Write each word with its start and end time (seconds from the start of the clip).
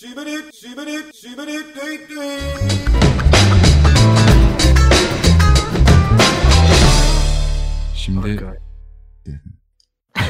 Shibbity, 0.00 0.36
shibbity, 0.52 0.96
shibbity, 1.12 1.58
dee 1.74 2.08
dee. 2.08 2.40
Şimdi 7.94 8.40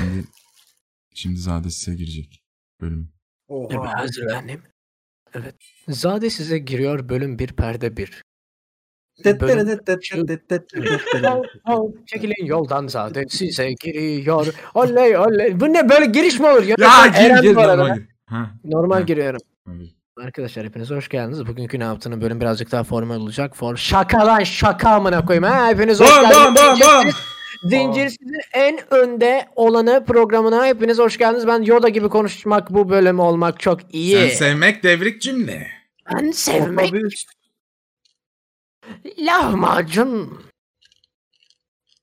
şimdi 0.05 0.25
şimdi 1.15 1.39
Zade 1.39 1.71
size 1.71 1.97
girecek 1.97 2.43
bölüm. 2.81 3.13
Evet, 3.51 3.89
hazır 3.95 4.27
annem. 4.27 4.63
Evet. 5.35 5.55
Zade 5.89 6.31
size 6.31 6.59
giriyor 6.59 7.09
bölüm 7.09 7.39
bir 7.39 7.53
perde 7.53 7.97
bir. 7.97 8.23
Çekilin 12.07 12.47
yoldan 12.47 12.87
Zade 12.87 13.25
size 13.29 13.73
giriyor. 13.73 14.55
Oley 14.75 15.17
oley. 15.19 15.61
Bu 15.61 15.73
ne 15.73 15.89
böyle 15.89 16.07
giriş 16.07 16.41
mi 16.41 16.47
olur? 16.47 16.63
Ya 16.63 16.77
Eren 17.15 17.43
gir 17.43 17.49
gir 17.49 17.55
normal. 17.55 17.99
Normal 18.65 19.07
giriyorum. 19.07 19.41
Arkadaşlar 20.21 20.65
hepiniz 20.67 20.91
hoş 20.91 21.09
geldiniz. 21.09 21.47
Bugünkü 21.47 21.79
ne 21.81 21.85
yaptığını 21.85 22.21
bölüm 22.21 22.41
birazcık 22.41 22.73
daha 22.73 22.85
formal 22.85 23.17
olacak. 23.17 23.57
For 23.57 23.77
şaka 23.77 24.27
lan 24.27 24.43
şaka 24.45 24.91
amına 24.91 25.25
koyayım. 25.25 25.45
Ha, 25.45 25.69
hepiniz 25.69 26.01
hoş 26.01 26.11
Bam 26.11 26.23
geldiniz. 26.23 26.45
bam 26.45 26.55
bam 26.57 26.81
bam. 26.81 27.07
Zincirsizin 27.65 28.41
en 28.53 28.95
önde 28.95 29.49
olanı 29.57 30.05
programına 30.07 30.67
hepiniz 30.67 30.99
hoş 30.99 31.19
geldiniz. 31.19 31.47
Ben 31.47 31.63
Yoda 31.63 31.89
gibi 31.89 32.09
konuşmak 32.09 32.71
bu 32.71 32.89
bölüm 32.89 33.19
olmak 33.21 33.61
çok 33.61 33.95
iyi. 33.95 34.17
Sen 34.17 34.29
sevmek 34.29 34.83
devrik 34.83 35.23
cümle. 35.23 35.69
ben 36.15 36.31
sevmek 36.31 36.93
lahmacun. 39.19 40.43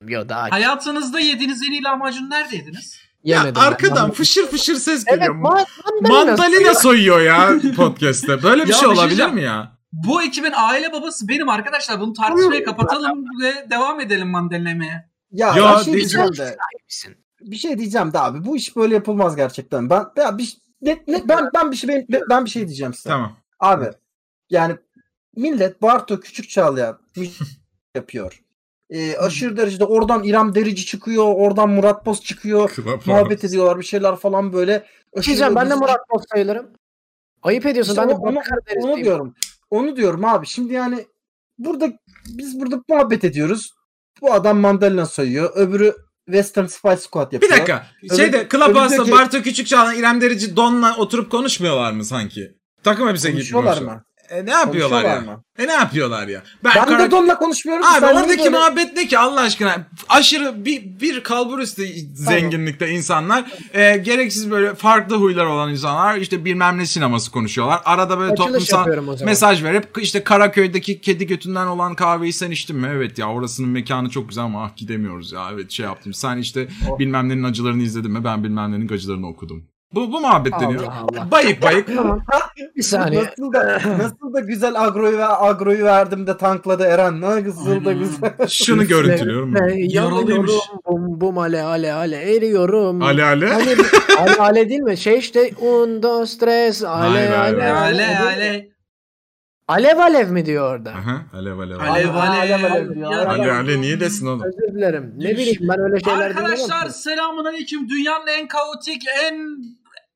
Yoda 0.02 0.42
Hayatınızda 0.50 1.20
yediğiniz 1.20 1.62
en 1.62 1.72
iyi 1.72 1.82
lahmacun 1.82 2.30
nerede 2.30 2.56
yediniz? 2.56 3.03
Ya 3.24 3.38
yemedim. 3.38 3.54
ben. 3.62 3.66
arkadan 3.66 4.10
fışır 4.10 4.46
fışır 4.46 4.74
ses 4.74 5.04
Evet, 5.06 5.18
geliyor. 5.18 5.34
ma- 5.34 5.66
mandalina. 6.08 6.74
Soyuyor 6.74 7.20
ya 7.20 7.52
podcast'te. 7.76 8.42
Böyle 8.42 8.62
bir 8.62 8.68
Ya 8.68 8.74
şey 8.74 8.80
şey 8.80 8.88
olabilir 8.98 9.26
mi 9.30 9.42
ya? 9.42 9.78
Bu 9.92 10.22
ekibin 10.22 10.52
aile 10.56 10.92
babası 10.92 11.28
benim 11.28 11.48
arkadaşlar. 11.48 12.00
Bunu 12.00 12.12
tartışmayı 12.12 12.64
kapatalım 12.64 13.24
ve 13.42 13.70
devam 13.70 14.00
edelim 14.00 14.28
mandalina 14.30 14.68
yemeye. 14.68 15.10
Ya, 15.30 15.54
Ya, 15.56 15.78
bir 15.78 15.84
şey 15.84 15.94
diyeceğim. 15.94 16.36
de. 16.36 16.56
Bir 17.40 17.56
şey 17.56 17.78
diyeceğim 17.78 18.12
de 18.12 18.18
abi. 18.18 18.44
Bu 18.44 18.56
iş 18.56 18.76
böyle 18.76 18.94
yapılmaz 18.94 19.36
gerçekten. 19.36 19.90
Ben 19.90 20.04
ya 20.16 20.38
bir 20.38 20.56
ne, 20.82 21.02
ne- 21.06 21.28
ben 21.28 21.50
ben 21.54 21.70
bir 21.72 21.76
şey 21.76 22.06
ben, 22.08 22.22
ben 22.30 22.44
bir 22.44 22.50
şey 22.50 22.66
diyeceğim 22.66 22.94
size. 22.94 23.08
Tamam. 23.08 23.36
Abi 23.60 23.84
yani 24.50 24.76
millet 25.36 25.82
Barto 25.82 26.20
Küçük 26.20 26.48
Çağlayan 26.50 26.98
yapıyor. 27.94 28.43
Ee, 28.90 29.16
aşırı 29.16 29.56
derecede 29.56 29.84
oradan 29.84 30.24
İrem 30.24 30.54
Derici 30.54 30.86
çıkıyor, 30.86 31.24
oradan 31.36 31.70
Murat 31.70 32.06
Boz 32.06 32.22
çıkıyor. 32.22 32.76
Muhabbet 33.06 33.44
ediyorlar 33.44 33.78
bir 33.80 33.84
şeyler 33.84 34.16
falan 34.16 34.52
böyle. 34.52 34.86
Aşırı 35.16 35.26
Diyeceğim 35.26 35.54
ben 35.54 35.70
de 35.70 35.74
Murat 35.74 36.00
Boz 36.10 36.22
sayılırım. 36.32 36.66
Ayıp 37.42 37.66
ediyorsun. 37.66 37.92
İşte 37.92 38.02
ben 38.02 38.10
de 38.10 38.14
onu, 38.14 38.40
onu, 38.76 38.96
diyorum. 39.04 39.34
Onu 39.70 39.96
diyorum 39.96 40.24
abi. 40.24 40.46
Şimdi 40.46 40.72
yani 40.72 41.06
burada 41.58 41.92
biz 42.26 42.60
burada 42.60 42.82
muhabbet 42.88 43.24
ediyoruz. 43.24 43.70
Bu 44.22 44.32
adam 44.32 44.58
mandalina 44.58 45.06
soyuyor. 45.06 45.52
Öbürü 45.54 45.94
Western 46.26 46.66
Spice 46.66 46.96
Squad 46.96 47.28
Bir 47.30 47.34
yapıyor. 47.34 47.52
dakika. 47.52 47.86
Öbür- 48.02 48.16
Şeyde 48.16 48.48
Clubhouse'da 48.50 49.04
ki- 49.04 49.12
Bartu 49.12 49.42
Küçükçağ'la 49.42 49.94
İrem 49.94 50.20
Derici 50.20 50.56
Don'la 50.56 50.96
oturup 50.96 51.30
konuşmuyorlar 51.30 51.92
mı 51.92 52.04
sanki? 52.04 52.54
Takım 52.82 53.08
elbise 53.08 53.30
giyip 53.30 53.40
Konuşuyorlar 53.40 53.74
konuşuyor. 53.74 53.96
mı? 53.96 54.04
E, 54.30 54.46
ne 54.46 54.50
yapıyorlar 54.50 55.04
ya? 55.04 55.20
Mı? 55.20 55.44
E 55.58 55.66
ne 55.66 55.72
yapıyorlar 55.72 56.28
ya? 56.28 56.42
Ben, 56.64 56.72
Ben 56.76 56.84
karak- 56.84 57.00
de 57.00 57.10
Don'la 57.10 57.38
konuşmuyorum. 57.38 57.86
Abi 57.86 58.06
oradaki 58.06 58.38
böyle- 58.38 58.48
muhabbet 58.50 58.96
ne 58.96 59.06
ki 59.06 59.18
Allah 59.18 59.40
aşkına? 59.40 59.76
Aşırı 60.08 60.64
bir, 60.64 61.00
bir 61.00 61.22
kalbur 61.22 61.58
üstü 61.58 61.86
zenginlikte 62.14 62.88
insanlar. 62.90 63.44
e, 63.74 63.96
gereksiz 63.96 64.50
böyle 64.50 64.74
farklı 64.74 65.16
huylar 65.16 65.44
olan 65.46 65.70
insanlar. 65.70 66.16
işte 66.16 66.44
bilmem 66.44 66.78
ne 66.78 66.86
sineması 66.86 67.30
konuşuyorlar. 67.30 67.80
Arada 67.84 68.18
böyle 68.18 68.32
Açılış 68.32 68.68
toplumsal 68.68 69.24
mesaj 69.24 69.62
verip 69.64 69.88
işte 70.00 70.24
Karaköy'deki 70.24 71.00
kedi 71.00 71.26
götünden 71.26 71.66
olan 71.66 71.94
kahveyi 71.94 72.32
sen 72.32 72.50
içtin 72.50 72.76
mi? 72.76 72.88
Evet 72.94 73.18
ya 73.18 73.28
orasının 73.28 73.68
mekanı 73.70 74.10
çok 74.10 74.28
güzel 74.28 74.44
ama 74.44 74.64
ah 74.64 74.76
gidemiyoruz 74.76 75.32
ya. 75.32 75.48
Evet 75.54 75.70
şey 75.70 75.84
yaptım. 75.86 76.14
Sen 76.14 76.36
işte 76.38 76.68
Oh. 76.90 76.98
bilmem 76.98 77.28
nenin 77.28 77.42
acılarını 77.44 77.82
izledin 77.82 78.10
mi? 78.10 78.24
Ben 78.24 78.44
bilmem 78.44 78.72
nenin 78.72 78.88
acılarını 78.88 79.28
okudum. 79.28 79.64
Bu, 79.94 80.12
bu 80.12 80.20
muhabbet 80.20 80.52
deniyor. 80.60 80.82
Allah 80.82 81.06
Allah. 81.12 81.30
Bayık 81.30 81.62
bayık. 81.62 81.88
Bir 82.76 82.82
saniye. 82.82 83.22
Nasıl 83.24 83.52
da, 83.52 83.80
nasıl 83.98 84.34
da 84.34 84.40
güzel 84.40 84.82
agroyu 84.82 85.18
ve 85.18 85.26
agroyu 85.26 85.84
verdim 85.84 86.26
de 86.26 86.36
tankladı 86.36 86.84
Eren. 86.84 87.20
Nasıl 87.20 87.84
da 87.84 87.92
güzel. 87.92 88.32
Şunu 88.48 88.86
görüntülüyorum. 88.86 89.54
Yaralıymış. 89.76 90.52
Bum 90.86 91.20
bum 91.20 91.38
ale 91.38 91.62
ale 91.62 91.92
ale 91.92 92.36
eriyorum. 92.36 93.02
Ale 93.02 93.24
ale. 93.24 93.48
Hani 93.48 93.76
ale 94.18 94.34
ale 94.38 94.68
değil 94.68 94.80
mi? 94.80 94.96
Şey 94.96 95.18
işte 95.18 95.50
un 95.60 96.02
dos 96.02 96.38
tres 96.38 96.82
ale 96.84 97.08
Hayır, 97.08 97.30
ale. 97.30 97.72
Ale 97.72 98.18
ale. 98.18 98.74
Alev 99.68 99.98
alev 99.98 100.30
mi 100.30 100.46
diyor 100.46 100.74
orada? 100.74 100.90
Aha, 100.90 101.22
alev 101.34 101.58
alev. 101.58 101.78
Alev 101.78 102.14
Ale, 102.14 102.18
ale, 102.18 102.54
ale. 102.54 102.68
ale 102.70 102.94
diyor. 102.94 103.12
Ya- 103.12 103.28
Ale 103.28 103.52
ale 103.52 103.80
niye 103.80 104.00
desin 104.00 104.26
oğlum? 104.26 104.42
Özür 104.42 104.74
dilerim. 104.74 105.14
Ne 105.16 105.30
bileyim 105.30 105.60
ben 105.68 105.80
öyle 105.80 106.00
şeyler 106.00 106.30
Arkadaşlar 106.30 106.88
selamun 106.88 107.44
aleyküm. 107.44 107.88
Dünyanın 107.88 108.26
en 108.26 108.48
kaotik, 108.48 109.02
en 109.24 109.34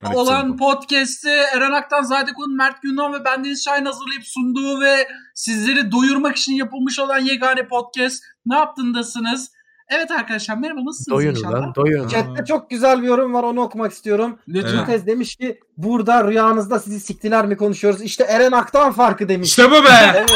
olan 0.04 0.24
selam. 0.42 0.56
podcast'i 0.56 1.28
Eren 1.28 1.72
Aktan, 1.72 2.02
Zadekun, 2.02 2.56
Mert 2.56 2.82
Gündoğan 2.82 3.12
ve 3.12 3.24
bendeniz 3.24 3.64
Şahin 3.64 3.84
hazırlayıp 3.84 4.24
sunduğu 4.24 4.80
ve 4.80 5.08
sizleri 5.34 5.92
doyurmak 5.92 6.36
için 6.36 6.52
yapılmış 6.52 6.98
olan 6.98 7.18
yegane 7.18 7.68
podcast. 7.68 8.22
Ne 8.46 8.56
yaptındasınız? 8.56 9.50
Evet 9.90 10.10
arkadaşlar 10.10 10.56
merhaba 10.56 10.80
nasılsınız 10.84 11.18
Doyun 11.18 11.30
inşallah? 11.30 11.62
lan 11.62 11.74
doyun. 11.74 12.08
Chatte 12.08 12.44
çok 12.44 12.70
güzel 12.70 13.02
bir 13.02 13.06
yorum 13.06 13.34
var 13.34 13.42
onu 13.42 13.60
okumak 13.60 13.92
istiyorum. 13.92 14.38
Lütfen. 14.48 14.86
Tez 14.86 15.06
demiş 15.06 15.36
ki 15.36 15.60
burada 15.76 16.24
rüyanızda 16.28 16.78
sizi 16.78 17.00
siktiler 17.00 17.46
mi 17.46 17.56
konuşuyoruz? 17.56 18.02
İşte 18.02 18.24
Eren 18.24 18.52
Aktan 18.52 18.92
farkı 18.92 19.28
demiş. 19.28 19.48
İşte 19.48 19.70
bu 19.70 19.84
be. 19.84 20.12
Evet. 20.16 20.30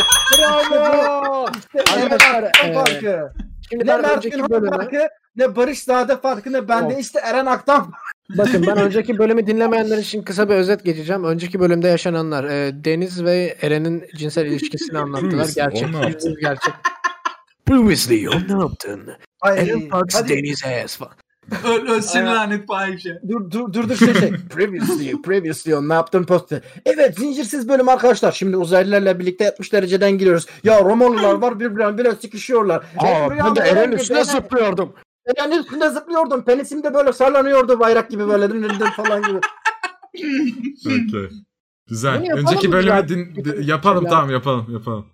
Bravo. 0.70 1.46
İşte 1.58 1.92
Eren 1.96 2.10
Aktan 2.10 2.74
farkı. 2.74 3.32
Şimdi 3.70 3.86
Ne 3.86 3.96
Mert 3.96 4.22
Günhan 4.22 4.70
farkı 4.70 5.08
ne 5.36 5.56
Barış 5.56 5.82
Zade 5.82 6.16
farkı 6.16 6.52
ne 6.52 6.68
bende 6.68 6.94
Of. 6.94 7.00
işte 7.00 7.18
Eren 7.20 7.46
Aktan 7.46 7.92
bakın 8.30 8.64
ben 8.66 8.78
önceki 8.78 9.18
bölümü 9.18 9.46
dinlemeyenler 9.46 9.98
için 9.98 10.22
kısa 10.22 10.48
bir 10.48 10.54
özet 10.54 10.84
geçeceğim. 10.84 11.24
Önceki 11.24 11.60
bölümde 11.60 11.88
yaşananlar 11.88 12.44
e, 12.44 12.84
Deniz 12.84 13.24
ve 13.24 13.56
Eren'in 13.62 14.04
cinsel 14.16 14.46
ilişkisini 14.46 14.98
anlattılar. 14.98 15.48
Gerçek. 15.54 15.88
gerçek. 16.40 16.74
Previously 17.66 18.28
o 18.28 18.32
ne 18.32 18.60
yaptın? 18.60 19.10
Ay, 19.40 19.58
Eren 19.58 19.88
hadi. 19.90 20.28
Deniz 20.28 20.64
ass 20.64 20.96
falan. 20.96 21.12
Öl, 21.64 21.88
ölsün 21.88 22.26
lanet 22.26 22.66
fahişe. 22.66 23.20
Dur 23.28 23.50
dur 23.50 23.72
dur 23.72 23.88
dur 23.88 23.96
şey 23.96 24.14
şey. 24.14 24.30
previously, 24.50 25.22
previously 25.22 25.74
on 25.74 25.88
ne 25.88 25.94
yaptın 25.94 26.24
postu. 26.24 26.60
Evet 26.86 27.18
zincirsiz 27.18 27.68
bölüm 27.68 27.88
arkadaşlar. 27.88 28.32
Şimdi 28.32 28.56
uzaylılarla 28.56 29.18
birlikte 29.18 29.50
60 29.50 29.72
dereceden 29.72 30.18
giriyoruz. 30.18 30.46
Ya 30.64 30.80
Romalılar 30.84 31.34
var 31.34 31.60
birbirine 31.60 31.98
biraz 31.98 32.18
sıkışıyorlar. 32.18 32.84
Aa, 32.98 33.30
ben 33.30 33.56
de 33.56 33.60
Eren 33.60 33.92
üstüne 33.92 34.24
zıplıyordum. 34.24 34.92
Eren'in 35.26 35.58
üstünde 35.62 35.90
zıplıyordum. 35.90 36.44
Penisim 36.44 36.82
de 36.82 36.94
böyle 36.94 37.12
sallanıyordu 37.12 37.80
bayrak 37.80 38.10
gibi 38.10 38.28
böyle 38.28 38.48
falan 38.90 39.22
gibi. 39.22 39.40
Okey. 40.86 41.28
Güzel. 41.88 42.32
Önceki 42.36 42.72
bölümü 42.72 42.90
ya? 42.90 43.08
din, 43.08 43.34
di- 43.44 43.70
yapalım 43.70 44.04
Ya. 44.04 44.10
tamam 44.10 44.30
yapalım 44.30 44.72
yapalım. 44.72 45.06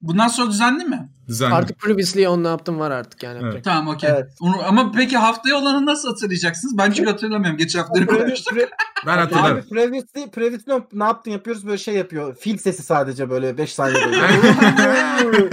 Bundan 0.00 0.28
sonra 0.28 0.50
düzenli 0.50 0.84
mi? 0.84 1.08
Düzenli. 1.28 1.54
Artık 1.54 1.78
previously 1.78 2.28
on 2.28 2.44
ne 2.44 2.48
yaptım 2.48 2.78
var 2.78 2.90
artık 2.90 3.22
yani. 3.22 3.40
Evet. 3.42 3.64
Tamam 3.64 3.88
okey. 3.94 4.10
Evet. 4.10 4.30
Onu- 4.40 4.62
Ama 4.64 4.92
peki 4.92 5.16
haftaya 5.18 5.56
olanı 5.56 5.86
nasıl 5.86 6.08
hatırlayacaksınız? 6.08 6.78
Ben 6.78 6.90
çünkü 6.90 7.10
hatırlamıyorum. 7.10 7.58
Geçen 7.58 7.78
haftaları 7.78 8.06
konuştuk. 8.06 8.58
ben 9.06 9.12
Abi 9.18 9.20
hatırlarım. 9.20 9.64
previously, 9.70 10.30
previously 10.30 10.72
on 10.72 10.84
ne 10.92 11.04
yaptın 11.04 11.30
yapıyoruz 11.30 11.66
böyle 11.66 11.78
şey 11.78 11.94
yapıyor. 11.94 12.36
Fil 12.36 12.58
sesi 12.58 12.82
sadece 12.82 13.30
böyle 13.30 13.58
5 13.58 13.74
saniye 13.74 13.98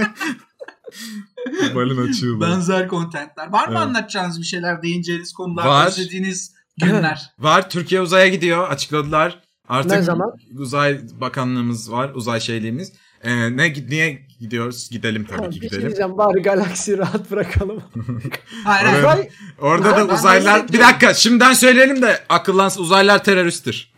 böyle. 1.46 1.74
Balın 1.74 2.08
açığıyla. 2.08 2.40
Benzer 2.40 2.88
kontentler. 2.88 3.52
Var 3.52 3.68
mı 3.68 3.74
Evet. 3.76 3.80
anlatacağınız 3.82 4.40
bir 4.40 4.46
şeyler 4.46 4.82
değineceğiniz 4.82 5.32
konular, 5.32 5.66
Var. 5.66 5.86
özlediğiniz 5.86 6.54
günler? 6.80 7.22
Var 7.38 7.70
Türkiye 7.70 8.00
uzaya 8.00 8.28
gidiyor 8.28 8.68
açıkladılar. 8.68 9.40
Artık 9.68 9.90
Ne 9.90 10.02
zaman? 10.02 10.32
uzay 10.58 11.00
bakanlığımız 11.20 11.92
var 11.92 12.10
uzay 12.14 12.40
şeyliğimiz. 12.40 12.92
Ee, 13.22 13.56
ne 13.56 13.72
niye 13.88 14.26
gidiyoruz? 14.40 14.90
Gidelim 14.90 15.24
tabii 15.24 15.50
ki 15.50 15.56
bir 15.56 15.60
şey 15.60 15.68
gidelim. 15.68 15.86
diyeceğim 15.86 16.18
bari 16.18 16.42
galaksiyi 16.42 16.98
rahat 16.98 17.30
bırakalım. 17.30 17.82
Hayır. 18.64 18.98
Uzay- 18.98 19.28
Orada 19.60 19.96
da 19.96 20.14
uzaylılar 20.14 20.68
bir 20.72 20.78
dakika 20.78 21.14
şimdiden 21.14 21.52
söyleyelim 21.52 22.02
de 22.02 22.20
akıllansın 22.28 22.82
uzaylılar 22.82 23.24
teröristtir. 23.24 23.94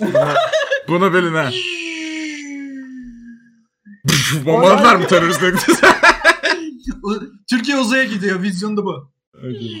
Bunu 0.88 1.14
bilin 1.14 1.34
ha. 1.34 1.50
Bombaladılar 4.46 4.96
mı 4.96 5.06
teröristleri? 5.06 5.56
Türkiye 7.50 7.76
uzaya 7.78 8.04
gidiyor. 8.04 8.42
Vizyonda 8.42 8.84
bu. 8.84 9.10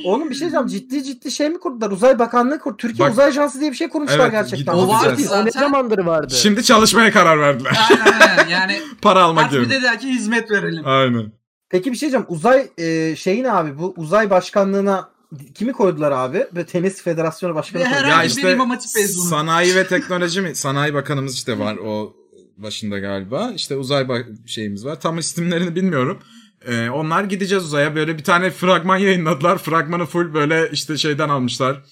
Oğlum 0.04 0.30
bir 0.30 0.34
şey 0.34 0.40
diyeceğim. 0.40 0.66
Ciddi 0.66 1.04
ciddi 1.04 1.30
şey 1.30 1.48
mi 1.48 1.60
kurdular? 1.60 1.90
Uzay 1.90 2.18
Bakanlığı 2.18 2.58
kurdu. 2.58 2.76
Türkiye 2.76 3.06
Bak- 3.08 3.12
Uzay 3.12 3.26
Ajansı 3.26 3.60
diye 3.60 3.70
bir 3.70 3.76
şey 3.76 3.88
kurmuşlar 3.88 4.18
Evet, 4.18 4.30
gerçekten. 4.32 4.72
O 4.74 4.88
var 4.88 5.04
Gideceğiz. 5.04 5.32
o 5.32 5.44
ne 5.46 5.50
zamandır 5.50 5.98
vardı? 5.98 6.34
Şimdi 6.36 6.64
çalışmaya 6.64 7.10
karar 7.12 7.40
verdiler. 7.40 7.78
Aynen 7.90 8.20
aynen. 8.20 8.48
Yani 8.48 8.80
Para 9.02 9.22
almak 9.22 9.52
bir 9.52 9.56
yerine. 9.56 9.70
de 9.70 9.82
der 9.82 10.00
ki 10.00 10.08
hizmet 10.08 10.50
verelim. 10.50 10.82
Aynen. 10.86 11.32
Peki 11.70 11.92
bir 11.92 11.96
şey 11.96 12.06
diyeceğim. 12.06 12.26
Uzay 12.28 12.68
e, 12.78 13.16
şeyi 13.16 13.42
ne 13.42 13.52
abi? 13.52 13.78
Bu 13.78 13.94
uzay 13.96 14.30
başkanlığına 14.30 15.08
kimi 15.54 15.72
koydular 15.72 16.12
abi? 16.12 16.46
Ve 16.56 16.66
Tenis 16.66 17.02
Federasyonu 17.02 17.54
Başkanı 17.54 17.82
koydular. 17.84 18.08
Ya 18.08 18.22
bir 18.22 18.26
işte 18.26 19.08
sanayi 19.08 19.74
ve 19.74 19.86
teknoloji 19.86 20.40
mi? 20.40 20.54
Sanayi 20.54 20.94
Bakanımız 20.94 21.34
işte 21.34 21.58
var 21.58 21.76
o 21.76 22.16
başında 22.56 22.98
galiba. 22.98 23.50
İşte 23.56 23.76
uzay 23.76 24.02
ba- 24.02 24.48
şeyimiz 24.48 24.84
var. 24.84 25.00
Tam 25.00 25.18
isimlerini 25.18 25.74
bilmiyorum. 25.76 26.18
Ee, 26.66 26.90
onlar 26.90 27.24
gideceğiz 27.24 27.64
uzaya. 27.64 27.94
Böyle 27.94 28.18
bir 28.18 28.24
tane 28.24 28.50
fragman 28.50 28.96
yayınladılar. 28.96 29.58
Fragmanı 29.58 30.06
full 30.06 30.34
böyle 30.34 30.70
işte 30.72 30.96
şeyden 30.96 31.28
almışlar. 31.28 31.82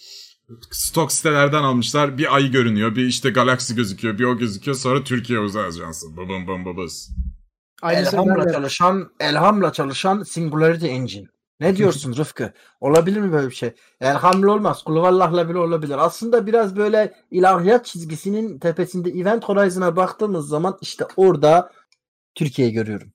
Stok 0.70 1.12
sitelerden 1.12 1.62
almışlar. 1.62 2.18
Bir 2.18 2.34
ay 2.34 2.50
görünüyor. 2.50 2.96
Bir 2.96 3.06
işte 3.06 3.30
galaksi 3.30 3.74
gözüküyor. 3.74 4.18
Bir 4.18 4.24
o 4.24 4.38
gözüküyor. 4.38 4.76
Sonra 4.76 5.04
Türkiye 5.04 5.38
Uzay 5.38 5.66
Ajansı. 5.66 6.16
Babam 6.16 6.46
bam 6.46 6.64
ben 6.64 6.76
Elham'la 7.82 8.52
çalışan, 8.52 9.10
Elham'la 9.20 9.72
çalışan 9.72 10.22
Singularity 10.22 10.88
Engine. 10.88 11.26
Ne 11.60 11.76
diyorsun 11.76 12.16
Rıfkı? 12.16 12.52
Olabilir 12.80 13.20
mi 13.20 13.32
böyle 13.32 13.50
bir 13.50 13.54
şey? 13.54 13.74
Elham'la 14.00 14.52
olmaz. 14.52 14.84
Kuluvallah'la 14.84 15.48
bile 15.48 15.58
olabilir. 15.58 15.96
Aslında 15.98 16.46
biraz 16.46 16.76
böyle 16.76 17.14
ilahiyat 17.30 17.86
çizgisinin 17.86 18.58
tepesinde 18.58 19.10
Event 19.10 19.44
Horizon'a 19.44 19.96
baktığımız 19.96 20.48
zaman 20.48 20.78
işte 20.80 21.04
orada 21.16 21.72
Türkiye'yi 22.34 22.74
görüyorum. 22.74 23.12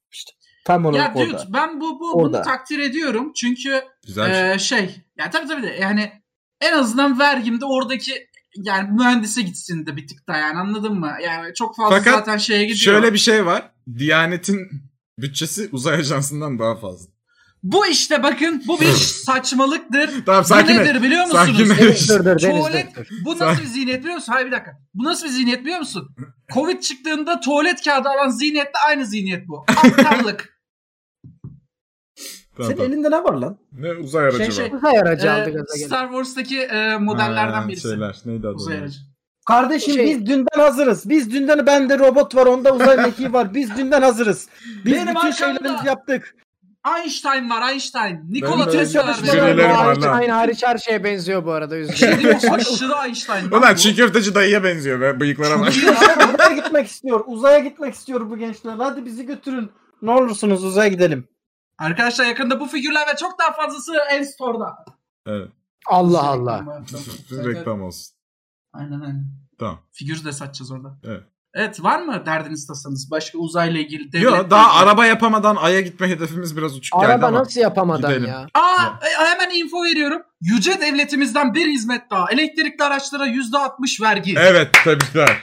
Tam 0.66 0.84
Ya 0.84 0.90
olarak 0.90 1.16
dude 1.16 1.24
orada. 1.24 1.46
ben 1.54 1.82
bu, 1.82 2.00
bu 2.00 2.12
Orada. 2.14 2.38
bunu 2.38 2.44
takdir 2.46 2.80
ediyorum. 2.80 3.32
Çünkü 3.36 3.82
Güzel 4.08 4.54
bir 4.54 4.60
şey. 4.60 4.80
Şey 4.80 4.96
ya 5.18 5.30
tabii 5.30 5.48
tabii 5.48 5.64
de 5.64 5.78
yani 5.82 6.12
en 6.62 6.74
azından 6.74 7.20
vergimde 7.20 7.66
oradaki 7.66 8.28
yani 8.58 8.90
mühendise 8.92 9.42
gitsin 9.42 9.86
de 9.86 9.96
bir 9.98 10.08
tık 10.08 10.28
da 10.28 10.38
yani 10.38 10.60
anladın 10.60 10.94
mı? 11.00 11.12
Yani 11.24 11.54
çok 11.54 11.76
fazla 11.76 11.98
Fakat 11.98 12.14
zaten 12.14 12.38
şeye 12.38 12.62
gidiyor. 12.64 12.78
Şöyle 12.78 13.14
bir 13.14 13.18
şey 13.18 13.46
var. 13.46 13.72
Diyanet'in 13.98 14.60
bütçesi 15.20 15.70
uzay 15.72 15.96
ajansından 16.00 16.60
daha 16.60 16.76
fazla. 16.76 17.14
Bu 17.64 17.86
işte 17.88 18.24
bakın 18.24 18.64
bu 18.68 18.82
bir 18.82 18.92
saçmalıktır. 19.26 20.10
Tamam 20.26 20.44
bu 20.44 20.48
sakin 20.48 20.76
nedir 20.78 20.96
ol. 20.96 21.04
biliyor 21.04 21.26
musunuz? 21.26 21.42
Sakin 21.46 21.66
dur 21.70 22.20
dur 22.20 22.26
Deniz 22.26 22.42
Tuvalet 22.42 22.96
dur. 22.96 23.06
bu 23.26 23.40
nasıl 23.40 23.62
bir 23.64 23.68
zihniyet 23.68 24.00
biliyor 24.00 24.16
musun? 24.16 24.32
Hayır 24.34 24.48
bir 24.48 24.52
dakika. 24.52 24.72
Bu 24.94 25.04
nasıl 25.04 25.26
bir 25.26 25.32
zihniyet 25.32 25.62
biliyor 25.62 25.80
musun? 25.80 26.16
Covid 26.54 26.80
çıktığında 26.82 27.40
tuvalet 27.40 27.84
kağıdı 27.86 28.10
alan 28.10 28.30
zihniyetle 28.30 28.80
aynı 28.88 29.06
zihniyet 29.06 29.48
bu. 29.48 29.66
Aptallık. 29.68 30.53
Tamam, 32.58 32.68
Senin 32.72 32.78
tamam. 32.78 32.94
elinde 32.94 33.12
ne 33.12 33.24
var 33.24 33.34
lan? 33.34 33.58
Ne 33.80 33.92
uzay 33.94 34.24
aracı 34.26 34.38
Şey, 34.38 34.48
var? 34.48 34.52
şey, 34.52 34.78
Uzay 34.78 34.98
aracı 35.00 35.32
aldı 35.32 35.50
Ee, 35.50 35.52
gaza 35.52 35.76
geldi. 35.78 35.86
Star 35.86 36.08
Wars'taki 36.08 36.60
e, 36.62 36.98
modellerden 36.98 37.62
Ha, 37.62 37.68
birisi. 37.68 37.88
Şeyler. 37.88 38.16
Neydi 38.26 38.48
adı? 38.48 38.56
Uzay 38.56 38.78
aracı. 38.78 38.98
Kardeşim 39.46 39.94
Şey- 39.94 40.06
biz 40.06 40.26
dünden 40.26 40.60
hazırız. 40.60 41.10
Biz 41.10 41.32
dünden 41.34 41.66
bende 41.66 42.00
robot 42.00 42.36
var, 42.36 42.46
onda 42.46 42.76
uzay 42.76 42.98
mekiği 42.98 43.34
var. 43.34 43.54
Biz 43.54 43.78
dünden 43.78 44.02
hazırız. 44.02 44.48
Biz 44.86 44.94
Benim 44.94 45.16
bütün 45.16 45.32
şeylerimizi 45.32 45.88
yaptık. 45.88 46.36
Einstein 46.98 47.50
var 47.50 47.72
Einstein. 47.72 48.20
Nikola 48.32 48.70
Tesla 48.70 49.08
var. 49.08 49.18
var. 49.58 49.98
var. 50.02 50.20
Aynı 50.20 50.32
hariç 50.32 50.64
her 50.64 50.78
şeye 50.78 51.04
benziyor 51.04 51.46
bu 51.46 51.52
arada. 51.52 51.94
Şey? 51.94 52.10
Aşırı 52.52 53.06
Einstein. 53.06 53.52
lan 53.52 53.60
Ulan 53.60 53.76
çiğ 53.76 53.96
köfteci 53.96 54.36
dayıya 54.36 54.64
benziyor 54.64 55.02
be. 55.02 55.20
Bıyıklara 55.20 55.60
bak. 55.60 55.70
uzaya 55.70 56.56
gitmek 56.56 56.88
istiyor. 56.88 57.24
Uzaya 57.28 57.60
gitmek 57.60 57.94
istiyor 57.94 58.30
bu 58.30 58.38
gençler. 58.38 58.74
Hadi 58.78 59.06
bizi 59.06 59.26
götürün. 59.26 59.72
Ne 60.02 60.12
olursunuz 60.12 60.64
uzaya 60.64 60.88
gidelim. 60.90 61.28
Arkadaşlar 61.78 62.26
yakında 62.26 62.60
bu 62.60 62.68
figürler 62.68 63.08
ve 63.14 63.18
çok 63.18 63.40
daha 63.40 63.52
fazlası 63.52 63.94
en 64.12 64.24
store'da. 64.24 64.86
evet. 65.28 65.50
Allah 65.88 66.24
Allah. 66.28 66.66
Reklam 67.32 67.82
olsun. 67.82 68.16
Aynen 68.74 69.02
aynen. 69.02 69.26
Tamam. 69.60 69.80
Figür 69.92 70.26
de 70.26 70.32
satacağız 70.32 70.72
orada. 70.72 70.98
Evet. 71.04 71.24
Evet 71.56 71.84
var 71.84 72.00
mı 72.02 72.24
derdiniz 72.26 72.68
tasanız? 72.68 73.12
Başka 73.12 73.38
uzayla 73.38 73.80
ilgili 73.80 74.12
devlet. 74.12 74.24
Yok 74.24 74.50
daha 74.52 74.74
araba 74.82 75.06
yapamadan 75.06 75.56
Ay'a 75.56 75.82
gitme 75.82 76.08
hedefimiz 76.10 76.58
biraz 76.58 76.76
uçuk 76.78 77.02
geldi 77.02 77.12
Araba 77.12 77.34
nasıl 77.34 77.60
yapamadan 77.62 78.12
gidelim. 78.12 78.30
ya? 78.30 78.48
Aa 78.54 78.84
e, 79.02 79.24
hemen 79.26 79.50
info 79.60 79.84
veriyorum. 79.84 80.22
Yüce 80.42 80.82
devletimizden 80.82 81.54
bir 81.54 81.68
hizmet 81.68 82.10
daha. 82.12 82.32
Elektrikli 82.32 82.84
araçlara 82.84 83.28
%60 83.28 84.02
vergi. 84.02 84.36
Evet 84.38 84.74
tebrikler. 84.84 85.42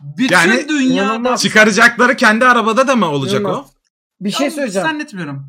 Bütün 0.00 0.34
Yani- 0.34 0.68
dünyada. 0.68 1.36
Çıkaracakları 1.36 2.16
kendi 2.16 2.44
arabada 2.46 2.88
da 2.88 2.96
mı 2.96 3.06
olacak 3.06 3.46
o? 3.46 3.66
Bir 4.20 4.30
şey 4.30 4.46
Ben 4.46 4.54
söyleyeceğim. 4.54 4.88
Zannetmiyorum. 4.88 5.46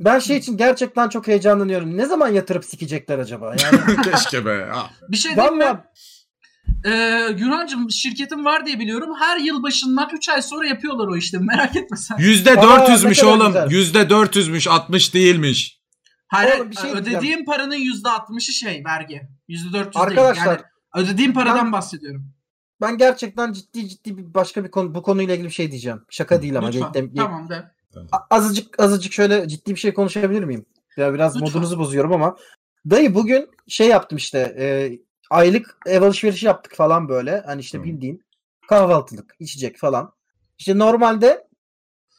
Ben 0.00 0.18
şey 0.18 0.36
için 0.36 0.56
gerçekten 0.56 1.08
çok 1.08 1.26
heyecanlanıyorum. 1.26 1.96
Ne 1.96 2.06
zaman 2.06 2.28
yatırıp 2.28 2.64
sikecekler 2.64 3.18
acaba? 3.18 3.56
Yani 3.62 4.02
Keşke 4.10 4.46
be. 4.46 4.68
Ha. 4.72 4.90
Bir 5.08 5.16
şey 5.16 5.36
diyeyim 5.36 5.56
mi? 5.56 5.64
Vallahi 5.64 5.78
Ee, 6.84 6.90
Yunancım 7.38 7.90
şirketim 7.90 8.44
var 8.44 8.66
diye 8.66 8.78
biliyorum. 8.78 9.10
Her 9.20 9.36
yıl 9.36 9.62
başından 9.62 10.10
3 10.12 10.28
ay 10.28 10.42
sonra 10.42 10.66
yapıyorlar 10.66 11.08
o 11.08 11.16
işlemi. 11.16 11.44
Merak 11.46 11.76
etme 11.76 11.96
sen. 11.96 12.18
Yüzde 12.18 12.50
Aa, 12.60 12.86
oğlum. 13.26 13.46
güzel. 13.46 13.70
Yüzde 13.70 14.10
dörtüzmüş. 14.10 14.68
60 14.68 15.14
değilmiş. 15.14 15.80
Hayır, 16.28 16.56
Oğlum 16.58 16.70
bir 16.70 16.76
şey 16.76 16.90
ödediğim 16.90 17.20
diyeceğim. 17.20 17.44
paranın 17.44 17.74
%60'ı 17.76 18.40
şey 18.52 18.82
vergi. 18.84 19.22
%400 19.48 19.98
Arkadaşlar, 19.98 20.46
değil. 20.46 20.58
Yani 20.96 21.06
ödediğim 21.06 21.32
paradan 21.34 21.64
ben- 21.64 21.72
bahsediyorum. 21.72 22.26
ben 22.80 22.98
gerçekten 22.98 23.52
ciddi 23.52 23.88
ciddi 23.88 24.18
bir 24.18 24.34
başka 24.34 24.64
bir 24.64 24.70
konu 24.70 24.94
bu 24.94 25.02
konuyla 25.02 25.34
ilgili 25.34 25.48
bir 25.48 25.52
şey 25.54 25.70
diyeceğim. 25.70 26.00
Şaka 26.10 26.42
değil 26.42 26.58
ama. 26.58 26.68
Lütfen. 26.68 27.14
Tamam 27.16 27.48
de. 27.48 27.70
Azıcık 28.30 28.80
azıcık 28.80 29.12
şöyle 29.12 29.48
ciddi 29.48 29.70
bir 29.70 29.80
şey 29.80 29.94
konuşabilir 29.94 30.44
miyim? 30.44 30.66
Ya 30.96 31.14
biraz 31.14 31.36
Lütfen. 31.36 31.48
modunuzu 31.48 31.78
bozuyorum 31.78 32.12
ama 32.12 32.36
dayı 32.90 33.14
bugün 33.14 33.50
şey 33.68 33.88
yaptım 33.88 34.18
işte 34.18 34.54
e, 34.58 34.98
aylık 35.30 35.78
ev 35.86 36.02
alışverişi 36.02 36.46
yaptık 36.46 36.74
falan 36.76 37.08
böyle. 37.08 37.42
Hani 37.46 37.60
işte 37.60 37.78
Hı. 37.78 37.82
bildiğin 37.82 38.22
kahvaltılık, 38.68 39.36
içecek 39.40 39.78
falan. 39.78 40.12
İşte 40.58 40.78
normalde 40.78 41.46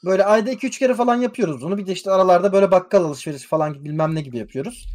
böyle 0.06 0.26
ayda 0.26 0.52
2-3 0.52 0.70
kere 0.80 0.94
falan 0.94 1.16
yapıyoruz 1.16 1.62
bunu. 1.62 1.78
Bir 1.78 1.88
de 1.88 1.92
işte 1.92 2.12
aralarda 2.12 2.54
böyle 2.54 2.72
bakkal 2.72 3.04
alışverişi 3.04 3.48
falan 3.48 3.86
bilmem 3.86 4.16
ne 4.16 4.22
gibi 4.22 4.38
yapıyoruz. 4.38 4.86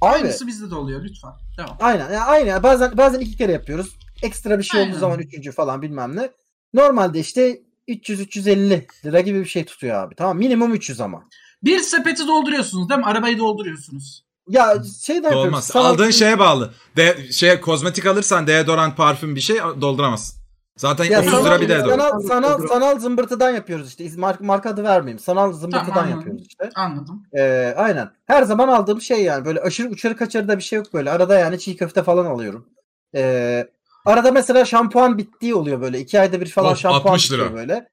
Abi 0.00 0.14
Aynısı 0.14 0.46
bizde 0.46 0.70
de 0.70 0.74
oluyor 0.74 1.04
lütfen. 1.04 1.32
Devam. 1.58 1.76
Aynen. 1.80 2.12
Ya 2.12 2.24
aynen. 2.26 2.62
Bazen 2.62 2.96
bazen 2.96 3.20
iki 3.20 3.36
kere 3.36 3.52
yapıyoruz. 3.52 3.98
Ekstra 4.22 4.58
bir 4.58 4.64
şey 4.64 4.80
Aynen. 4.80 4.90
olduğu 4.90 5.00
zaman 5.00 5.18
üçüncü 5.18 5.52
falan 5.52 5.82
bilmem 5.82 6.16
ne. 6.16 6.30
Normalde 6.74 7.20
işte 7.20 7.60
300-350 7.88 8.86
lira 9.04 9.20
gibi 9.20 9.40
bir 9.40 9.48
şey 9.48 9.64
tutuyor 9.64 9.94
abi. 9.94 10.14
Tamam 10.14 10.38
minimum 10.38 10.74
300 10.74 11.00
ama. 11.00 11.22
Bir 11.62 11.78
sepeti 11.78 12.26
dolduruyorsunuz 12.26 12.88
değil 12.88 13.00
mi? 13.00 13.06
Arabayı 13.06 13.38
dolduruyorsunuz. 13.38 14.24
Ya 14.48 14.74
şeyden 15.02 15.22
yapıyoruz. 15.22 15.46
Olmaz. 15.46 15.76
Aldığın 15.76 16.10
şeye 16.10 16.38
bağlı. 16.38 16.74
De, 16.96 17.32
şey 17.32 17.60
kozmetik 17.60 18.06
alırsan 18.06 18.46
deodorant, 18.46 18.96
parfüm 18.96 19.36
bir 19.36 19.40
şey 19.40 19.56
dolduramazsın. 19.80 20.38
Zaten 20.76 21.04
ya 21.04 21.20
30 21.20 21.30
sanal, 21.30 21.44
lira 21.44 21.60
bir 21.60 21.68
deodorant. 21.68 22.00
sanal, 22.00 22.20
sanal, 22.20 22.66
sanal 22.68 22.98
zımbırtıdan 22.98 23.50
yapıyoruz 23.50 23.88
işte. 23.88 24.10
Marka, 24.16 24.44
marka 24.44 24.70
adı 24.70 24.84
vermeyeyim. 24.84 25.18
Sanal 25.18 25.52
zımbırtıdan 25.52 25.94
Tamam, 25.94 26.10
yapıyoruz 26.10 26.46
işte. 26.48 26.70
Anladım. 26.74 27.22
Ee, 27.36 27.74
aynen. 27.76 28.10
Her 28.26 28.42
zaman 28.42 28.68
aldığım 28.68 29.00
şey 29.00 29.22
yani. 29.22 29.44
Böyle 29.44 29.60
aşırı 29.60 29.88
uçarı 29.88 30.16
kaçarı 30.16 30.48
da 30.48 30.58
bir 30.58 30.62
şey 30.62 30.76
yok 30.76 30.94
böyle. 30.94 31.10
Arada 31.10 31.38
yani 31.38 31.58
çiğ 31.58 31.76
köfte 31.76 32.02
falan 32.02 32.26
alıyorum. 32.26 32.68
Ee, 33.14 33.68
arada 34.10 34.32
mesela 34.32 34.64
şampuan 34.64 35.18
bittiği 35.18 35.54
oluyor 35.54 35.80
böyle. 35.80 36.00
iki 36.00 36.20
ayda 36.20 36.40
bir 36.40 36.46
falan 36.50 36.72
Of, 36.72 36.78
şampuan 36.78 37.12
60 37.12 37.32
lira. 37.32 37.54
böyle. 37.54 37.88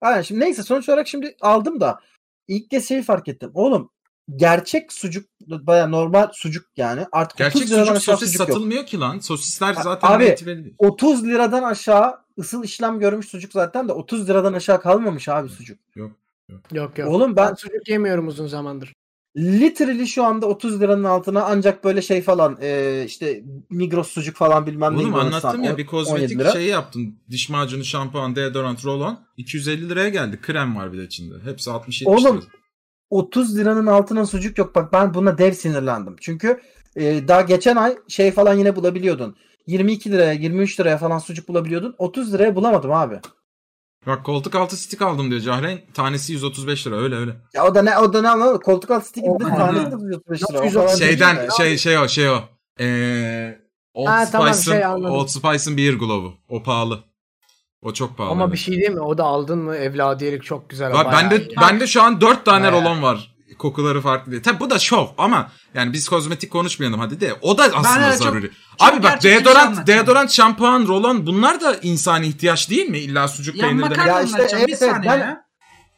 Aynen 0.00 0.22
şimdi 0.22 0.40
neyse 0.40 0.62
sonuç 0.62 0.88
olarak 0.88 1.08
şimdi 1.08 1.36
aldım 1.40 1.80
da 1.80 2.00
ilk 2.48 2.70
kez 2.70 2.88
şeyi 2.88 3.02
fark 3.02 3.28
ettim. 3.28 3.50
Oğlum 3.54 3.90
gerçek 4.36 4.92
sucuk 4.92 5.28
baya 5.40 5.86
normal 5.86 6.28
sucuk 6.32 6.66
yani. 6.76 7.06
Artık 7.12 7.38
Gerçek 7.38 7.62
30 7.62 7.70
liradan 7.72 7.84
sucuk 7.84 7.96
aşağı 7.96 8.16
sosis 8.16 8.32
sucuk 8.32 8.48
yok. 8.48 8.48
satılmıyor 8.48 8.86
ki 8.86 9.00
lan. 9.00 9.18
Sosisler 9.18 9.74
zaten 9.74 10.08
abi, 10.12 10.36
değil. 10.46 10.74
30 10.78 11.24
liradan 11.24 11.62
aşağı 11.62 12.18
ısıl 12.38 12.64
işlem 12.64 12.98
görmüş 12.98 13.28
sucuk 13.28 13.52
zaten 13.52 13.88
de 13.88 13.92
30 13.92 14.28
liradan 14.28 14.52
aşağı 14.52 14.80
kalmamış 14.80 15.28
abi 15.28 15.48
sucuk. 15.48 15.78
Yok 16.72 16.98
yok. 16.98 17.08
Oğlum 17.08 17.36
Ben 17.36 17.48
ben 17.48 17.54
sucuk 17.54 17.88
yemiyorum 17.88 18.28
uzun 18.28 18.46
zamandır. 18.46 18.94
Literally 19.36 20.06
şu 20.06 20.24
anda 20.24 20.46
30 20.46 20.80
liranın 20.80 21.04
altına 21.04 21.44
ancak 21.44 21.84
böyle 21.84 22.02
şey 22.02 22.22
falan 22.22 22.58
e, 22.60 23.02
işte 23.06 23.42
Migros 23.70 24.08
sucuk 24.08 24.36
falan 24.36 24.66
bilmem 24.66 24.92
ne 24.92 24.98
Oğlum 24.98 25.14
anlattım 25.14 25.64
ya 25.64 25.78
bir 25.78 25.82
17 25.82 25.86
kozmetik 25.86 26.52
şeyi 26.52 26.68
yaptım. 26.68 27.16
Diş 27.30 27.48
macunu, 27.48 27.84
şampuan, 27.84 28.36
deodorant, 28.36 28.84
roll-on. 28.84 29.18
250 29.36 29.88
liraya 29.88 30.08
geldi. 30.08 30.40
Krem 30.40 30.76
var 30.76 30.92
bir 30.92 30.98
de 30.98 31.04
içinde. 31.04 31.34
Hepsi 31.44 31.70
60-70 31.70 32.08
Oğlum, 32.08 32.36
lira. 32.36 32.46
30 33.10 33.58
liranın 33.58 33.86
altına 33.86 34.26
sucuk 34.26 34.58
yok. 34.58 34.74
Bak 34.74 34.92
ben 34.92 35.14
buna 35.14 35.38
dev 35.38 35.52
sinirlendim. 35.52 36.16
Çünkü 36.20 36.60
e, 36.96 37.28
daha 37.28 37.42
geçen 37.42 37.76
ay 37.76 37.96
şey 38.08 38.30
falan 38.30 38.54
yine 38.54 38.76
bulabiliyordun. 38.76 39.36
22 39.66 40.12
liraya 40.12 40.32
23 40.32 40.80
liraya 40.80 40.98
falan 40.98 41.18
sucuk 41.18 41.48
bulabiliyordun. 41.48 41.94
30 41.98 42.32
liraya 42.34 42.56
bulamadım 42.56 42.92
abi. 42.92 43.20
Bak 44.06 44.24
koltuk 44.24 44.54
altı 44.54 44.76
stik 44.76 45.02
aldım 45.02 45.30
diyor 45.30 45.40
Cahreyn. 45.40 45.80
Tanesi 45.94 46.32
135 46.32 46.86
lira 46.86 46.96
öyle 46.96 47.14
öyle. 47.14 47.36
Ya 47.54 47.66
o 47.66 47.74
da 47.74 47.82
ne 47.82 47.98
o 47.98 48.12
da 48.12 48.22
ne 48.22 48.28
anladın? 48.28 48.58
Koltuk 48.58 48.90
altı 48.90 49.08
stick 49.08 49.24
gibi 49.24 49.44
de 49.44 49.56
tanesi 49.56 49.90
de 49.92 49.94
135 49.94 50.50
lira. 50.50 50.80
O 50.80 50.86
değil 50.86 50.98
Şeyden 50.98 51.48
şey 51.56 51.78
şey 51.78 51.98
o 51.98 52.08
şey 52.08 52.30
o. 52.30 52.40
Ee, 52.80 53.58
Old 53.94 54.06
Ha, 54.06 54.28
tamam, 54.32 54.54
Spice'ın 54.54 54.74
şey 54.74 54.84
anladım. 54.84 55.14
Old 55.14 55.28
Spice'ın 55.28 55.76
beer 55.76 55.94
glove'u. 55.94 56.34
O 56.48 56.62
pahalı. 56.62 57.04
O 57.82 57.92
çok 57.92 58.16
pahalı. 58.16 58.32
Ama 58.32 58.44
evet. 58.44 58.52
bir 58.52 58.58
şey 58.58 58.74
değil 58.80 58.90
mi? 58.90 59.00
O 59.00 59.18
da 59.18 59.24
aldın 59.24 59.58
mı 59.58 59.76
evladiyelik 59.76 60.44
çok 60.44 60.70
güzel. 60.70 60.92
Var, 60.92 61.06
bayağı 61.06 61.22
bende 61.22 61.46
iyi. 61.46 61.56
bende 61.60 61.86
şu 61.86 62.02
an 62.02 62.20
4 62.20 62.44
tane 62.44 62.72
rolon 62.72 63.02
var. 63.02 63.35
Kokuları 63.58 64.00
farklı 64.00 64.32
diye. 64.32 64.42
Tabi 64.42 64.60
bu 64.60 64.70
da 64.70 64.78
şov 64.78 65.06
ama 65.18 65.50
yani 65.74 65.92
biz 65.92 66.08
kozmetik 66.08 66.52
konuşmayalım 66.52 67.00
hadi 67.00 67.20
de. 67.20 67.34
O 67.42 67.58
da 67.58 67.62
aslında 67.74 68.10
çok- 68.12 68.22
zaruri. 68.22 68.50
çok 68.78 68.88
Abi 68.88 69.02
bak 69.02 69.16
bir 69.16 69.20
şey 69.20 69.32
deodorant, 69.34 69.86
deodorant, 69.86 70.30
şampuan, 70.30 70.86
rolon 70.86 71.26
bunlar 71.26 71.60
da 71.60 71.76
insani 71.76 72.26
ihtiyaç 72.26 72.70
değil 72.70 72.88
mi? 72.90 72.98
İlla 72.98 73.28
sucuk 73.28 73.56
Ya 73.56 73.68
demek. 73.68 73.96
Ya 74.06 74.22
işte 74.22 74.38
bir 74.38 74.42
evet, 74.52 74.54
evet, 74.68 74.78
saniye 74.78 75.12
ben- 75.12 75.18
ya. 75.18 75.46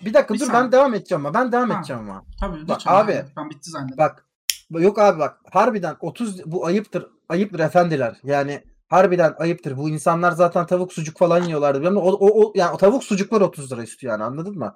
Bir 0.05 0.15
dakika 0.15 0.35
Bir 0.35 0.41
dur 0.41 0.47
saniye. 0.47 0.63
ben 0.63 0.73
devam 0.73 0.95
edeceğim 0.95 1.27
ama 1.27 1.35
ben 1.41 1.53
devam 1.53 1.71
Ha. 1.71 1.79
edeceğim 1.79 2.03
ama. 2.11 2.25
Tabii 2.41 2.69
Bak 2.69 2.81
abi. 2.87 3.13
abi. 3.13 3.25
Ben 3.37 3.51
bitti 3.51 3.71
zannettim. 3.71 3.99
Bak 3.99 4.25
Yok 4.71 4.99
abi 4.99 5.19
bak 5.19 5.37
harbiden 5.53 5.97
30 6.01 6.45
bu 6.47 6.67
ayıptır. 6.67 7.07
Ayıptır 7.29 7.59
efendiler. 7.61 8.17
Yani 8.25 8.63
harbiden 8.89 9.35
ayıptır. 9.39 9.77
Bu 9.77 9.89
insanlar 9.91 10.33
zaten 10.33 10.67
tavuk 10.67 10.93
sucuk 10.93 11.19
falan 11.19 11.43
yiyorlardı. 11.45 11.85
Yani 11.85 11.99
o, 11.99 12.11
o, 12.13 12.43
o 12.47 12.53
yani 12.57 12.71
o 12.71 12.77
tavuk 12.77 13.05
sucuklar 13.05 13.41
30 13.41 13.73
lira 13.73 13.83
istiyor 13.83 14.13
yani 14.13 14.25
anladın 14.25 14.59
mı? 14.59 14.73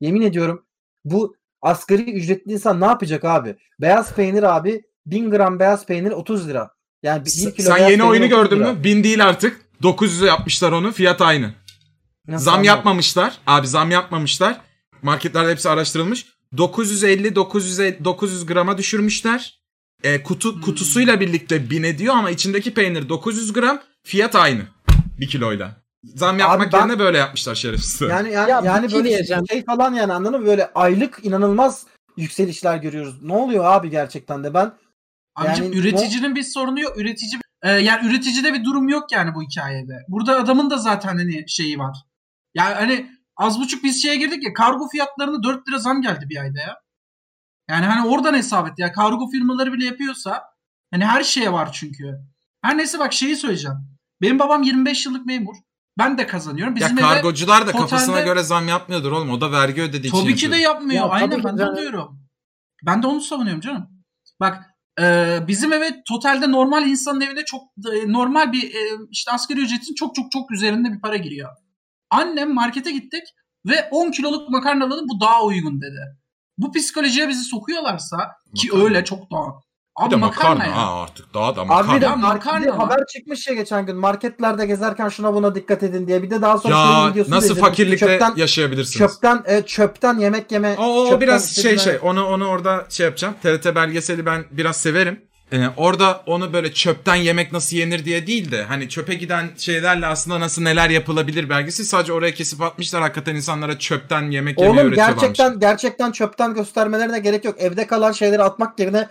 Yemin 0.00 0.22
ediyorum 0.22 0.64
bu 1.04 1.36
asgari 1.64 2.12
ücretli 2.12 2.52
insan 2.52 2.80
ne 2.80 2.84
yapacak 2.84 3.24
abi? 3.24 3.56
Beyaz 3.80 4.14
peynir 4.14 4.42
abi 4.42 4.82
1000 5.06 5.30
gram 5.30 5.58
beyaz 5.58 5.86
peynir 5.86 6.10
30 6.10 6.48
lira. 6.48 6.70
Yani 7.02 7.24
bir, 7.24 7.30
Sen 7.30 7.50
bir 7.50 7.56
kilo 7.56 7.74
beyaz 7.74 7.90
yeni 7.90 8.02
oyunu 8.02 8.24
30 8.24 8.36
gördün 8.36 8.58
mü? 8.58 8.84
1000 8.84 9.04
değil 9.04 9.24
artık. 9.26 9.60
900'e 9.82 10.26
yapmışlar 10.26 10.72
onu. 10.72 10.92
Fiyat 10.92 11.22
aynı. 11.22 11.54
Nasıl 12.28 12.44
Zam 12.44 12.52
anlamadım? 12.54 12.76
yapmamışlar. 12.76 13.38
Abi 13.46 13.66
zam 13.66 13.90
yapmamışlar. 13.90 14.60
Marketlerde 15.02 15.50
hepsi 15.50 15.68
araştırılmış. 15.68 16.26
950 16.56 17.34
900 17.34 17.78
900 18.04 18.46
grama 18.46 18.78
düşürmüşler. 18.78 19.60
E, 20.04 20.22
kutu 20.22 20.60
kutusuyla 20.60 21.20
birlikte 21.20 21.70
1000 21.70 21.82
ediyor 21.82 22.14
ama 22.16 22.30
içindeki 22.30 22.74
peynir 22.74 23.08
900 23.08 23.52
gram. 23.52 23.80
Fiyat 24.02 24.34
aynı. 24.34 24.62
1 25.20 25.28
kiloyla. 25.28 25.83
Zam 26.14 26.38
yapmak 26.38 26.72
ben- 26.72 26.78
yerine 26.78 26.98
böyle 26.98 27.18
yapmışlar 27.18 27.54
şerefsizler. 27.54 28.08
Yani 28.08 28.32
yani, 28.32 28.50
Ya 28.50 28.60
yani 28.64 28.90
şey 28.90 28.98
böyle 28.98 29.08
diyeceğim. 29.08 29.44
şey 29.50 29.64
falan 29.64 29.94
yani 29.94 30.12
anladın 30.12 30.40
mı? 30.40 30.46
Böyle 30.46 30.70
aylık 30.74 31.20
inanılmaz 31.22 31.86
yükselişler 32.16 32.76
görüyoruz. 32.76 33.22
Ne 33.22 33.32
oluyor 33.32 33.64
abi 33.64 33.90
gerçekten 33.90 34.44
de 34.44 34.54
ben 34.54 34.72
Amcım 35.34 35.64
Yani 35.64 35.76
üreticinin 35.76 36.34
bir 36.34 36.42
sorunu 36.42 36.80
yok. 36.80 36.98
Üretici 36.98 37.40
e, 37.62 37.70
yani 37.70 38.06
üreticide 38.06 38.54
bir 38.54 38.64
durum 38.64 38.88
yok 38.88 39.12
yani 39.12 39.34
bu 39.34 39.42
hikayede. 39.42 40.04
Burada 40.08 40.36
adamın 40.36 40.70
da 40.70 40.78
zaten 40.78 41.16
hani 41.16 41.44
şeyi 41.48 41.78
var. 41.78 41.96
Yani 42.54 42.74
hani 42.74 43.10
az 43.36 43.60
buçuk 43.60 43.84
biz 43.84 44.02
şeye 44.02 44.16
girdik 44.16 44.44
ya 44.44 44.52
kargo 44.52 44.88
fiyatlarına 44.88 45.42
4 45.42 45.68
lira 45.68 45.78
zam 45.78 46.02
geldi 46.02 46.26
bir 46.28 46.40
ayda 46.40 46.60
ya. 46.60 46.80
Yani 47.70 47.86
hani 47.86 48.08
oradan 48.08 48.34
hesap 48.34 48.68
et 48.68 48.78
ya. 48.78 48.92
Kargo 48.92 49.30
firmaları 49.30 49.72
bile 49.72 49.84
yapıyorsa 49.84 50.42
hani 50.90 51.04
her 51.04 51.22
şeye 51.22 51.52
var 51.52 51.72
çünkü. 51.72 52.20
Her 52.62 52.78
neyse 52.78 52.98
bak 52.98 53.12
şeyi 53.12 53.36
söyleyeceğim. 53.36 53.78
Benim 54.22 54.38
babam 54.38 54.62
25 54.62 55.06
yıllık 55.06 55.26
memur. 55.26 55.56
Ben 55.98 56.18
de 56.18 56.26
kazanıyorum. 56.26 56.76
Bizim 56.76 56.98
ya 56.98 57.02
kargocular 57.02 57.66
da 57.66 57.72
kafasına 57.72 58.14
totalde- 58.16 58.24
göre 58.24 58.42
zam 58.42 58.68
yapmıyordur 58.68 59.12
oğlum. 59.12 59.30
O 59.30 59.40
da 59.40 59.52
vergi 59.52 59.82
ödediği 59.82 60.08
için 60.12 60.22
Tabii 60.22 60.34
ki 60.34 60.50
de 60.50 60.56
yapıyor. 60.56 60.72
yapmıyor. 60.74 61.04
Ya 61.04 61.10
Aynen 61.10 61.36
ki 61.38 61.44
ben 61.44 61.58
de 61.58 61.76
diyorum. 61.80 62.20
Ben 62.86 63.02
de 63.02 63.06
onu 63.06 63.20
savunuyorum 63.20 63.60
canım. 63.60 63.88
Bak 64.40 64.62
e, 65.00 65.38
bizim 65.48 65.72
eve 65.72 66.02
totalde 66.08 66.52
normal 66.52 66.86
insanın 66.86 67.20
evine 67.20 67.44
çok 67.44 67.62
e, 67.94 68.12
normal 68.12 68.52
bir 68.52 68.74
e, 68.74 68.78
işte 69.10 69.30
asgari 69.30 69.60
ücretin 69.60 69.94
çok 69.94 70.14
çok 70.14 70.32
çok 70.32 70.50
üzerinde 70.50 70.92
bir 70.92 71.00
para 71.00 71.16
giriyor. 71.16 71.50
Annem 72.10 72.54
markete 72.54 72.90
gittik 72.92 73.22
ve 73.66 73.88
10 73.90 74.10
kiloluk 74.10 74.48
makarna 74.50 74.84
alalım 74.84 75.08
bu 75.08 75.20
daha 75.20 75.44
uygun 75.44 75.80
dedi. 75.80 76.00
Bu 76.58 76.72
psikolojiye 76.72 77.28
bizi 77.28 77.44
sokuyorlarsa 77.44 78.16
ki 78.56 78.66
Makarna. 78.68 78.84
öyle 78.84 79.04
çok 79.04 79.30
daha. 79.30 79.60
Bir 80.00 80.04
Abi 80.06 80.10
de 80.10 80.16
makarna, 80.16 80.48
makarna 80.54 80.66
ya. 80.70 80.76
ha 80.76 81.02
artık 81.02 81.34
daha 81.34 81.56
da 81.56 81.60
Abi 81.60 81.68
makarna. 81.68 81.96
bir 81.96 82.00
de 82.00 82.08
makarna 82.08 82.64
bir 82.66 82.70
haber 82.70 83.06
çıkmış 83.12 83.46
ya 83.48 83.54
geçen 83.54 83.86
gün 83.86 83.96
marketlerde 83.96 84.66
gezerken 84.66 85.08
şuna 85.08 85.34
buna 85.34 85.54
dikkat 85.54 85.82
edin 85.82 86.06
diye. 86.06 86.22
Bir 86.22 86.30
de 86.30 86.42
daha 86.42 86.58
sonra 86.58 86.74
ya 86.74 87.14
da 87.26 87.30
nasıl 87.30 87.46
izledim. 87.46 87.62
fakirlikle 87.62 88.06
çöpten, 88.06 88.32
yaşayabilirsiniz? 88.36 88.98
çöpten, 88.98 89.42
e, 89.46 89.62
çöpten 89.62 90.18
yemek 90.18 90.52
yeme. 90.52 90.74
O, 90.78 90.82
o 90.84 91.04
çöpten 91.04 91.20
biraz 91.20 91.56
şey 91.56 91.72
bir- 91.72 91.78
şey 91.78 91.98
onu 92.02 92.26
onu 92.26 92.46
orada 92.46 92.86
şey 92.88 93.06
yapacağım. 93.06 93.34
TRT 93.42 93.74
belgeseli 93.74 94.26
ben 94.26 94.44
biraz 94.50 94.76
severim. 94.76 95.20
Ee, 95.52 95.66
orada 95.76 96.22
onu 96.26 96.52
böyle 96.52 96.72
çöpten 96.72 97.14
yemek 97.14 97.52
nasıl 97.52 97.76
yenir 97.76 98.04
diye 98.04 98.26
değil 98.26 98.50
de 98.50 98.62
hani 98.64 98.88
çöpe 98.88 99.14
giden 99.14 99.50
şeylerle 99.58 100.06
aslında 100.06 100.40
nasıl 100.40 100.62
neler 100.62 100.90
yapılabilir 100.90 101.48
belgesi 101.48 101.84
sadece 101.84 102.12
oraya 102.12 102.34
kesip 102.34 102.62
atmışlar 102.62 103.02
hakikaten 103.02 103.34
insanlara 103.34 103.78
çöpten 103.78 104.30
yemek 104.30 104.60
yemeyi 104.60 104.80
Oğlum 104.86 104.94
gerçekten 104.94 105.60
gerçekten 105.60 106.12
çöpten 106.12 106.54
göstermelerine 106.54 107.18
gerek 107.18 107.44
yok. 107.44 107.54
Evde 107.58 107.86
kalan 107.86 108.12
şeyleri 108.12 108.42
atmak 108.42 108.78
yerine 108.80 109.08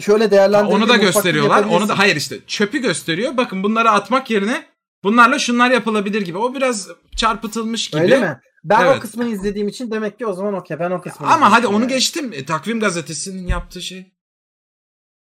şöyle 0.00 0.30
değerlendirince 0.30 0.76
onu 0.76 0.88
da 0.88 0.96
gösteriyorlar. 0.96 1.64
Onu 1.64 1.88
da 1.88 1.98
hayır 1.98 2.16
işte 2.16 2.36
çöpü 2.46 2.78
gösteriyor. 2.78 3.36
Bakın 3.36 3.62
bunları 3.62 3.90
atmak 3.90 4.30
yerine 4.30 4.66
bunlarla 5.04 5.38
şunlar 5.38 5.70
yapılabilir 5.70 6.22
gibi. 6.22 6.38
O 6.38 6.54
biraz 6.54 6.88
çarpıtılmış 7.16 7.90
gibi. 7.90 8.02
Öyle 8.02 8.20
mi? 8.20 8.40
Ben 8.64 8.84
Evet. 8.84 8.96
o 8.98 9.00
kısmını 9.00 9.28
izlediğim 9.28 9.68
için 9.68 9.90
demek 9.90 10.18
ki 10.18 10.26
o 10.26 10.32
zaman 10.32 10.54
okey. 10.54 10.78
Ben 10.78 10.90
o 10.90 11.00
kısmını 11.00 11.30
Ama 11.32 11.46
hadi 11.46 11.50
izlemiştim 11.50 11.74
onu 11.74 11.82
yani. 11.82 11.92
geçtim. 11.92 12.30
E, 12.32 12.44
takvim 12.44 12.80
gazetesinin 12.80 13.46
yaptığı 13.46 13.82
şey. 13.82 14.12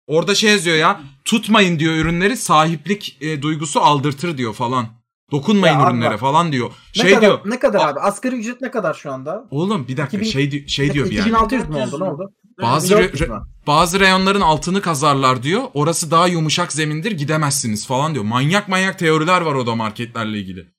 Orada 0.06 0.34
şey 0.34 0.50
yazıyor 0.50 0.76
ya. 0.76 1.00
Tutmayın 1.24 1.78
diyor 1.78 1.94
ürünleri 1.94 2.36
sahiplik 2.36 3.16
e, 3.20 3.42
duygusu 3.42 3.80
aldırtır 3.80 4.38
diyor 4.38 4.54
falan. 4.54 4.86
Dokunmayın 5.32 5.74
Ya 5.74 5.80
abi 5.86 5.92
ürünlere 5.92 6.10
bak. 6.10 6.20
falan 6.20 6.52
diyor. 6.52 6.70
Ne 6.96 7.02
Şey 7.02 7.10
kadar, 7.10 7.20
diyor. 7.22 7.40
Ne 7.44 7.58
kadar 7.58 7.88
abi? 7.88 8.00
Asgari 8.00 8.36
ücret 8.36 8.60
ne 8.60 8.70
kadar 8.70 8.94
şu 8.94 9.12
anda? 9.12 9.44
Oğlum 9.50 9.88
bir 9.88 9.96
dakika 9.96 10.16
2000 10.16 10.30
şey 10.30 10.66
şey 10.66 10.92
diyor 10.92 11.06
bir 11.06 11.12
yani. 11.12 11.28
2600 11.28 11.68
mü 11.68 11.76
oldu? 11.76 12.00
Ne 12.00 12.04
oldu? 12.04 12.30
Bazı 12.62 12.94
re- 12.94 12.98
1400 12.98 13.30
re- 13.30 13.42
bazı 13.66 14.00
reyonların 14.00 14.40
altını 14.40 14.80
kazarlar 14.80 15.42
diyor. 15.42 15.62
Orası 15.74 16.10
daha 16.10 16.26
yumuşak 16.26 16.72
zemindir 16.72 17.12
gidemezsiniz 17.12 17.86
falan 17.86 18.14
diyor. 18.14 18.24
Manyak 18.24 18.68
manyak 18.68 18.98
teoriler 18.98 19.40
var 19.40 19.54
o 19.54 19.66
da 19.66 19.74
marketlerle 19.74 20.38
ilgili. 20.38 20.74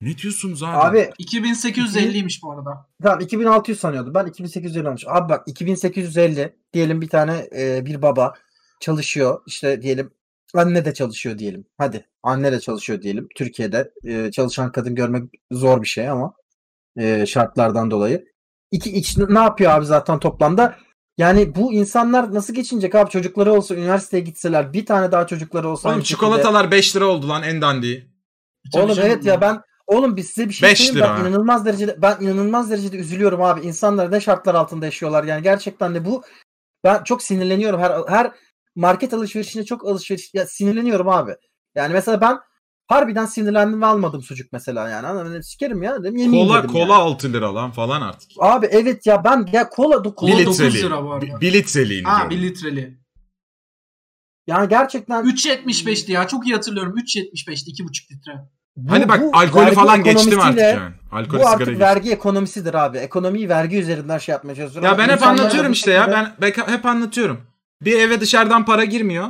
Ne 0.00 0.18
diyorsunuz 0.18 0.62
abi? 0.62 0.76
Abi 0.76 1.10
2850'ymiş 1.20 2.42
bu 2.42 2.52
arada. 2.52 2.86
tamam 3.02 3.20
2600 3.20 3.80
sanıyordum. 3.80 4.14
Ben 4.14 4.26
2850 4.26 4.88
olmuş. 4.88 5.04
Abi 5.06 5.28
bak 5.28 5.42
2850 5.46 6.56
diyelim 6.72 7.00
bir 7.00 7.08
tane 7.08 7.48
e, 7.58 7.86
bir 7.86 8.02
baba 8.02 8.34
çalışıyor. 8.80 9.40
İşte 9.46 9.82
diyelim 9.82 10.10
anne 10.54 10.84
de 10.84 10.94
çalışıyor 10.94 11.38
diyelim. 11.38 11.66
Hadi 11.78 12.06
anne 12.22 12.52
de 12.52 12.60
çalışıyor 12.60 13.02
diyelim. 13.02 13.28
Türkiye'de 13.36 13.90
e, 14.04 14.30
çalışan 14.30 14.72
kadın 14.72 14.94
görmek 14.94 15.22
zor 15.50 15.82
bir 15.82 15.88
şey 15.88 16.08
ama 16.08 16.32
e, 16.96 17.26
şartlardan 17.26 17.90
dolayı. 17.90 18.24
İki, 18.70 18.90
iki, 18.90 19.34
ne 19.34 19.38
yapıyor 19.38 19.70
abi 19.70 19.86
zaten 19.86 20.18
toplamda? 20.18 20.76
Yani 21.18 21.54
bu 21.54 21.72
insanlar 21.72 22.34
nasıl 22.34 22.54
geçinecek 22.54 22.94
abi? 22.94 23.10
Çocukları 23.10 23.52
olsa 23.52 23.74
üniversiteye 23.74 24.22
gitseler 24.22 24.72
bir 24.72 24.86
tane 24.86 25.12
daha 25.12 25.26
çocukları 25.26 25.68
olsa 25.68 25.88
Oğlum 25.88 25.94
aynı 25.96 26.04
şekilde- 26.04 26.16
çikolatalar 26.26 26.70
5 26.70 26.96
lira 26.96 27.06
oldu 27.06 27.28
lan 27.28 27.42
en 27.42 27.62
dandiği. 27.62 28.08
Oğlum 28.74 28.88
canım 28.94 29.10
evet 29.10 29.24
ya 29.24 29.40
ben 29.40 29.60
oğlum 29.86 30.16
biz 30.16 30.26
size 30.26 30.48
bir 30.48 30.54
şey 30.54 30.76
söyleyeyim 30.76 31.14
ben 31.16 31.20
inanılmaz 31.24 31.66
derecede 31.66 32.02
ben 32.02 32.16
inanılmaz 32.20 32.70
derecede 32.70 32.96
üzülüyorum 32.96 33.42
abi. 33.42 33.60
İnsanlar 33.60 34.12
ne 34.12 34.20
şartlar 34.20 34.54
altında 34.54 34.84
yaşıyorlar 34.84 35.24
yani 35.24 35.42
gerçekten 35.42 35.94
de 35.94 36.04
bu 36.04 36.22
ben 36.84 37.04
çok 37.04 37.22
sinirleniyorum 37.22 37.80
her 37.80 37.92
her 38.08 38.32
market 38.76 39.14
alışverişine 39.14 39.64
çok 39.64 39.86
alışveriş 39.86 40.34
ya 40.34 40.46
sinirleniyorum 40.46 41.08
abi. 41.08 41.34
Yani 41.74 41.92
mesela 41.92 42.20
ben 42.20 42.38
harbiden 42.88 43.26
sinirlendim 43.26 43.82
ve 43.82 43.86
almadım 43.86 44.22
sucuk 44.22 44.52
mesela 44.52 44.88
yani. 44.88 45.06
Anladın? 45.06 45.40
Sikerim 45.40 45.82
ya 45.82 46.02
dedim 46.02 46.16
yemeyeyim 46.16 46.48
Kola 46.48 46.58
dedim 46.58 46.72
kola 46.72 46.82
yani. 46.82 46.92
6 46.92 47.32
lira 47.32 47.54
lan 47.54 47.70
falan 47.70 48.02
artık. 48.02 48.30
Abi 48.38 48.66
evet 48.70 49.06
ya 49.06 49.24
ben 49.24 49.46
ya 49.52 49.68
kola, 49.68 50.02
kola 50.02 50.14
Kola 50.14 50.38
Bir 50.38 50.46
dokuz 50.46 50.60
litreli. 50.60 50.82
lira 50.82 51.04
bu 51.04 51.12
arada. 51.12 51.26
Bir- 51.26 51.40
Bir 51.40 51.52
litreliğini 51.52 52.06
Ha 52.08 52.16
diyorum. 52.16 52.30
1 52.30 52.42
litreli. 52.42 52.98
yani 54.46 54.68
gerçekten 54.68 55.24
3.75'ti 55.24 56.12
ya 56.12 56.26
çok 56.28 56.46
iyi 56.46 56.54
hatırlıyorum. 56.54 56.94
3.75'ti 56.98 57.70
2.5 57.70 58.10
litre. 58.12 58.32
bu- 58.76 58.90
Hani 58.92 59.08
bak 59.08 59.20
bu 59.20 59.30
alkolü 59.38 59.70
falan 59.72 60.02
geçtim 60.04 60.40
artık 60.40 60.60
yani. 60.60 60.94
Alkol 61.12 61.30
Bu 61.32 61.36
sigara 61.38 61.48
artık 61.50 61.66
geçtim. 61.66 61.80
vergi 61.80 62.10
ekonomisidir 62.12 62.74
abi. 62.74 62.98
Ekonomiyi 62.98 63.48
vergi 63.48 63.78
üzerinden 63.78 64.18
şey 64.18 64.32
yapmaya 64.32 64.54
çalışıyorlar. 64.54 64.90
Ya 64.92 64.98
ben 64.98 65.08
hep 65.08 65.22
anlatıyorum 65.22 65.72
işte 65.72 65.90
ya. 65.92 66.08
Ben, 66.10 66.32
ben 66.40 66.72
hep 66.72 66.86
anlatıyorum. 66.86 67.40
Bir 67.82 67.98
eve 68.00 68.20
dışarıdan 68.20 68.64
para 68.64 68.84
girmiyor. 68.84 69.28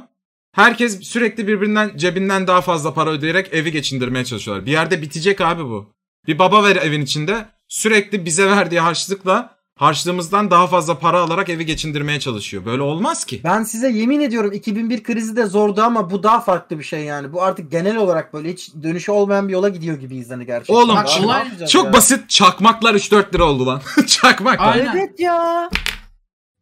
Herkes 0.52 1.02
sürekli 1.02 1.47
birbirinden 1.47 1.97
cebinden 1.97 2.47
daha 2.47 2.61
fazla 2.61 2.95
para 2.95 3.11
ödeyerek 3.11 3.55
evi 3.55 3.73
geçindirmeye 3.73 4.25
çalışıyorlar. 4.25 4.67
Bir 4.67 4.73
yerde 4.73 5.02
bitecek 5.02 5.40
abi 5.40 5.64
bu. 5.64 5.93
Bir 6.26 6.38
baba 6.38 6.64
ver 6.64 6.76
evin 6.76 7.02
içinde 7.02 7.47
sürekli 7.69 8.25
bize 8.25 8.47
verdiği 8.47 8.81
harçlıkla 8.81 9.59
harçlığımızdan 9.78 10.50
daha 10.50 10.67
fazla 10.67 10.99
para 10.99 11.21
alarak 11.21 11.49
evi 11.49 11.67
geçindirmeye 11.67 12.21
çalışıyor. 12.21 12.64
Böyle 12.64 12.83
olmaz 12.83 13.25
ki. 13.25 13.40
Ben 13.45 13.62
size 13.62 13.90
yemin 13.90 14.21
ediyorum 14.21 14.52
2001 14.52 15.02
krizi 15.02 15.37
de 15.37 15.47
zordu 15.47 15.83
ama 15.83 16.11
bu 16.11 16.23
daha 16.23 16.40
farklı 16.40 16.78
bir 16.78 16.85
şey 16.85 17.05
yani. 17.05 17.33
Bu 17.33 17.43
artık 17.43 17.71
genel 17.71 17.97
olarak 17.97 18.35
böyle 18.35 18.52
hiç 18.52 18.75
dönüşü 18.83 19.12
olmayan 19.12 19.49
bir 19.49 19.52
yola 19.52 19.69
gidiyor 19.69 19.99
gibiyiz 19.99 20.31
hani 20.31 20.47
gerçekten. 20.47 20.75
Oğlum, 20.75 20.95
ne 20.95 21.33
yapacağız 21.33 21.71
Çok 21.71 21.87
ya? 21.87 21.93
basit 21.93 22.31
çakmaklar 22.31 22.95
3-4 22.95 23.35
lira 23.35 23.45
oldu 23.45 23.67
lan. 23.67 23.81
çakmaklar. 24.07 24.73
Aynen. 24.73 24.97
Evet 24.97 25.21
ya. 25.21 25.71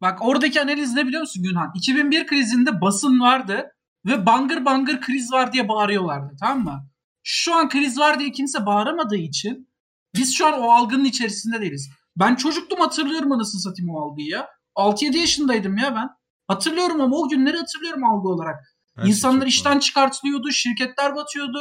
Bak 0.01 0.19
oradaki 0.21 0.61
analiz 0.61 0.93
ne 0.93 1.07
biliyor 1.07 1.21
musun 1.21 1.43
Günhan? 1.43 1.71
2001 1.75 2.27
krizinde 2.27 2.81
basın 2.81 3.19
vardı 3.19 3.71
ve 4.07 4.25
bangır 4.25 4.65
bangır 4.65 5.01
kriz 5.01 5.31
var 5.31 5.53
diye 5.53 5.69
bağırıyorlardı 5.69 6.35
tamam 6.39 6.63
mı? 6.63 6.87
Şu 7.23 7.55
an 7.55 7.69
kriz 7.69 7.99
var 7.99 8.19
diye 8.19 8.31
kimse 8.31 8.65
bağıramadığı 8.65 9.17
için 9.17 9.69
biz 10.15 10.35
şu 10.35 10.47
an 10.47 10.53
o 10.61 10.71
algının 10.71 11.05
içerisinde 11.05 11.61
değiliz. 11.61 11.89
Ben 12.15 12.35
çocuktum 12.35 12.79
hatırlıyorum 12.79 13.31
anasını 13.31 13.61
satayım 13.61 13.95
o 13.95 14.01
algıyı 14.01 14.27
ya. 14.29 14.47
6-7 14.75 15.17
yaşındaydım 15.17 15.77
ya 15.77 15.95
ben. 15.95 16.09
Hatırlıyorum 16.47 17.01
ama 17.01 17.15
o 17.17 17.29
günleri 17.29 17.57
hatırlıyorum 17.57 18.03
algı 18.03 18.27
olarak. 18.27 18.55
Her 18.95 19.01
şey 19.03 19.09
İnsanlar 19.11 19.39
çok 19.39 19.49
işten 19.49 19.79
çıkartılıyordu, 19.79 20.51
şirketler 20.51 21.15
batıyordu. 21.15 21.59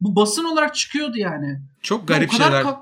Bu 0.00 0.16
basın 0.16 0.44
olarak 0.44 0.74
çıkıyordu 0.74 1.16
yani. 1.18 1.60
Çok 1.82 2.10
Ya 2.10 2.16
garip 2.16 2.34
o 2.34 2.36
kadar 2.36 2.46
şeyler. 2.50 2.62
ka- 2.64 2.80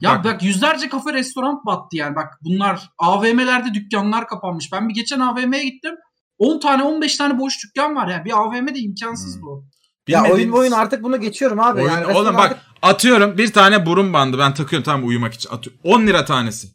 ya 0.00 0.10
Bak- 0.10 0.24
bak. 0.24 0.42
yüzlerce 0.42 0.88
kafe 0.88 1.12
restoran 1.12 1.60
battı 1.66 1.96
yani. 1.96 2.16
Bak 2.16 2.38
bunlar 2.40 2.90
AVM'lerde 2.98 3.74
dükkanlar 3.74 4.26
kapanmış. 4.26 4.72
Ben 4.72 4.88
bir 4.88 4.94
geçen 4.94 5.20
AVM'ye 5.20 5.64
gittim. 5.64 5.94
10 6.42 6.60
tane 6.60 6.82
15 6.82 7.16
tane 7.16 7.38
boş 7.38 7.54
dükkan 7.64 7.96
var 7.96 8.08
ya. 8.08 8.24
Bir 8.24 8.40
AVM'de 8.40 8.78
imkansız 8.78 9.34
Hmm. 9.36 9.42
bu. 9.42 9.64
Ya 10.08 10.22
oyun 10.22 10.34
Bilmediğiniz- 10.34 10.54
oyun 10.58 10.72
artık 10.72 11.02
bunu 11.02 11.20
geçiyorum 11.20 11.60
abi. 11.60 11.80
Oyun- 11.80 11.90
yani 11.92 12.06
oğlum 12.06 12.34
bak 12.36 12.50
artık- 12.52 12.58
atıyorum 12.82 13.38
bir 13.38 13.52
tane 13.52 13.86
burun 13.86 14.12
bandı 14.12 14.38
ben 14.38 14.54
takıyorum 14.54 14.84
tamam 14.84 15.08
uyumak 15.08 15.34
için. 15.34 15.50
Atıyorum. 15.50 15.80
10 15.84 16.06
lira 16.06 16.24
tanesi. 16.24 16.68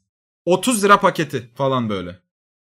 30 0.46 0.84
lira 0.84 1.00
paketi 1.00 1.52
falan 1.56 1.90
böyle. 1.90 2.20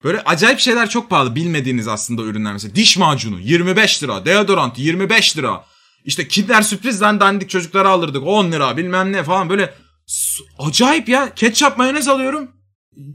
Böyle 0.04 0.22
acayip 0.22 0.60
şeyler 0.60 0.90
çok 0.90 1.10
pahalı 1.10 1.36
bilmediğiniz 1.36 1.88
aslında 1.88 2.22
ürünler. 2.22 2.54
Mesela 2.54 2.76
diş 2.76 2.98
macunu 2.98 3.40
25 3.40 4.04
lira, 4.04 4.26
deodorant 4.26 4.80
25 4.80 5.38
lira. 5.38 5.64
İşte 6.06 6.28
Kinder 6.28 6.62
sürprizden 6.62 7.20
dandik 7.20 7.50
çocuklara 7.50 7.90
alırdık 7.90 8.24
10 8.28 8.52
lira 8.52 8.78
bilmem 8.78 9.12
ne 9.14 9.24
falan 9.24 9.50
böyle 9.50 9.74
acayip 10.60 11.10
ya. 11.10 11.34
Ketçap 11.36 11.78
mayonez 11.78 12.08
alıyorum 12.08 12.52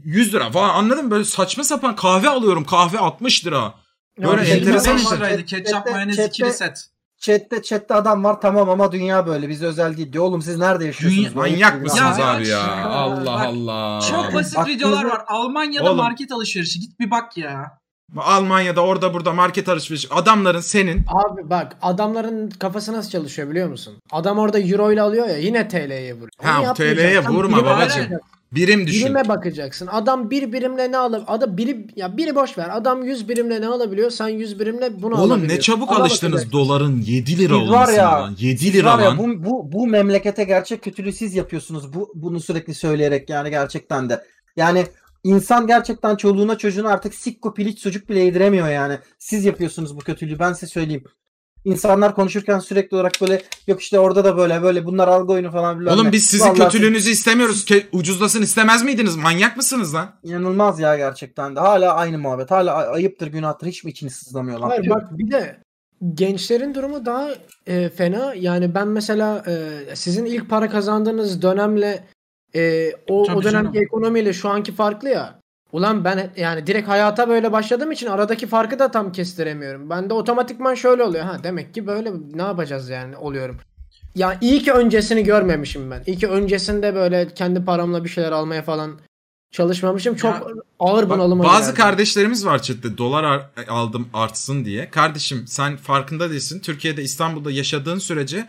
100 0.03 0.33
lira 0.33 0.51
falan 0.51 0.69
anladın 0.69 1.05
mı? 1.05 1.11
Böyle 1.11 1.23
saçma 1.23 1.63
sapan 1.63 1.95
kahve 1.95 2.29
alıyorum 2.29 2.63
kahve 2.65 2.99
60 2.99 3.45
lira. 3.45 3.73
Böyle 4.19 4.49
Ya, 4.49 4.55
enteresan 4.55 4.91
25 4.91 5.03
işler. 5.05 5.17
liraydı 5.17 5.45
ketçap 5.45 5.91
mayonez 5.91 6.19
ikili 6.19 6.53
set. 6.53 6.85
Chatte, 7.19 7.61
chatte 7.63 7.93
adam 7.93 8.23
var 8.23 8.41
tamam 8.41 8.69
ama 8.69 8.91
dünya 8.91 9.27
böyle. 9.27 9.49
Biz 9.49 9.63
özel 9.63 9.97
değil 9.97 10.13
diyor. 10.13 10.23
Oğlum 10.23 10.41
siz 10.41 10.57
nerede 10.57 10.85
yaşıyorsunuz? 10.85 11.25
Dünya- 11.25 11.35
Manyak 11.35 11.81
mısınız 11.81 12.19
Ya, 12.19 12.33
abi 12.33 12.47
ya? 12.47 12.57
ya, 12.59 12.85
Allah 12.85 13.25
bak, 13.25 13.45
Allah. 13.45 13.99
Çok 14.11 14.33
basit 14.33 14.55
Bak, 14.57 14.67
videolar 14.67 15.03
var. 15.05 15.21
Almanya'da 15.27 15.85
Oğlum. 15.87 15.97
market 15.97 16.31
alışverişi. 16.31 16.79
Git 16.79 16.99
bir 16.99 17.11
bak 17.11 17.37
ya. 17.37 17.77
Almanya'da 18.17 18.81
orada 18.81 19.13
burada 19.13 19.33
market 19.33 19.69
alışveriş 19.69 20.07
adamların 20.11 20.59
senin 20.59 21.05
Abi 21.07 21.49
bak 21.49 21.77
adamların 21.81 22.49
kafası 22.49 22.93
nasıl 22.93 23.09
çalışıyor 23.11 23.49
biliyor 23.49 23.69
musun? 23.69 23.93
Adam 24.11 24.39
orada 24.39 24.59
euro 24.59 24.91
ile 24.91 25.01
alıyor 25.01 25.27
ya 25.27 25.37
yine 25.37 25.67
TL'ye 25.67 26.13
vuruyor. 26.13 26.29
Ha. 26.43 26.73
TL'ye 26.73 27.19
vurma 27.23 27.57
babacığım. 27.65 28.07
Birim 28.55 28.87
düşün. 28.87 29.05
Birime 29.05 29.27
bakacaksın. 29.27 29.87
Adam 29.91 30.29
bir 30.29 30.53
birimle 30.53 30.91
ne 30.91 30.97
alır? 30.97 31.23
Adam 31.27 31.57
biri 31.57 31.87
ya 31.95 32.17
biri 32.17 32.35
boş 32.35 32.57
ver. 32.57 32.69
Adam 32.77 33.03
100 33.03 33.29
birimle 33.29 33.61
ne 33.61 33.67
alabiliyor? 33.67 34.09
Sen 34.11 34.27
100 34.27 34.59
birimle 34.59 35.01
bunu 35.01 35.13
Oğlum 35.15 35.31
alabiliyorsun. 35.31 35.55
ne 35.57 35.61
çabuk 35.61 35.91
Ona 35.91 35.97
alıştınız 35.99 36.33
bakacaksın. 36.33 36.59
doların 36.59 37.01
7 37.01 37.37
lira 37.37 37.53
Siz 37.59 37.69
var 37.69 37.75
olmasına 37.75 37.95
ya, 37.95 38.11
lan. 38.21 38.35
7 38.39 38.57
Siz 38.59 38.73
lira 38.75 38.93
var 38.97 39.03
ya, 39.03 39.09
lan. 39.09 39.17
bu, 39.17 39.45
bu, 39.49 39.71
bu 39.71 39.87
memlekete 39.87 40.43
gerçek 40.43 40.81
kötülüğü 40.81 41.13
siz 41.13 41.35
yapıyorsunuz. 41.35 41.93
Bu, 41.93 42.11
bunu 42.15 42.39
sürekli 42.39 42.73
söyleyerek 42.73 43.29
yani 43.29 43.49
gerçekten 43.49 44.09
de. 44.09 44.23
Yani 44.55 44.85
insan 45.23 45.67
gerçekten 45.67 46.15
çoluğuna 46.15 46.57
çocuğuna 46.57 46.89
artık 46.89 47.15
sikko 47.15 47.53
piliç 47.53 47.79
sucuk 47.79 48.09
bile 48.09 48.19
yediremiyor 48.19 48.69
yani. 48.69 48.97
Siz 49.19 49.45
yapıyorsunuz 49.45 49.95
bu 49.95 49.99
kötülüğü 49.99 50.39
ben 50.39 50.53
size 50.53 50.67
söyleyeyim. 50.67 51.03
İnsanlar 51.65 52.15
konuşurken 52.15 52.59
sürekli 52.59 52.95
olarak 52.95 53.13
böyle 53.21 53.41
yok 53.67 53.81
işte 53.81 53.99
orada 53.99 54.23
da 54.23 54.37
böyle 54.37 54.61
böyle 54.61 54.85
bunlar 54.85 55.07
algı 55.07 55.33
oyunu 55.33 55.51
falan 55.51 55.79
filan. 55.79 55.95
Oğlum 55.95 56.07
ne. 56.07 56.11
biz 56.11 56.25
sizin 56.25 56.45
Vallahi 56.45 56.59
kötülüğünüzü 56.59 57.11
istemiyoruz. 57.11 57.65
Ke- 57.65 57.85
ucuzlasın 57.91 58.41
istemez 58.41 58.83
miydiniz? 58.83 59.15
Manyak 59.15 59.57
mısınız 59.57 59.93
lan? 59.95 60.11
İnanılmaz 60.23 60.79
ya 60.79 60.97
gerçekten 60.97 61.55
de. 61.55 61.59
Hala 61.59 61.93
aynı 61.93 62.17
muhabbet. 62.17 62.51
Hala 62.51 62.73
ay- 62.73 62.87
ayıptır 62.95 63.27
günahtır. 63.27 63.67
Hiç 63.67 63.83
mi 63.83 63.91
içiniz 63.91 64.13
sızlamıyor 64.15 64.59
lan? 64.59 64.69
Hayır 64.69 64.89
bak 64.89 65.17
bir 65.17 65.31
de 65.31 65.57
gençlerin 66.13 66.75
durumu 66.75 67.05
daha 67.05 67.29
e, 67.67 67.89
fena. 67.89 68.33
Yani 68.33 68.75
ben 68.75 68.87
mesela 68.87 69.43
e, 69.47 69.95
sizin 69.95 70.25
ilk 70.25 70.49
para 70.49 70.69
kazandığınız 70.69 71.41
dönemle 71.41 72.03
e, 72.55 72.91
o, 73.09 73.23
Tabii 73.23 73.37
o 73.37 73.43
dönemki 73.43 73.73
canım. 73.73 73.83
ekonomiyle 73.85 74.33
şu 74.33 74.49
anki 74.49 74.71
farklı 74.71 75.09
ya. 75.09 75.39
Ulan 75.73 76.03
ben 76.05 76.31
yani 76.37 76.67
direkt 76.67 76.87
hayata 76.87 77.29
böyle 77.29 77.51
başladığım 77.51 77.91
için 77.91 78.07
aradaki 78.07 78.47
farkı 78.47 78.79
da 78.79 78.91
tam 78.91 79.11
kestiremiyorum. 79.11 79.89
Ben 79.89 80.09
de 80.09 80.13
otomatikman 80.13 80.75
şöyle 80.75 81.03
oluyor. 81.03 81.23
Ha 81.23 81.37
demek 81.43 81.73
ki 81.73 81.87
böyle 81.87 82.11
ne 82.33 82.41
yapacağız 82.41 82.89
yani 82.89 83.17
oluyorum. 83.17 83.57
Ya 84.15 84.37
iyi 84.41 84.61
ki 84.63 84.71
öncesini 84.71 85.23
görmemişim 85.23 85.91
ben. 85.91 86.03
İyi 86.07 86.17
ki 86.17 86.27
öncesinde 86.27 86.95
böyle 86.95 87.33
kendi 87.33 87.65
paramla 87.65 88.03
bir 88.03 88.09
şeyler 88.09 88.31
almaya 88.31 88.61
falan 88.61 88.99
çalışmamışım. 89.51 90.15
Çok 90.15 90.33
Ya, 90.33 90.43
ağır 90.79 91.09
Bak, 91.09 91.17
bunalıma 91.17 91.43
bazı 91.43 91.61
girerdim. 91.71 91.75
kardeşlerimiz 91.83 92.45
var 92.45 92.61
chatte 92.61 92.97
dolar 92.97 93.23
ar- 93.23 93.49
aldım 93.69 94.07
artsın 94.13 94.65
diye. 94.65 94.89
Kardeşim 94.89 95.45
sen 95.47 95.77
farkında 95.77 96.29
değilsin. 96.29 96.59
Türkiye'de 96.59 97.03
İstanbul'da 97.03 97.51
yaşadığın 97.51 97.99
sürece 97.99 98.47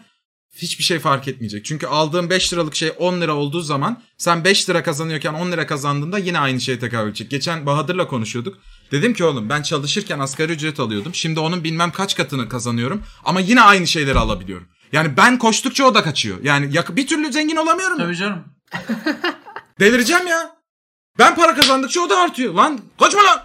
hiçbir 0.56 0.84
şey 0.84 0.98
fark 0.98 1.28
etmeyecek. 1.28 1.64
Çünkü 1.64 1.86
aldığın 1.86 2.30
5 2.30 2.52
liralık 2.52 2.74
şey 2.74 2.92
10 2.98 3.20
lira 3.20 3.34
olduğu 3.34 3.60
zaman 3.60 4.02
sen 4.18 4.44
5 4.44 4.70
lira 4.70 4.82
kazanıyorken 4.82 5.34
10 5.34 5.52
lira 5.52 5.66
kazandığında 5.66 6.18
yine 6.18 6.38
aynı 6.38 6.60
şeye 6.60 6.78
tekabül 6.78 7.08
edecek. 7.08 7.30
Geçen 7.30 7.66
Bahadır'la 7.66 8.08
konuşuyorduk. 8.08 8.58
Dedim 8.92 9.14
ki 9.14 9.24
oğlum 9.24 9.48
ben 9.48 9.62
çalışırken 9.62 10.18
asgari 10.18 10.52
ücret 10.52 10.80
alıyordum. 10.80 11.14
Şimdi 11.14 11.40
onun 11.40 11.64
bilmem 11.64 11.90
kaç 11.90 12.16
katını 12.16 12.48
kazanıyorum 12.48 13.02
ama 13.24 13.40
yine 13.40 13.60
aynı 13.60 13.86
şeyleri 13.86 14.18
alabiliyorum. 14.18 14.68
Yani 14.92 15.16
ben 15.16 15.38
koştukça 15.38 15.84
o 15.84 15.94
da 15.94 16.02
kaçıyor. 16.02 16.38
Yani 16.42 16.70
bir 16.90 17.06
türlü 17.06 17.32
zengin 17.32 17.56
olamıyorum. 17.56 17.98
Tabii 17.98 18.16
canım. 18.16 18.44
Delireceğim 19.80 20.26
ya. 20.26 20.56
Ben 21.18 21.34
para 21.34 21.54
kazandıkça 21.54 22.00
o 22.00 22.10
da 22.10 22.18
artıyor. 22.18 22.54
Lan 22.54 22.80
kaçma 22.98 23.24
lan. 23.24 23.42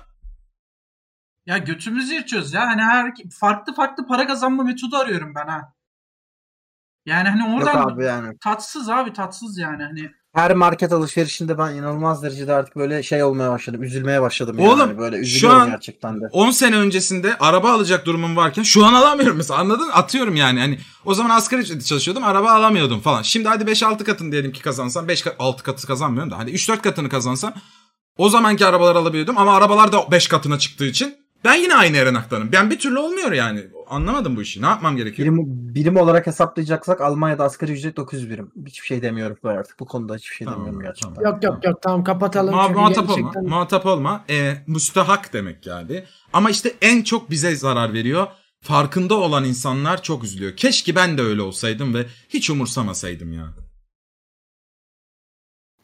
Ya 1.45 1.57
götümüzü 1.57 2.13
yırtıyoruz 2.13 2.53
ya. 2.53 2.61
Hani 2.67 2.81
her 2.81 3.13
farklı 3.39 3.73
farklı 3.73 4.07
para 4.07 4.27
kazanma 4.27 4.63
metodu 4.63 4.97
arıyorum 4.97 5.35
ben 5.35 5.47
ha. 5.47 5.73
Yani 7.09 7.29
hani 7.29 7.51
Yok 7.53 7.63
oradan 7.63 7.89
abi 7.89 8.03
yani. 8.05 8.37
tatsız 8.43 8.89
abi 8.89 9.13
tatsız 9.13 9.57
yani 9.57 9.83
hani. 9.83 10.11
Her 10.33 10.53
market 10.53 10.93
alışverişinde 10.93 11.57
ben 11.57 11.75
inanılmaz 11.75 12.23
derecede 12.23 12.53
artık 12.53 12.75
böyle 12.75 13.03
şey 13.03 13.23
olmaya 13.23 13.51
başladım. 13.51 13.83
Üzülmeye 13.83 14.21
başladım 14.21 14.55
yani. 14.59 14.69
Oğlum, 14.69 14.79
Hani 14.79 14.97
böyle 14.97 15.25
şu 15.25 15.49
an- 15.51 15.69
gerçekten 15.69 16.21
de. 16.21 16.25
10 16.31 16.51
sene 16.51 16.75
öncesinde 16.77 17.37
araba 17.39 17.71
alacak 17.71 18.05
durumum 18.05 18.35
varken 18.35 18.63
şu 18.63 18.85
an 18.85 18.93
alamıyorum 18.93 19.37
mesela 19.37 19.59
anladın 19.59 19.85
mı? 19.87 19.93
Atıyorum 19.93 20.35
yani 20.35 20.59
hani 20.59 20.79
o 21.05 21.13
zaman 21.13 21.29
asgari 21.29 21.61
ücretle 21.61 21.81
çalışıyordum 21.83 22.23
araba 22.23 22.51
alamıyordum 22.51 22.99
falan. 22.99 23.21
Şimdi 23.21 23.47
hadi 23.47 23.63
5-6 23.63 24.03
katını 24.03 24.31
diyelim 24.31 24.51
ki 24.51 24.61
kazansam 24.61 25.07
5 25.07 25.23
6 25.39 25.63
katı 25.63 25.87
kazanmıyorum 25.87 26.31
da 26.31 26.37
hadi 26.37 26.51
3-4 26.51 26.81
katını 26.81 27.09
kazansam 27.09 27.53
o 28.17 28.29
zamanki 28.29 28.65
arabalar 28.65 28.95
alabiliyordum 28.95 29.37
ama 29.37 29.55
arabalar 29.55 29.91
da 29.91 30.11
5 30.11 30.27
katına 30.27 30.59
çıktığı 30.59 30.85
için 30.85 31.15
ben 31.43 31.55
yine 31.55 31.75
aynı 31.75 31.97
Erenak'tanım. 31.97 32.49
Ben 32.51 32.69
bir 32.71 32.79
türlü 32.79 32.97
olmuyor 32.99 33.31
yani. 33.31 33.63
Anlamadım 33.89 34.35
bu 34.35 34.41
işi. 34.41 34.61
Ne 34.61 34.65
yapmam 34.65 34.97
gerekiyor? 34.97 35.25
Birim, 35.25 35.45
birim 35.75 35.97
olarak 35.97 36.27
hesaplayacaksak 36.27 37.01
Almanya'da 37.01 37.43
asgari 37.43 37.71
ücret 37.71 37.97
900 37.97 38.29
birim. 38.29 38.51
Hiçbir 38.65 38.85
şey 38.87 39.01
demiyorum 39.01 39.37
ben 39.43 39.49
artık. 39.49 39.79
Bu 39.79 39.85
konuda 39.85 40.15
hiçbir 40.15 40.35
şey 40.35 40.45
Tamam, 40.45 40.59
demiyorum 40.59 40.81
gerçekten. 40.81 41.13
tamam. 41.13 41.31
Yok 41.33 41.43
yok 41.43 41.65
yok 41.65 41.81
tamam 41.81 42.03
kapatalım. 42.03 42.55
Çünkü 42.67 42.79
muhatap 42.79 43.03
olma. 43.09 43.15
gerçekten- 43.15 43.43
Muhatap 43.49 43.85
olma. 43.85 44.23
E, 44.29 44.53
müstahak 44.67 45.33
demek 45.33 45.65
yani. 45.67 46.03
Ama 46.33 46.49
işte 46.49 46.73
en 46.81 47.01
çok 47.03 47.29
bize 47.29 47.55
zarar 47.55 47.93
veriyor. 47.93 48.27
Farkında 48.61 49.15
olan 49.15 49.43
insanlar 49.45 50.03
çok 50.03 50.23
üzülüyor. 50.23 50.55
Keşke 50.55 50.95
ben 50.95 51.17
de 51.17 51.21
öyle 51.21 51.41
olsaydım 51.41 51.93
ve 51.93 52.05
hiç 52.29 52.49
umursamasaydım 52.49 53.33
ya. 53.33 53.45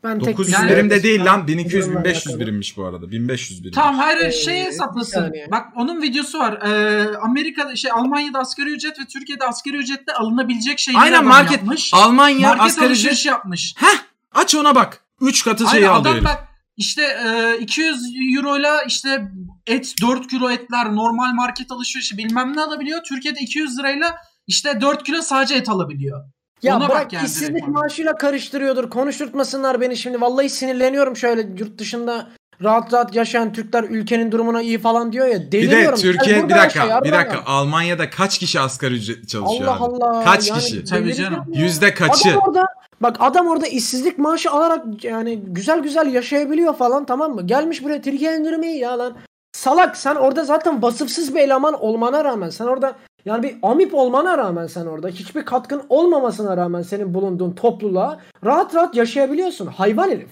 Ben 0.05 0.19
tek 0.19 0.37
900 0.37 0.57
bir 0.61 0.67
şey- 0.67 0.75
birim 0.75 0.89
de 0.89 1.03
değil 1.03 1.25
lan. 1.25 1.39
Ben 1.41 1.47
1200 1.47 1.85
durumla 1.85 1.99
1500 2.03 2.27
alakalı. 2.27 2.39
birimmiş 2.41 2.77
bu 2.77 2.85
arada. 2.85 3.11
1500 3.11 3.63
birim. 3.63 3.71
Tamam 3.75 3.95
hayır 3.95 4.17
hayır, 4.17 4.33
Ee, 4.33 4.37
şey 4.37 4.63
hesaplasın. 4.63 5.33
Bak 5.51 5.65
onun 5.75 6.01
videosu 6.01 6.39
var. 6.39 6.53
Ee, 6.61 7.17
Amerika'da 7.17 7.75
şey 7.75 7.91
Almanya'da 7.91 8.39
asgari 8.39 8.69
ücret 8.69 8.99
ve 8.99 9.05
Türkiye'de 9.05 9.45
asgari 9.45 9.77
ücretle 9.77 10.13
alınabilecek 10.13 10.79
şeyleri 10.79 11.03
Aynen 11.03 11.25
market. 11.25 11.51
yapmış. 11.51 11.93
Almanya 11.93 12.47
market 12.47 12.65
asgari 12.65 12.85
ücret. 12.85 12.91
alışveriş 12.91 13.25
yapmış. 13.25 13.73
Heh 13.77 13.97
aç 14.33 14.55
ona 14.55 14.75
bak. 14.75 15.01
3 15.21 15.43
katı 15.43 15.67
şeyi 15.67 15.87
aldı 15.87 16.09
adam 16.09 16.23
bak 16.23 16.43
işte 16.77 17.01
e, 17.03 17.57
200 17.59 17.97
euroyla 18.37 18.81
işte 18.83 19.31
et 19.67 19.93
4 20.01 20.27
kilo 20.27 20.49
etler 20.51 20.95
normal 20.95 21.33
market 21.33 21.71
alışverişi 21.71 22.17
bilmem 22.17 22.55
ne 22.55 22.61
alabiliyor. 22.61 23.03
Türkiye'de 23.03 23.39
200 23.39 23.79
lirayla 23.79 24.15
işte 24.47 24.81
4 24.81 25.03
kilo 25.03 25.21
sadece 25.21 25.55
et 25.55 25.69
alabiliyor. 25.69 26.21
Ya 26.65 26.77
Ona 26.77 26.89
bırak 26.89 27.05
bak 27.05 27.13
yani 27.13 27.25
işsizlik 27.25 27.49
direkt. 27.55 27.67
maaşıyla 27.67 28.15
karıştırıyordur. 28.17 28.89
Konuşturtmasınlar 28.89 29.81
beni 29.81 29.97
şimdi. 29.97 30.21
Vallahi 30.21 30.49
sinirleniyorum 30.49 31.15
şöyle 31.17 31.41
yurt 31.41 31.77
dışında 31.79 32.27
rahat 32.63 32.93
rahat 32.93 33.15
yaşayan 33.15 33.53
Türkler 33.53 33.83
ülkenin 33.83 34.31
durumuna 34.31 34.61
iyi 34.61 34.79
falan 34.79 35.11
diyor 35.11 35.27
ya. 35.27 35.39
Bir 35.39 35.45
de 35.45 35.51
Deliriyorum. 35.51 35.99
Türkiye 35.99 36.43
bir 36.49 36.55
dakika 36.55 36.85
yaşa 36.85 37.03
bir 37.03 37.11
dakika 37.11 37.41
Almanya'da 37.45 38.09
kaç 38.09 38.37
kişi 38.39 38.59
asgari 38.59 38.93
ücretli 38.93 39.27
çalışıyor 39.27 39.67
Allah 39.67 39.85
abi? 39.85 40.03
Allah. 40.05 40.23
Kaç 40.23 40.49
Yani 40.49 40.59
kişi? 40.59 40.83
Tabii 40.83 41.13
canım. 41.13 41.43
ya. 41.53 41.61
Yüzde 41.61 41.93
kaçı? 41.93 42.29
Adam 42.29 42.41
orada 42.47 42.65
bak 43.01 43.17
adam 43.19 43.47
orada 43.47 43.67
işsizlik 43.67 44.17
maaşı 44.17 44.51
alarak 44.51 45.03
yani 45.03 45.39
güzel 45.47 45.79
güzel 45.79 46.13
yaşayabiliyor 46.13 46.75
falan 46.75 47.05
tamam 47.05 47.35
mı? 47.35 47.47
Gelmiş 47.47 47.83
buraya 47.83 48.01
Türkiye 48.01 48.37
indirimi 48.37 48.67
ya 48.67 48.99
lan. 48.99 49.13
Salak 49.51 49.97
sen 49.97 50.15
orada 50.15 50.43
zaten 50.43 50.81
vasıfsız 50.81 51.35
bir 51.35 51.39
eleman 51.39 51.73
olmana 51.73 52.23
rağmen 52.23 52.49
sen 52.49 52.65
orada 52.65 52.93
yani 53.25 53.43
bir 53.43 53.55
amip 53.63 53.93
olmana 53.93 54.37
rağmen 54.37 54.67
sen 54.67 54.85
orada 54.85 55.07
hiçbir 55.07 55.45
katkın 55.45 55.83
olmamasına 55.89 56.57
rağmen 56.57 56.81
senin 56.81 57.13
bulunduğun 57.13 57.51
topluluğa 57.51 58.21
rahat 58.45 58.75
rahat 58.75 58.95
yaşayabiliyorsun. 58.95 59.67
Hayvan 59.67 60.09
herif. 60.09 60.29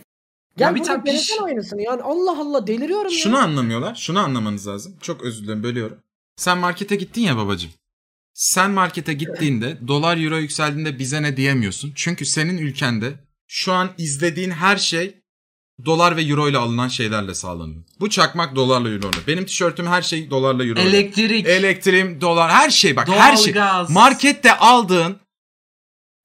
Gel 0.58 0.66
Ya 0.68 0.76
bir 0.76 0.84
tane 0.84 1.04
piş- 1.04 1.42
aynısını 1.44 1.82
yani 1.82 2.02
Allah 2.02 2.40
Allah 2.40 2.68
deliriyorum 2.68 3.12
Şunu 3.12 3.36
ya. 3.36 3.42
anlamıyorlar. 3.42 3.96
Şunu 3.96 4.20
anlamanız 4.20 4.68
lazım. 4.68 4.96
Çok 5.02 5.22
özür 5.24 5.44
dilerim 5.44 5.64
bölüyorum. 5.64 5.98
Sen 6.36 6.58
markete 6.58 6.96
gittin 6.96 7.22
ya 7.22 7.38
babacığım. 7.38 7.72
Sen 8.34 8.72
markete 8.72 9.14
gittiğinde 9.14 9.78
dolar 9.88 10.18
euro 10.18 10.38
yükseldiğinde 10.38 11.00
bize 11.00 11.22
ne 11.24 11.38
diyemiyorsun. 11.38 11.92
Çünkü 11.96 12.26
senin 12.26 12.58
ülkende 12.58 13.14
şu 13.48 13.74
an 13.74 13.90
izlediğin 13.98 14.52
her 14.52 14.78
şey 14.78 15.23
dolar 15.86 16.18
ve 16.18 16.22
euro 16.22 16.50
ile 16.50 16.58
alınan 16.58 16.88
şeylerle 16.88 17.34
sağlanıyor. 17.34 17.84
Bu 18.00 18.10
çakmak 18.10 18.56
dolarla 18.56 18.90
euro 18.90 19.10
ile. 19.10 19.28
Benim 19.28 19.46
tişörtüm 19.46 19.88
her 19.88 20.02
şey 20.02 20.30
dolarla 20.30 20.66
euro 20.66 20.80
ile. 20.80 20.90
Elektrik, 20.90 21.48
Elektriğim, 21.48 22.22
dolar 22.22 22.52
her 22.52 22.70
şey 22.70 22.96
bak 22.96 23.08
her 23.10 23.38
şey. 23.38 23.56
doğalgaz. 23.56 23.90
Markette 23.90 24.58
aldığın 24.58 25.18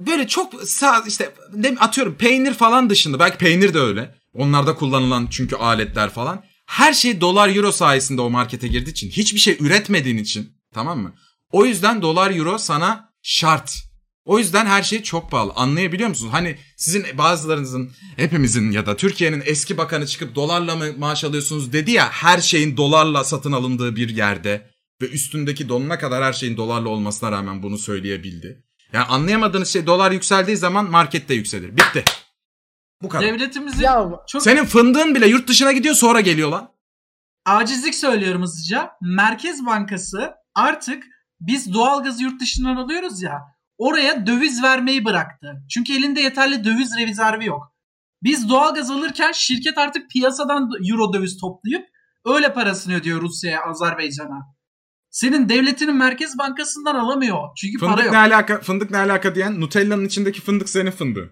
böyle 0.06 0.28
çok 0.28 0.62
sağ 0.62 1.04
işte 1.06 1.34
ne 1.54 1.76
atıyorum 1.80 2.14
peynir 2.14 2.54
falan 2.54 2.90
dışında 2.90 3.18
belki 3.18 3.38
peynir 3.38 3.74
de 3.74 3.78
öyle. 3.80 4.14
Onlarda 4.34 4.74
kullanılan 4.74 5.26
çünkü 5.30 5.56
aletler 5.56 6.10
falan. 6.10 6.44
Her 6.66 6.92
şey 6.92 7.20
dolar 7.20 7.56
euro 7.56 7.72
sayesinde 7.72 8.20
o 8.22 8.30
markete 8.30 8.68
girdiği 8.68 8.90
için 8.90 9.10
hiçbir 9.10 9.38
şey 9.40 9.56
üretmediğin 9.60 10.18
için 10.18 10.52
tamam 10.74 10.98
mı? 10.98 11.12
O 11.52 11.64
yüzden 11.64 12.02
dolar 12.02 12.36
euro 12.36 12.58
sana 12.58 13.10
şart. 13.22 13.87
O 14.28 14.38
yüzden 14.38 14.66
her 14.66 14.82
şey 14.82 15.02
çok 15.02 15.30
pahalı. 15.30 15.52
Anlayabiliyor 15.56 16.08
musunuz? 16.08 16.32
Hani 16.32 16.58
sizin 16.76 17.04
bazılarınızın, 17.18 17.92
hepimizin 18.16 18.70
ya 18.70 18.86
da 18.86 18.96
Türkiye'nin 18.96 19.42
eski 19.46 19.78
bakanı 19.78 20.06
çıkıp 20.06 20.34
dolarla 20.34 20.76
mı 20.76 20.86
maaş 20.98 21.24
alıyorsunuz 21.24 21.72
dedi 21.72 21.90
ya 21.90 22.10
her 22.10 22.38
şeyin 22.40 22.76
dolarla 22.76 23.24
satın 23.24 23.52
alındığı 23.52 23.96
bir 23.96 24.08
yerde 24.08 24.70
ve 25.02 25.08
üstündeki 25.08 25.68
donuna 25.68 25.98
kadar 25.98 26.24
her 26.24 26.32
şeyin 26.32 26.56
dolarla 26.56 26.88
olmasına 26.88 27.32
rağmen 27.32 27.62
bunu 27.62 27.78
söyleyebildi. 27.78 28.64
Yani 28.92 29.04
anlayamadığınız 29.04 29.68
şey 29.68 29.86
dolar 29.86 30.10
yükseldiği 30.10 30.56
zaman 30.56 30.90
markette 30.90 31.34
yükselir. 31.34 31.76
Bitti. 31.76 32.04
Bu 33.02 33.08
kadar. 33.08 33.26
Devletimizin 33.26 33.82
Ya 33.82 34.10
çok 34.28 34.42
Senin 34.42 34.64
fındığın 34.64 35.14
bile 35.14 35.26
yurt 35.28 35.48
dışına 35.48 35.72
gidiyor 35.72 35.94
sonra 35.94 36.20
geliyor 36.20 36.48
lan. 36.48 36.70
acizlik 37.46 37.94
söylüyorum 37.94 38.42
hızlıca. 38.42 38.90
Merkez 39.00 39.66
Bankası 39.66 40.30
artık 40.54 41.04
biz 41.40 41.74
doğalgazı 41.74 42.22
yurt 42.22 42.40
dışından 42.40 42.76
alıyoruz 42.76 43.22
ya 43.22 43.57
oraya 43.78 44.26
döviz 44.26 44.62
vermeyi 44.62 45.04
bıraktı. 45.04 45.62
Çünkü 45.74 45.92
elinde 45.92 46.20
yeterli 46.20 46.64
döviz 46.64 46.96
rezervi 46.98 47.46
yok. 47.46 47.62
Biz 48.22 48.48
doğalgaz 48.48 48.90
alırken 48.90 49.32
şirket 49.32 49.78
artık 49.78 50.10
piyasadan 50.10 50.70
euro 50.90 51.12
döviz 51.12 51.38
toplayıp 51.40 51.86
öyle 52.26 52.52
parasını 52.52 52.94
ödüyor 52.94 53.20
Rusya'ya, 53.22 53.64
Azerbaycan'a. 53.64 54.58
Senin 55.10 55.48
devletinin 55.48 55.96
Merkez 55.96 56.38
Bankası'ndan 56.38 56.94
alamıyor. 56.94 57.38
Çünkü 57.56 57.78
para 57.78 57.90
Fındık 57.90 58.04
yok. 58.04 58.12
ne 58.12 58.18
alaka? 58.18 58.60
Fındık 58.60 58.90
ne 58.90 58.98
alaka 58.98 59.34
diyen 59.34 59.60
Nutella'nın 59.60 60.04
içindeki 60.04 60.40
fındık 60.40 60.68
senin 60.68 60.90
fındığın. 60.90 61.30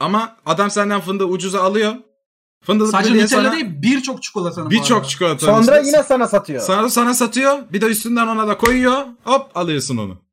Ama 0.00 0.36
adam 0.46 0.70
senden 0.70 1.00
fındığı 1.00 1.24
ucuza 1.24 1.62
alıyor. 1.62 1.94
Fındık 2.64 2.88
Sadece 2.88 3.10
Nutella 3.10 3.28
sana 3.28 3.52
değil 3.52 3.66
birçok 3.68 4.22
çikolatanın 4.22 4.70
birçok 4.70 4.98
arada. 4.98 5.08
çikolata. 5.08 5.46
Sonra 5.46 5.78
yine 5.78 6.02
sana 6.02 6.28
satıyor. 6.28 6.60
sana, 6.60 6.90
sana 6.90 7.14
satıyor. 7.14 7.72
Bir 7.72 7.80
de 7.80 7.86
üstünden 7.86 8.26
ona 8.26 8.48
da 8.48 8.58
koyuyor. 8.58 9.06
Hop 9.24 9.56
alıyorsun 9.56 9.96
onu. 9.96 10.23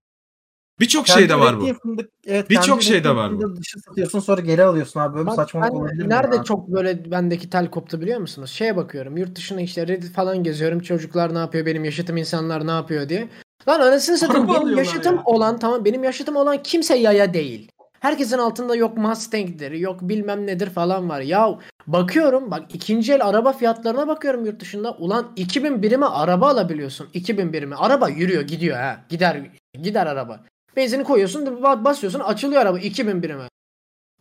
Birçok 0.81 1.07
şey 1.07 1.23
de 1.23 1.27
Kendi 1.27 1.41
var 1.41 1.59
bu. 1.59 1.73
Fındık, 1.73 2.09
evet, 2.25 2.49
Birçok 2.49 2.65
kendi 2.65 2.83
şey 2.83 2.93
de 2.93 2.97
ürettiğin 2.97 3.15
var 3.15 3.37
bu. 3.37 3.55
Dışı 3.55 3.79
satıyorsun 3.79 4.19
sonra 4.19 4.41
geri 4.41 4.63
alıyorsun 4.63 4.99
abi. 4.99 5.15
Böyle 5.15 5.27
Bak, 5.27 5.35
saçmalık 5.35 5.71
ben 5.71 5.75
olabilir 5.75 6.09
nerede 6.09 6.35
ya? 6.35 6.43
çok 6.43 6.67
böyle 6.67 7.11
bendeki 7.11 7.49
tel 7.49 7.69
koptu 7.69 8.01
biliyor 8.01 8.19
musunuz? 8.19 8.51
Şeye 8.51 8.75
bakıyorum 8.77 9.17
yurt 9.17 9.35
dışına 9.35 9.61
işte 9.61 9.87
Reddit 9.87 10.13
falan 10.13 10.43
geziyorum. 10.43 10.79
Çocuklar 10.79 11.33
ne 11.33 11.37
yapıyor 11.37 11.65
benim 11.65 11.85
yaşıtım 11.85 12.17
insanlar 12.17 12.67
ne 12.67 12.71
yapıyor 12.71 13.09
diye. 13.09 13.29
Lan 13.67 13.79
anasını 13.79 14.17
satayım 14.17 14.47
benim 14.47 14.77
yaşıtım 14.77 15.15
ya. 15.15 15.21
olan 15.25 15.59
tamam 15.59 15.85
benim 15.85 16.03
yaşıtım 16.03 16.35
olan 16.35 16.63
kimse 16.63 16.95
yaya 16.95 17.33
değil. 17.33 17.71
Herkesin 17.99 18.37
altında 18.37 18.75
yok 18.75 18.97
Mustang'dir 18.97 19.71
yok 19.71 20.01
bilmem 20.01 20.47
nedir 20.47 20.69
falan 20.69 21.09
var. 21.09 21.21
Ya 21.21 21.59
bakıyorum 21.87 22.51
bak 22.51 22.63
ikinci 22.73 23.13
el 23.13 23.27
araba 23.27 23.53
fiyatlarına 23.53 24.07
bakıyorum 24.07 24.45
yurt 24.45 24.59
dışında. 24.59 24.91
Ulan 24.91 25.31
2000 25.35 25.81
birime 25.81 26.05
araba 26.05 26.49
alabiliyorsun. 26.49 27.07
2000 27.13 27.53
birime. 27.53 27.75
Araba 27.75 28.09
yürüyor 28.09 28.41
gidiyor 28.41 28.77
ha. 28.77 29.05
Gider 29.09 29.41
gider 29.73 30.05
araba. 30.05 30.39
Benzini 30.75 31.03
koyuyorsun 31.03 31.45
ba- 31.45 31.83
basıyorsun 31.83 32.19
açılıyor 32.19 32.61
araba 32.61 32.79
2000 32.79 33.23
birime. 33.23 33.49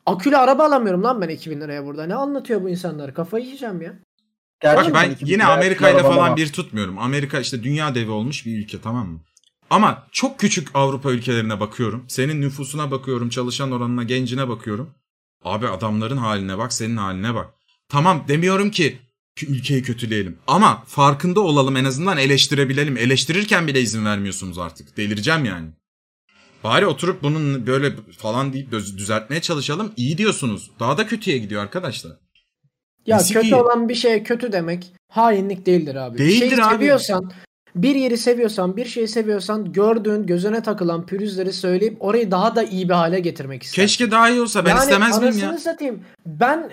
Akülü 0.06 0.36
araba 0.36 0.64
alamıyorum 0.64 1.02
lan 1.02 1.20
ben 1.20 1.28
2000 1.28 1.60
liraya 1.60 1.84
burada. 1.86 2.06
Ne 2.06 2.14
anlatıyor 2.14 2.62
bu 2.62 2.68
insanlar? 2.68 3.14
Kafayı 3.14 3.44
yiyeceğim 3.44 3.82
ya. 3.82 3.90
Bak 3.92 3.98
Gerçekten 4.76 4.94
ben 5.08 5.10
iki 5.10 5.24
bin 5.26 5.30
yine 5.30 5.44
Amerika 5.44 5.90
ile 5.90 6.02
falan 6.02 6.18
var. 6.18 6.36
bir 6.36 6.52
tutmuyorum. 6.52 6.98
Amerika 6.98 7.40
işte 7.40 7.62
dünya 7.62 7.94
devi 7.94 8.10
olmuş 8.10 8.46
bir 8.46 8.58
ülke 8.58 8.80
tamam 8.80 9.08
mı? 9.08 9.20
Ama 9.70 10.06
çok 10.12 10.38
küçük 10.38 10.68
Avrupa 10.74 11.10
ülkelerine 11.12 11.60
bakıyorum. 11.60 12.04
Senin 12.08 12.40
nüfusuna 12.40 12.90
bakıyorum, 12.90 13.28
çalışan 13.28 13.72
oranına, 13.72 14.02
gencine 14.02 14.48
bakıyorum. 14.48 14.94
Abi 15.44 15.68
adamların 15.68 16.16
haline 16.16 16.58
bak, 16.58 16.72
senin 16.72 16.96
haline 16.96 17.34
bak. 17.34 17.50
Tamam 17.88 18.24
demiyorum 18.28 18.70
ki 18.70 18.98
ülkeyi 19.48 19.82
kötüleyelim. 19.82 20.38
Ama 20.46 20.82
farkında 20.86 21.40
olalım 21.40 21.76
en 21.76 21.84
azından 21.84 22.18
eleştirebilelim. 22.18 22.96
Eleştirirken 22.96 23.66
bile 23.66 23.80
izin 23.80 24.04
vermiyorsunuz 24.04 24.58
artık. 24.58 24.96
Delireceğim 24.96 25.44
yani. 25.44 25.68
Bari 26.64 26.86
oturup 26.86 27.22
bunun 27.22 27.66
böyle 27.66 27.92
falan 28.18 28.52
deyip 28.52 28.72
düz- 28.72 28.98
düzeltmeye 28.98 29.40
çalışalım. 29.40 29.92
İyi 29.96 30.18
diyorsunuz. 30.18 30.70
Daha 30.80 30.98
da 30.98 31.06
kötüye 31.06 31.38
gidiyor 31.38 31.62
arkadaşlar. 31.62 32.12
Ya 33.06 33.16
Nesi 33.16 33.34
kötü 33.34 33.46
iyi? 33.46 33.54
olan 33.54 33.88
bir 33.88 33.94
şeye 33.94 34.22
kötü 34.22 34.52
demek 34.52 34.92
hainlik 35.08 35.66
değildir 35.66 35.94
abi. 35.94 36.14
bir 36.14 36.18
Değildir 36.18 36.48
şeyi 36.50 36.62
abi. 36.64 36.74
seviyorsan, 36.74 37.30
bir 37.74 37.94
yeri 37.94 38.16
seviyorsan, 38.18 38.76
bir 38.76 38.84
şeyi 38.84 39.08
seviyorsan 39.08 39.72
gördüğün, 39.72 40.26
gözüne 40.26 40.62
takılan 40.62 41.06
pürüzleri 41.06 41.52
söyleyip 41.52 41.96
orayı 42.04 42.30
daha 42.30 42.56
da 42.56 42.62
iyi 42.62 42.88
bir 42.88 42.94
hale 42.94 43.20
getirmek 43.20 43.62
istersin. 43.62 43.82
Keşke 43.82 44.10
daha 44.10 44.30
iyi 44.30 44.40
olsa 44.40 44.64
ben 44.64 44.70
yani 44.70 44.80
istemez 44.80 45.18
miyim 45.22 45.38
ya? 45.38 45.48
anasını 45.48 45.58
satayım. 45.72 46.00
Ben 46.26 46.70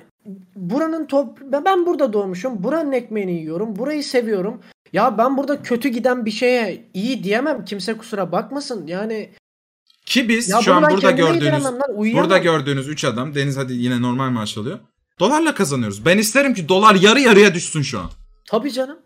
buranın 0.55 1.05
top 1.05 1.39
ben 1.51 1.85
burada 1.85 2.13
doğmuşum. 2.13 2.63
Buranın 2.63 2.91
ekmeğini 2.91 3.33
yiyorum. 3.33 3.75
Burayı 3.75 4.03
seviyorum. 4.03 4.61
Ya 4.93 5.17
ben 5.17 5.37
burada 5.37 5.61
kötü 5.61 5.89
giden 5.89 6.25
bir 6.25 6.31
şeye 6.31 6.83
iyi 6.93 7.23
diyemem. 7.23 7.65
Kimse 7.65 7.93
kusura 7.97 8.31
bakmasın. 8.31 8.87
Yani 8.87 9.29
Ki 10.07 10.29
biz 10.29 10.49
ya 10.49 10.61
şu 10.61 10.73
an 10.73 10.89
burada 10.89 11.11
gördüğünüz 11.11 11.63
burada 12.13 12.37
gördüğünüz 12.37 12.87
3 12.87 13.03
adam 13.03 13.35
Deniz 13.35 13.57
hadi 13.57 13.73
yine 13.73 14.01
normal 14.01 14.29
maaş 14.29 14.57
alıyor. 14.57 14.79
Dolarla 15.19 15.55
kazanıyoruz. 15.55 16.05
Ben 16.05 16.17
isterim 16.17 16.53
ki 16.53 16.69
dolar 16.69 16.95
yarı 16.95 17.19
yarıya 17.19 17.53
düşsün 17.53 17.81
şu 17.81 17.99
an. 17.99 18.11
Tabii 18.45 18.71
canım. 18.71 18.99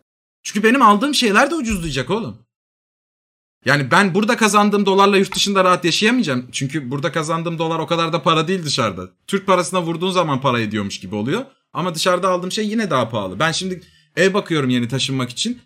Çünkü 0.44 0.68
benim 0.68 0.82
aldığım 0.82 1.16
şeyler 1.16 1.52
de 1.52 1.56
ucuzlayacak 1.56 2.10
oğlum. 2.10 2.38
Yani 3.66 3.92
ben 3.92 4.16
burada 4.16 4.38
kazandığım 4.38 4.86
dolarla 4.86 5.18
yurt 5.18 5.36
dışında 5.36 5.64
rahat 5.64 5.86
yaşayamayacağım. 5.86 6.48
Çünkü 6.52 6.92
burada 6.92 7.12
kazandığım 7.12 7.60
dolar 7.60 7.80
o 7.80 7.88
kadar 7.88 8.14
da 8.14 8.24
para 8.24 8.48
değil 8.48 8.66
dışarıda. 8.66 9.10
Türk 9.28 9.48
parasına 9.48 9.82
vurduğun 9.82 10.12
zaman 10.12 10.42
para 10.42 10.60
ediyormuş 10.62 11.00
gibi 11.00 11.16
oluyor. 11.16 11.46
Ama 11.74 11.96
dışarıda 11.96 12.30
aldığım 12.30 12.52
şey 12.52 12.68
yine 12.68 12.90
daha 12.90 13.10
pahalı. 13.10 13.40
Ben 13.40 13.52
şimdi 13.52 13.82
ev 14.16 14.34
bakıyorum 14.34 14.70
yeni 14.70 14.88
taşınmak 14.88 15.30
için. 15.30 15.62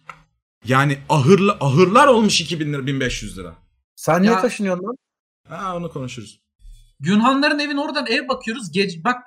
Yani 0.67 0.98
ahırlı, 1.10 1.58
ahırlar 1.60 2.08
olmuş 2.08 2.41
2000 2.41 2.74
lira, 2.74 2.88
1500 2.88 3.38
lira. 3.38 3.56
Sen 3.95 4.21
niye 4.21 4.32
Ya- 4.32 4.41
taşınıyorsun 4.41 4.84
lan? 4.84 4.95
Ha 5.49 5.75
onu 5.77 5.89
konuşuruz. 5.91 6.39
Günhanların 6.99 7.60
evin 7.60 7.77
oradan 7.77 8.05
ev 8.08 8.27
bakıyoruz. 8.27 8.71
Gece, 8.71 9.03
bak 9.03 9.17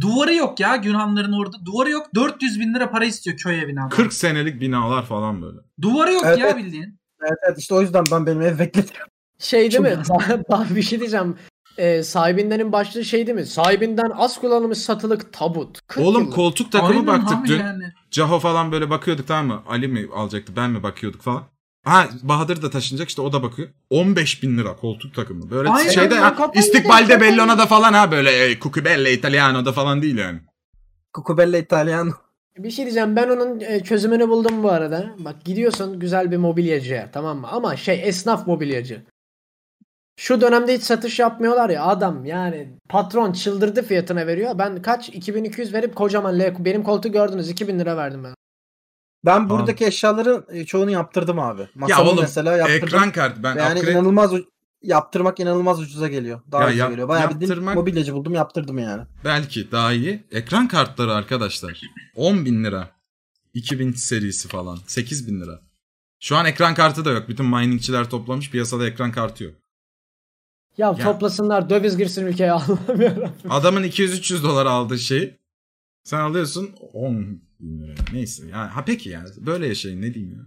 duvarı 0.00 0.34
yok 0.34 0.60
ya 0.60 0.76
Günhanların 0.76 1.32
orada. 1.32 1.56
Duvarı 1.66 1.90
yok. 1.90 2.06
400 2.14 2.60
bin 2.60 2.74
lira 2.74 2.90
para 2.90 3.04
istiyor 3.04 3.36
köy 3.36 3.60
evine. 3.62 3.80
adam. 3.80 3.88
40 3.90 4.12
senelik 4.12 4.60
binalar 4.60 5.06
falan 5.06 5.42
böyle. 5.42 5.58
Duvarı 5.82 6.12
yok 6.12 6.22
Evet, 6.26 6.38
ya 6.38 6.56
bildiğin. 6.56 6.98
Evet, 7.22 7.38
evet 7.48 7.58
işte 7.58 7.74
o 7.74 7.80
yüzden 7.82 8.04
ben 8.12 8.26
benim 8.26 8.40
ev 8.42 8.58
bekletiyorum. 8.58 9.08
Şey 9.38 9.60
değil 9.60 9.72
Çok 9.72 9.84
mi? 10.28 10.42
Bak 10.50 10.74
bir 10.76 10.82
şey 10.82 11.00
diyeceğim. 11.00 11.36
Ee, 11.78 12.02
sahibindenin 12.02 12.72
başlığı 12.72 13.04
şey 13.04 13.26
değil 13.26 13.38
mi? 13.38 13.46
Sahibinden 13.46 14.10
az 14.10 14.40
kullanılmış 14.40 14.78
satılık 14.78 15.32
tabut. 15.32 15.86
40 15.86 16.04
Oğlum 16.06 16.22
yıllık. 16.22 16.34
koltuk 16.34 16.72
takımı 16.72 16.88
Aynen 16.88 17.06
baktık 17.06 17.38
dün. 17.46 17.58
yani. 17.58 17.84
Caho 18.10 18.38
falan 18.38 18.72
böyle 18.72 18.90
bakıyorduk 18.90 19.26
tamam 19.28 19.46
mı? 19.46 19.62
Ali 19.68 19.88
mi 19.88 20.08
alacaktı 20.14 20.52
ben 20.56 20.70
mi 20.70 20.82
bakıyorduk 20.82 21.22
falan. 21.22 21.42
Ha 21.88 22.08
Bahadır 22.22 22.62
da 22.62 22.70
taşınacak 22.70 23.08
işte 23.08 23.22
o 23.22 23.32
da 23.32 23.42
bakıyor. 23.42 23.68
15 23.90 24.42
bin 24.42 24.58
lira 24.58 24.76
koltuk 24.76 25.14
takımı. 25.14 25.50
Böyle 25.50 25.68
Aynen, 25.68 25.90
şeyde 25.90 26.10
ben 26.10 26.20
ha, 26.20 26.50
istikbalde 26.54 27.20
Bellona'da 27.20 27.66
falan 27.66 27.92
ha 27.92 28.10
böyle 28.10 28.44
e, 28.44 28.60
Cucubella 28.60 29.08
Italiano'da 29.08 29.72
falan 29.72 30.02
değil 30.02 30.18
yani. 30.18 30.40
Cucubella 31.16 31.58
Italiano. 31.58 32.12
Bir 32.58 32.70
şey 32.70 32.84
diyeceğim 32.84 33.16
ben 33.16 33.28
onun 33.28 33.60
e, 33.60 33.82
çözümünü 33.82 34.28
buldum 34.28 34.62
bu 34.62 34.70
arada. 34.70 35.14
Bak 35.18 35.44
gidiyorsun 35.44 36.00
güzel 36.00 36.30
bir 36.30 36.36
mobilyacıya 36.36 37.10
tamam 37.12 37.38
mı? 37.38 37.48
Ama 37.50 37.76
şey 37.76 38.08
esnaf 38.08 38.46
mobilyacı. 38.46 39.02
Şu 40.16 40.40
dönemde 40.40 40.74
hiç 40.74 40.82
satış 40.82 41.18
yapmıyorlar 41.18 41.70
ya 41.70 41.84
adam 41.84 42.24
yani 42.24 42.68
patron 42.88 43.32
çıldırdı 43.32 43.82
fiyatına 43.82 44.26
veriyor. 44.26 44.58
Ben 44.58 44.82
kaç 44.82 45.08
2200 45.08 45.74
verip 45.74 45.96
kocaman 45.96 46.38
L 46.38 46.54
benim 46.58 46.82
koltuğu 46.82 47.12
gördünüz 47.12 47.50
2000 47.50 47.78
lira 47.78 47.96
verdim 47.96 48.24
ben. 48.24 48.34
Ben 49.24 49.50
buradaki 49.50 49.86
eşyaların 49.86 50.44
e, 50.48 50.64
çoğunu 50.64 50.90
yaptırdım 50.90 51.38
abi. 51.38 51.68
Masamı 51.74 52.10
oğlum, 52.10 52.20
mesela 52.22 52.56
yaptırdım. 52.56 52.88
Ekran 52.88 53.12
kartı 53.12 53.42
ben 53.42 53.56
yani 53.56 53.80
upgrade- 53.80 53.92
inanılmaz 53.92 54.32
yaptırmak 54.82 55.40
inanılmaz 55.40 55.80
ucuza 55.80 56.08
geliyor. 56.08 56.40
Daha 56.52 56.62
Ya 56.62 56.68
ucuza 56.68 56.82
yap- 56.82 56.90
geliyor. 56.90 57.08
Bayağı 57.08 57.30
bildiğin 57.30 57.50
yaptırmak- 57.50 57.74
mobilyacı 57.74 58.14
buldum 58.14 58.34
yaptırdım 58.34 58.78
yani. 58.78 59.02
belki 59.24 59.72
daha 59.72 59.92
iyi. 59.92 60.24
Ekran 60.30 60.68
kartları 60.68 61.14
arkadaşlar 61.14 61.80
10 62.16 62.44
bin 62.44 62.64
lira. 62.64 62.90
2000 63.54 63.92
serisi 63.92 64.48
falan 64.48 64.78
8 64.86 65.28
bin 65.28 65.40
lira. 65.40 65.60
Şu 66.20 66.36
an 66.36 66.46
ekran 66.46 66.74
kartı 66.74 67.04
da 67.04 67.10
yok. 67.10 67.28
Bütün 67.28 67.46
miningçiler 67.46 68.10
toplamış 68.10 68.50
piyasada 68.50 68.86
ekran 68.86 69.12
kartı 69.12 69.44
yok. 69.44 69.54
Ya, 70.76 70.86
Ya. 70.98 71.04
toplasınlar 71.04 71.70
döviz 71.70 71.96
girsin 71.96 72.26
ülkeye 72.26 72.44
yarabbim. 72.46 73.30
Adamın 73.50 73.82
200-300 73.84 74.42
dolar 74.42 74.66
aldığı 74.66 74.98
şeyi 74.98 75.38
sen 76.04 76.20
alıyorsun 76.20 76.70
10 76.92 77.42
lira. 77.60 77.94
Neyse. 78.12 78.42
Yani, 78.48 78.70
ha 78.70 78.84
peki 78.86 79.10
yani 79.10 79.28
böyle 79.36 79.66
yaşayın 79.66 80.02
ne 80.02 80.14
diyeyim 80.14 80.34
ya. 80.36 80.42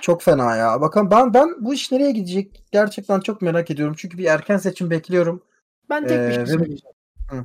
Çok 0.00 0.22
fena 0.22 0.56
ya. 0.56 0.80
Bakın 0.80 1.10
ben 1.10 1.34
ben 1.34 1.48
bu 1.60 1.74
iş 1.74 1.92
nereye 1.92 2.12
gidecek 2.12 2.64
gerçekten 2.72 3.20
çok 3.20 3.42
merak 3.42 3.70
ediyorum. 3.70 3.94
Çünkü 3.98 4.18
bir 4.18 4.24
erken 4.24 4.56
seçim 4.56 4.90
bekliyorum. 4.90 5.42
Ben 5.90 6.06
tek 6.06 6.28
bir 6.28 6.34
şey 6.34 6.42
Ee, 6.42 6.46
söyleyeceğim. 6.46 6.94
Hı. 7.30 7.44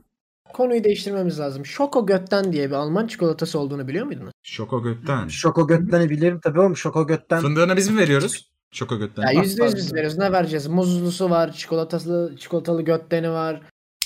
Konuyu 0.54 0.84
değiştirmemiz 0.84 1.40
lazım. 1.40 1.66
Şoko 1.66 2.06
Götten 2.06 2.54
diye 2.54 2.70
bir 2.70 2.76
Alman 2.76 3.08
çikolatası 3.08 3.60
olduğunu 3.60 3.88
biliyor 3.88 4.06
muydunuz? 4.06 4.32
Şoko 4.44 4.84
götten. 4.84 5.28
Şoko 5.28 5.68
götten'i 5.68 6.10
bilirim 6.10 6.40
tabii 6.44 6.60
oğlum. 6.60 6.78
Şoko 6.78 7.08
götten. 7.08 7.42
Fındığını 7.42 7.78
biz 7.78 7.90
mi 7.90 7.98
veriyoruz? 7.98 8.52
Şoko 8.72 9.00
götten. 9.00 9.24
Ya 9.24 9.42
yüzde 9.42 9.64
yüz 9.64 9.76
biz 9.76 9.94
veriyoruz. 9.94 10.18
Ne 10.18 10.32
vereceğiz? 10.32 10.68
Muzlusu 10.68 11.30
var, 11.30 11.52
çikolatalı, 11.52 12.36
çikolatalı 12.38 12.82
götteni 12.82 13.32
var. 13.32 13.62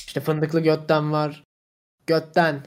İşte 0.08 0.22
fındıklı 0.22 0.60
götten 0.60 1.12
var. 1.12 1.44
Götten. 2.08 2.66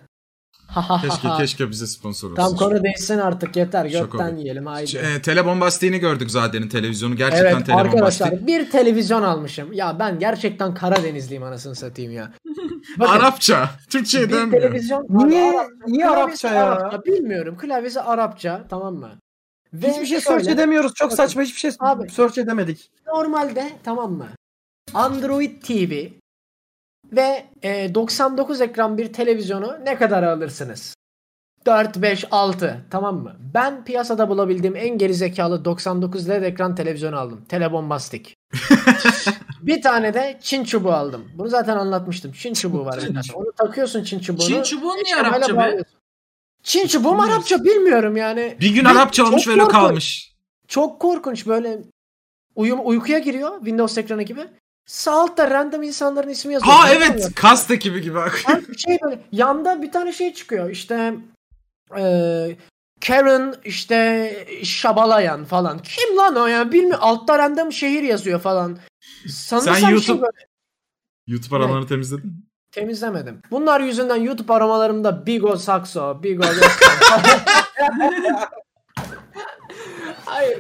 Keşke 1.03 1.29
keşke 1.39 1.71
bize 1.71 1.87
sponsor 1.87 2.31
olsun. 2.31 2.43
Tam 2.43 2.57
konu 2.57 2.85
değişsin 2.85 3.19
artık 3.19 3.57
yeter. 3.57 3.85
Gökten 3.87 4.37
yiyelim 4.37 4.67
haydi. 4.67 4.97
E, 4.99 5.23
telebombastiğini 5.23 5.99
gördük 5.99 6.31
zaten 6.31 6.69
televizyonu. 6.69 7.17
Gerçekten 7.17 7.47
Evet 7.57 7.67
telebombastik. 7.67 7.95
arkadaşlar 7.95 8.47
bir 8.47 8.71
televizyon 8.71 9.23
almışım. 9.23 9.73
Ya 9.73 9.99
ben 9.99 10.19
gerçekten 10.19 10.75
Karadenizliyim 10.75 11.43
anasını 11.43 11.75
satayım 11.75 12.13
ya. 12.13 12.33
Bakın, 12.99 13.13
Arapça. 13.13 13.71
Türkçe'ye 13.91 14.29
bir 14.29 14.33
dönmüyor. 14.33 14.63
televizyon 14.63 15.07
Niye- 15.11 15.51
Arap- 15.53 15.71
niye 15.87 16.09
Arapça 16.09 16.49
ya? 16.55 17.01
Bilmiyorum. 17.07 17.57
Klavyesi 17.59 18.01
Arapça 18.01 18.65
tamam 18.71 18.95
mı? 18.95 19.11
Ve 19.73 19.91
Hiçbir 19.91 20.07
şey 20.07 20.21
search 20.21 20.49
edemiyoruz. 20.49 20.93
Çok 20.95 21.07
Bakın. 21.07 21.17
saçma 21.17 21.43
hiçbir 21.43 21.59
şey 21.61 21.71
Abi. 21.81 22.11
search 22.11 22.39
edemedik. 22.39 22.91
Normalde 23.07 23.71
tamam 23.85 24.13
mı? 24.13 24.27
Android 24.95 25.63
TV 25.63 26.07
ve 27.13 27.45
e, 27.63 27.95
99 27.95 28.61
ekran 28.61 28.99
bir 28.99 29.13
televizyonu 29.13 29.77
ne 29.85 29.97
kadar 29.97 30.23
alırsınız? 30.23 30.95
4, 31.67 31.97
5, 31.97 32.25
6 32.31 32.85
tamam 32.91 33.17
mı? 33.17 33.37
Ben 33.55 33.85
piyasada 33.85 34.29
bulabildiğim 34.29 34.77
en 34.77 34.99
gerizekalı 34.99 35.65
99 35.65 36.29
LED 36.29 36.43
ekran 36.43 36.75
televizyonu 36.75 37.17
aldım. 37.19 37.45
Telebombastik. 37.49 38.35
bir 39.63 39.83
tane 39.83 40.15
de 40.15 40.39
Çin 40.43 40.65
çubuğu 40.65 40.93
aldım. 40.93 41.25
Bunu 41.35 41.49
zaten 41.49 41.77
anlatmıştım. 41.77 42.33
Çin 42.33 42.55
çubuğu 42.55 42.85
var. 42.85 42.97
bir 42.97 43.07
tane. 43.07 43.21
Onu 43.35 43.53
takıyorsun 43.57 44.05
Çin 44.05 44.19
çubuğunu. 44.19 44.47
Çin 44.47 44.63
çubuğu 44.63 44.95
niye 44.95 45.17
'le 45.17 45.21
Arapça 45.21 45.57
be? 45.57 45.83
Çin 46.63 46.87
çubuğu 46.87 47.15
mu 47.15 47.23
Arapça 47.23 47.65
bilmiyorum 47.65 48.17
yani. 48.17 48.57
Bir 48.61 48.75
gün 48.75 48.85
Ve 48.85 48.89
Arapça 48.89 49.25
olmuş 49.25 49.47
öyle 49.49 49.61
korkunç. 49.61 49.73
kalmış. 49.73 50.33
Çok 50.69 51.01
korkunç 51.01 51.47
böyle 51.47 51.79
uyum 52.57 52.81
uykuya 52.85 53.19
giriyor 53.19 53.59
Windows 53.59 53.99
ekranı 53.99 54.23
gibi. 54.23 54.41
Sağ 54.89 55.13
altta 55.23 55.51
random 55.51 55.83
insanların 55.83 56.29
ismi 56.29 56.55
yazıyor. 56.55 56.73
Ha 56.75 56.91
evet 56.93 57.21
ya. 57.25 57.29
kast 57.35 57.71
ekibi 57.71 58.01
gibi 58.01 58.19
şey 58.79 58.99
böyle 59.03 59.21
yanda 59.33 59.83
bir 59.83 59.93
tane 59.93 60.13
şey 60.13 60.35
çıkıyor 60.35 60.71
işte 60.71 61.15
eee 61.97 62.57
Karen 63.07 63.55
işte 63.65 64.33
Şabalayan 64.65 65.45
falan. 65.45 65.79
Kim 65.79 66.17
lan 66.17 66.37
o 66.37 66.47
ya? 66.47 66.73
Bilmiyorum. 66.73 66.99
Altta 67.03 67.39
random 67.39 67.73
şehir 67.73 68.03
yazıyor 68.03 68.41
falan. 68.41 68.79
Sanırsam 69.29 69.75
Sen 69.75 69.81
şey 69.81 69.91
YouTube- 69.91 70.21
böyle 70.23 70.47
YouTube 71.27 71.57
aramalarını 71.57 71.87
temizledin 71.87 72.27
mi? 72.27 72.33
temizlemedim. 72.73 73.43
Bunlar 73.51 73.81
yüzünden 73.81 74.17
YouTube 74.17 74.53
aramalarımda 74.53 75.27
Bigo 75.27 75.57
Saxo, 75.57 76.23
Bigo 76.23 76.45
Hayır. 80.25 80.59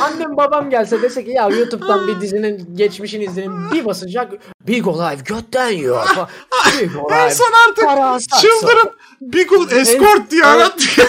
Annem 0.00 0.36
babam 0.36 0.70
gelse 0.70 1.02
dese 1.02 1.24
ki 1.24 1.30
ya 1.30 1.48
YouTube'dan 1.48 2.08
bir 2.08 2.20
dizinin 2.20 2.76
geçmişini 2.76 3.24
izleyin 3.24 3.70
bir 3.72 3.84
basacak 3.84 4.32
Bigo 4.66 4.98
Live 4.98 5.22
götten 5.24 5.68
yiyor. 5.70 6.06
falan. 6.06 6.28
Bigo 6.80 7.08
En 7.12 7.28
son 7.28 7.52
artık 7.68 8.30
çıldırıp 8.40 8.98
Bigul 9.20 9.70
Escort 9.70 10.30
diye 10.30 10.44
arattı. 10.44 10.84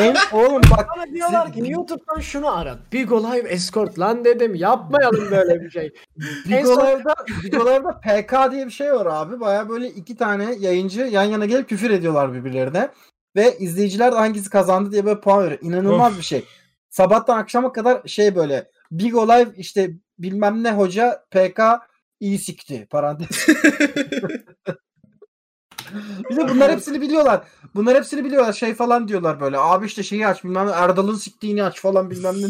En, 0.00 0.16
oğlum 0.32 0.62
bak 0.70 0.86
Bana 0.96 1.06
diyorlar 1.14 1.52
ki 1.52 1.62
YouTube'dan 1.70 2.20
şunu 2.20 2.58
arat. 2.58 2.78
Bigo 2.92 3.22
Live 3.22 3.48
Escort 3.48 3.98
lan 3.98 4.24
dedim 4.24 4.54
yapmayalım 4.54 5.30
böyle 5.30 5.60
bir 5.60 5.70
şey. 5.70 5.92
En 6.50 6.64
son- 6.64 6.76
Bigolarda, 6.76 7.14
Bigolarda 7.44 8.00
PK 8.00 8.52
diye 8.52 8.66
bir 8.66 8.70
şey 8.70 8.92
var 8.92 9.06
abi. 9.06 9.40
Baya 9.40 9.68
böyle 9.68 9.88
iki 9.88 10.16
tane 10.16 10.54
yayıncı 10.58 11.00
yan 11.00 11.22
yana 11.24 11.46
gelip 11.46 11.68
küfür 11.68 11.90
ediyorlar 11.90 12.34
birbirlerine. 12.34 12.88
Ve 13.36 13.58
izleyiciler 13.58 14.12
de 14.12 14.16
hangisi 14.16 14.50
kazandı 14.50 14.92
diye 14.92 15.04
böyle 15.06 15.20
puan 15.20 15.44
veriyor. 15.44 15.58
İnanılmaz 15.62 16.18
bir 16.18 16.22
şey. 16.22 16.44
Sabahtan 16.96 17.38
akşama 17.38 17.72
kadar 17.72 18.08
şey 18.08 18.36
böyle 18.36 18.70
Bigo 18.90 19.28
Live 19.28 19.50
işte 19.56 19.90
bilmem 20.18 20.62
ne 20.62 20.72
hoca 20.72 21.24
PK 21.30 21.60
iyi 22.20 22.38
sikti 22.38 22.86
parantez. 22.90 23.46
bir 26.30 26.36
de 26.36 26.48
bunlar 26.48 26.72
hepsini 26.72 27.00
biliyorlar. 27.00 27.44
Bunlar 27.74 27.96
hepsini 27.96 28.24
biliyorlar. 28.24 28.52
Şey 28.52 28.74
falan 28.74 29.08
diyorlar 29.08 29.40
böyle. 29.40 29.58
Abi 29.58 29.86
işte 29.86 30.02
şeyi 30.02 30.26
aç 30.26 30.44
bilmem 30.44 30.66
ne 30.66 30.70
Erdal'ın 30.70 31.14
siktiğini 31.14 31.64
aç 31.64 31.80
falan 31.80 32.10
bilmem 32.10 32.34
ne. 32.42 32.46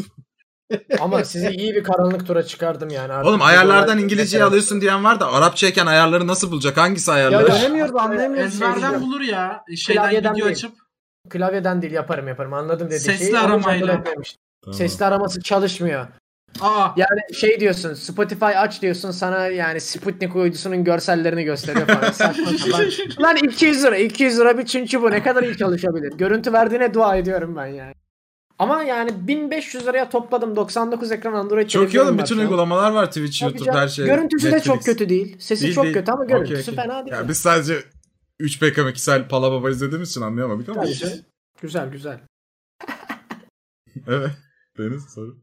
Ama 1.00 1.24
sizi 1.24 1.48
iyi 1.48 1.74
bir 1.74 1.82
karanlık 1.82 2.26
tura 2.26 2.42
çıkardım 2.42 2.88
yani. 2.90 3.12
Artık 3.12 3.28
Oğlum 3.28 3.42
ayarlardan 3.42 3.98
İngilizceyi 3.98 4.44
alıyorsun 4.44 4.80
diyen 4.80 5.04
var 5.04 5.20
da 5.20 5.32
Arapçayken 5.32 5.86
ayarları 5.86 6.26
nasıl 6.26 6.50
bulacak? 6.50 6.76
Hangisi 6.76 7.10
Ya 7.10 7.16
ayarları? 7.16 7.46
Göremiyoruz 7.46 7.96
anlayamıyoruz. 7.96 8.54
Ezberden 8.54 9.02
bulur 9.02 9.20
ya. 9.20 9.64
Şeyden 9.76 10.02
Klavyeden 10.02 10.34
video 10.34 10.44
değil. 10.44 10.56
açıp. 10.56 10.85
Klavyeden 11.28 11.82
değil 11.82 11.92
yaparım 11.92 12.28
yaparım 12.28 12.52
anladım 12.52 12.86
dediği 12.86 13.00
Sesli 13.00 13.24
şeyi. 13.24 13.38
Aramayla. 13.38 14.04
Tamam. 14.04 14.76
Sesli 14.76 15.04
araması 15.04 15.42
çalışmıyor. 15.42 16.06
Aa. 16.60 16.88
Yani 16.96 17.34
şey 17.34 17.60
diyorsun 17.60 17.94
Spotify 17.94 18.44
aç 18.44 18.82
diyorsun 18.82 19.10
sana 19.10 19.46
yani 19.46 19.80
Sputnik 19.80 20.36
uydusunun 20.36 20.84
görsellerini 20.84 21.44
gösteriyor 21.44 21.86
falan. 21.86 22.12
Saçma 22.12 22.46
sapan. 22.46 22.86
Lan 23.22 23.36
200 23.36 23.84
lira 23.84 23.96
200 23.96 24.38
lira 24.38 24.58
bir 24.58 24.66
çünkü 24.66 25.02
bu 25.02 25.10
ne 25.10 25.22
kadar 25.22 25.42
iyi 25.42 25.56
çalışabilir. 25.56 26.12
Görüntü 26.12 26.52
verdiğine 26.52 26.94
dua 26.94 27.16
ediyorum 27.16 27.56
ben 27.56 27.66
yani. 27.66 27.94
Ama 28.58 28.82
yani 28.82 29.10
1500 29.28 29.86
liraya 29.86 30.10
topladım 30.10 30.56
99 30.56 31.12
ekran 31.12 31.32
Android 31.32 31.68
Çok 31.68 31.94
iyi 31.94 32.00
oğlum 32.00 32.18
bütün 32.18 32.38
uygulamalar 32.38 32.90
var 32.90 33.06
Twitch, 33.06 33.40
Tabii 33.40 33.50
YouTube 33.50 33.66
canım. 33.66 33.80
her 33.80 33.88
şey. 33.88 34.06
Görüntüsü 34.06 34.46
de 34.46 34.50
Netflix. 34.50 34.74
çok 34.74 34.84
kötü 34.84 35.08
değil. 35.08 35.36
Sesi 35.38 35.62
Değil, 35.62 35.74
çok 35.74 35.84
değil. 35.84 35.94
kötü 35.94 36.12
ama 36.12 36.24
görüntüsü 36.24 36.72
okey. 36.72 36.84
fena 36.84 37.06
değil. 37.06 37.16
Ya 37.16 37.28
biz 37.28 37.38
sadece 37.38 37.74
3 38.38 38.60
PK 38.60 38.78
Mekisel 38.78 39.28
Pala 39.28 39.52
Baba 39.52 39.70
izlediğimiz 39.70 40.10
için 40.10 40.20
anlayamadık 40.20 40.68
ama. 40.68 40.86
Canım. 40.86 41.18
Güzel 41.60 41.88
güzel. 41.88 42.20
evet. 44.06 44.30
Deniz 44.78 45.04
soru. 45.04 45.36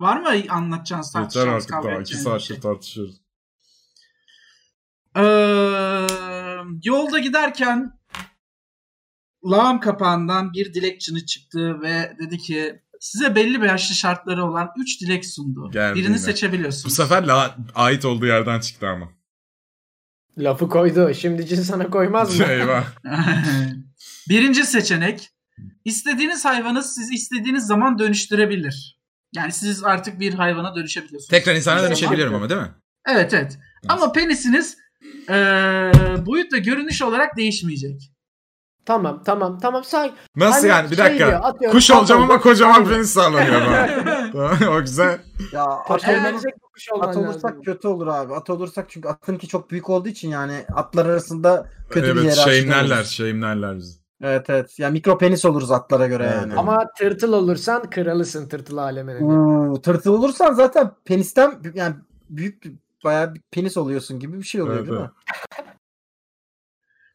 Var 0.00 0.20
mı 0.20 0.52
anlatacağınız 0.52 1.06
Yeter 1.08 1.20
tartışacağınız 1.22 1.54
artık 1.64 1.70
kavga 1.70 1.88
daha 1.88 1.94
2 1.94 2.00
edeceğiniz 2.00 2.24
saattir 2.24 2.46
şey? 2.46 2.60
tartışıyoruz. 2.60 3.20
Ee, 5.16 5.20
yolda 6.84 7.18
giderken 7.18 7.98
lağım 9.44 9.80
kapağından 9.80 10.52
bir 10.52 10.74
dilekçini 10.74 11.26
çıktı 11.26 11.80
ve 11.82 12.16
dedi 12.18 12.38
ki 12.38 12.82
size 13.00 13.34
belli 13.34 13.60
başlı 13.60 13.94
şartları 13.94 14.44
olan 14.44 14.70
3 14.78 15.00
dilek 15.00 15.26
sundu. 15.26 15.70
Geldi 15.70 15.94
Birini 15.94 16.06
yine. 16.06 16.18
seçebiliyorsunuz. 16.18 16.84
Bu 16.84 16.90
sefer 16.90 17.26
la 17.26 17.56
ait 17.74 18.04
olduğu 18.04 18.26
yerden 18.26 18.60
çıktı 18.60 18.88
ama. 18.88 19.17
Lafı 20.38 20.68
koydu. 20.68 21.14
Şimdi 21.14 21.46
cin 21.46 21.62
sana 21.62 21.90
koymaz 21.90 22.38
mı? 22.38 22.46
Eyvah. 22.46 22.84
Birinci 24.28 24.64
seçenek 24.64 25.30
istediğiniz 25.84 26.44
hayvanı 26.44 26.82
siz 26.82 27.12
istediğiniz 27.12 27.66
zaman 27.66 27.98
dönüştürebilir. 27.98 28.98
Yani 29.34 29.52
siz 29.52 29.84
artık 29.84 30.20
bir 30.20 30.34
hayvana 30.34 30.74
dönüşebiliyorsunuz. 30.76 31.28
Tekrar 31.28 31.54
insana 31.54 31.82
dönüşebiliyorum 31.82 32.34
ama 32.34 32.48
değil 32.50 32.60
mi? 32.60 32.70
Evet 33.08 33.34
evet. 33.34 33.58
Ama 33.88 34.12
penisiniz 34.12 34.76
eee 35.28 35.92
boyut 36.26 36.52
ve 36.52 36.58
görünüş 36.58 37.02
olarak 37.02 37.36
değişmeyecek. 37.36 38.12
Tamam 38.88 39.22
tamam 39.24 39.58
tamam. 39.58 39.84
Say. 39.84 40.12
Nasıl 40.36 40.58
Hani 40.60 40.68
yani? 40.68 40.90
Bir 40.90 40.96
şey 40.96 41.04
dakika. 41.04 41.26
diyor, 41.26 41.40
atıyorum, 41.42 41.78
Kuş 41.78 41.90
olacağım 41.90 42.22
ama 42.22 42.40
kocaman 42.40 42.84
penis 42.88 43.10
sağlanıyor 43.10 43.60
bana. 43.66 43.88
Tamam, 44.32 44.76
o 44.76 44.80
güzel. 44.80 45.18
Ya 45.52 45.64
at, 45.64 46.02
bir 46.06 46.52
kuş 46.72 46.88
at 47.00 47.16
olursak 47.16 47.44
lazım. 47.44 47.62
kötü 47.62 47.88
olur 47.88 48.06
abi. 48.06 48.34
At 48.34 48.50
olursak 48.50 48.90
çünkü 48.90 49.08
atınki 49.08 49.48
çok 49.48 49.70
büyük 49.70 49.90
olduğu 49.90 50.08
için 50.08 50.28
yani 50.30 50.64
atlar 50.74 51.06
arasında 51.06 51.66
kötü 51.90 52.06
bir 52.06 52.12
evet 52.20 52.24
yere 52.24 52.50
şeyimlerler, 52.50 52.96
oluruz. 52.96 53.08
şeyimlerler 53.08 53.76
bizi. 53.76 53.98
Evet 54.22 54.50
evet. 54.50 54.78
Ya 54.78 54.90
mikro 54.90 55.18
penis 55.18 55.44
oluruz 55.44 55.70
atlara 55.70 56.06
göre 56.06 56.24
Evet, 56.24 56.36
yani. 56.36 56.54
Ama 56.54 56.84
tırtıl 56.98 57.32
olursan 57.32 57.90
kralısın 57.90 58.48
tırtıl 58.48 58.76
alemine. 58.76 59.80
Tırtıl 59.82 60.14
olursan 60.14 60.54
zaten 60.54 60.90
penisten 61.04 61.54
yani 61.74 61.94
büyük 62.30 62.64
bir- 62.64 62.72
bayağı 63.04 63.34
bir 63.34 63.40
penis 63.50 63.76
oluyorsun 63.76 64.18
gibi 64.20 64.38
bir 64.38 64.42
şey 64.42 64.62
oluyor 64.62 64.76
Evet, 64.78 64.86
değil 64.88 65.00
evet. 65.00 65.10
mi? 65.10 65.74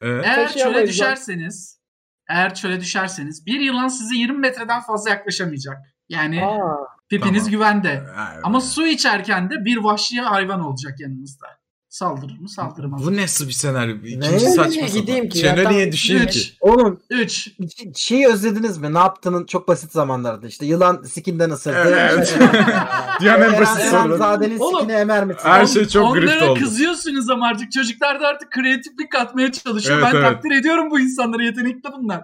Evet. 0.03 0.25
Eğer 0.25 0.53
çöle 0.53 0.87
düşerseniz 0.87 1.83
eğer 2.29 2.53
çöle 2.53 2.79
düşerseniz 2.79 3.45
bir 3.45 3.59
yılan 3.59 3.87
size 3.87 4.15
20 4.15 4.37
metreden 4.37 4.81
fazla 4.81 5.09
yaklaşamayacak. 5.09 5.77
Yani 6.09 6.45
Aa, 6.45 6.87
pipiniz 7.09 7.43
Tamam. 7.43 7.51
güvende. 7.51 8.03
Ay, 8.17 8.37
Ama 8.43 8.61
su 8.61 8.87
içerken 8.87 9.49
de 9.49 9.65
bir 9.65 9.77
vahşi 9.77 10.21
hayvan 10.21 10.61
olacak 10.61 10.99
yanınızda. 10.99 11.47
Saldırır 11.93 12.39
mı 12.39 12.49
saldırmaz. 12.49 13.06
Bu 13.06 13.17
nasıl 13.17 13.47
bir 13.47 13.51
senaryo? 13.51 13.95
İkinci 13.95 14.32
Ne? 14.32 14.39
saçma 14.39 14.88
gideyim 14.88 15.29
ki? 15.29 15.39
Çene 15.39 15.69
niye 15.69 15.91
düşeyim 15.91 16.23
Üç. 16.23 16.34
ki? 16.34 16.53
Oğlum 16.62 16.99
3. 17.10 17.49
şeyi 17.95 18.27
özlediniz 18.27 18.77
mi? 18.77 18.93
Ne 18.93 18.97
yaptığının 18.97 19.45
çok 19.45 19.67
basit 19.67 19.91
zamanlarda. 19.91 20.47
İşte 20.47 20.65
yılan 20.65 21.03
sikinden 21.03 21.49
ısırdı. 21.49 21.77
Evet. 21.77 22.38
Dünyanın 23.21 23.53
en 23.53 23.62
basit 23.62 23.84
soru. 23.84 24.17
Zade'nin 24.17 24.60
Oğlum, 24.60 24.79
sikine 24.79 24.93
emer 24.99 25.25
misin? 25.25 25.41
Her 25.43 25.65
şey 25.65 25.88
çok 25.88 26.06
Onlara 26.06 26.19
grift 26.19 26.43
oldu. 26.43 26.60
kızıyorsunuz 26.60 27.29
ama 27.29 27.47
artık 27.47 27.71
çocuklar 27.71 28.21
da 28.21 28.27
artık 28.27 28.51
kreatiflik 28.51 29.12
katmaya 29.12 29.51
çalışıyor. 29.51 29.99
Evet, 29.99 30.08
ben 30.13 30.19
evet. 30.19 30.32
takdir 30.34 30.51
ediyorum 30.51 30.91
bu 30.91 30.99
insanları 30.99 31.43
yetenekli 31.43 31.89
bunlar. 31.97 32.21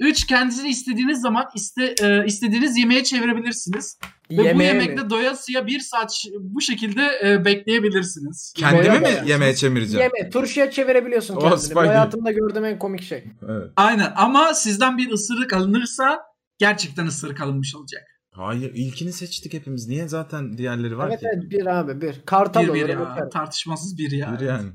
3. 0.00 0.26
Kendinizi 0.26 0.68
istediğiniz 0.68 1.20
zaman 1.20 1.44
iste, 1.54 1.94
e, 2.02 2.24
istediğiniz 2.26 2.76
yemeğe 2.78 3.04
çevirebilirsiniz. 3.04 3.98
Ve 4.30 4.36
bu 4.38 4.42
yemeğe 4.42 4.72
mi? 4.72 4.82
yemekte 4.82 5.10
doyasıya 5.10 5.66
bir 5.66 5.80
saat 5.80 6.24
bu 6.40 6.60
şekilde 6.60 7.02
e, 7.24 7.44
bekleyebilirsiniz. 7.44 8.52
Kendimi 8.56 8.98
mi 8.98 9.08
yemeğe 9.26 9.54
çevireceğim? 9.54 10.10
Yeme. 10.16 10.30
Turşuya 10.30 10.70
çevirebiliyorsun 10.70 11.36
Oh, 11.36 11.40
kendini. 11.40 11.56
Bu 11.56 11.60
Spidey. 11.62 11.82
hayatımda 11.86 12.30
gördüğüm 12.32 12.64
en 12.64 12.78
komik 12.78 13.02
şey. 13.02 13.24
Evet. 13.48 13.70
Aynen 13.76 14.12
ama 14.16 14.54
sizden 14.54 14.98
bir 14.98 15.10
ısırık 15.12 15.52
alınırsa 15.52 16.18
gerçekten 16.58 17.06
ısırık 17.06 17.40
alınmış 17.40 17.74
olacak. 17.76 18.02
Hayır 18.34 18.72
ilkini 18.74 19.12
seçtik 19.12 19.52
hepimiz. 19.54 19.88
Niye 19.88 20.08
zaten 20.08 20.58
diğerleri 20.58 20.98
var 20.98 21.08
Evet 21.08 21.20
ki? 21.20 21.26
evet 21.34 21.50
bir 21.50 21.66
abi 21.66 22.00
bir. 22.00 22.22
Kartal 22.26 22.62
Bir 22.62 22.68
olur. 22.68 22.74
bir 22.76 22.88
ya. 22.88 23.00
öper. 23.12 23.30
Tartışmasız 23.30 23.98
bir 23.98 24.10
ya. 24.10 24.36
Bir 24.40 24.46
yani. 24.46 24.70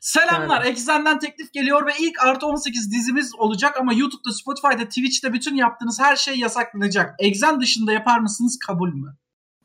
Selamlar. 0.00 0.64
Exxen'den 0.64 1.18
teklif 1.18 1.52
geliyor 1.52 1.86
ve 1.86 1.90
ilk 2.00 2.24
artı 2.24 2.46
18 2.46 2.92
dizimiz 2.92 3.34
olacak 3.38 3.76
ama 3.80 3.92
YouTube'da, 3.92 4.32
Spotify'da, 4.32 4.84
Twitch'te 4.88 5.32
bütün 5.32 5.54
yaptığınız 5.54 6.00
her 6.00 6.16
şey 6.16 6.38
yasaklanacak. 6.38 7.14
Exxen 7.18 7.60
dışında 7.60 7.92
yapar 7.92 8.18
mısınız? 8.18 8.58
Kabul 8.66 8.92
mü? 8.94 9.16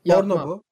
Porno 0.10 0.48
bu. 0.48 0.64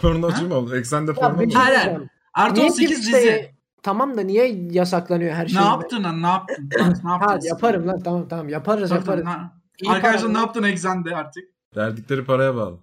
Pornocu 0.00 0.48
mu 0.48 0.54
oldu? 0.54 0.76
Eksende 0.76 1.10
Ya 1.10 1.14
porno 1.14 1.36
mu? 1.36 1.50
şey 1.52 1.60
Hayır. 1.60 1.98
Artı 2.34 2.54
Niye 2.54 2.70
18 2.70 2.98
Twitch'te- 3.00 3.16
dizi. 3.22 3.58
Tamam 3.82 4.16
da 4.18 4.20
niye 4.22 4.66
yasaklanıyor 4.70 5.34
her 5.34 5.46
şey? 5.48 5.60
Ne 5.60 5.64
yaptın 5.64 6.04
lan? 6.04 6.22
Ne 6.22 6.26
yaptın? 6.26 6.70
Ne 6.78 6.82
yaptın? 6.82 7.08
Ha 7.08 7.38
yaparım 7.42 7.86
lan 7.88 8.00
tamam 8.02 8.28
tamam 8.28 8.48
yaparız 8.48 8.88
Tabii, 8.88 8.98
yaparız. 8.98 9.26
ha. 9.26 9.52
Arkadaşlar 9.88 10.34
ne 10.34 10.38
yaptın 10.38 10.62
Exxen'de 10.62 11.16
artık? 11.16 11.44
Verdikleri 11.76 12.24
paraya 12.24 12.54
bağlı. 12.54 12.78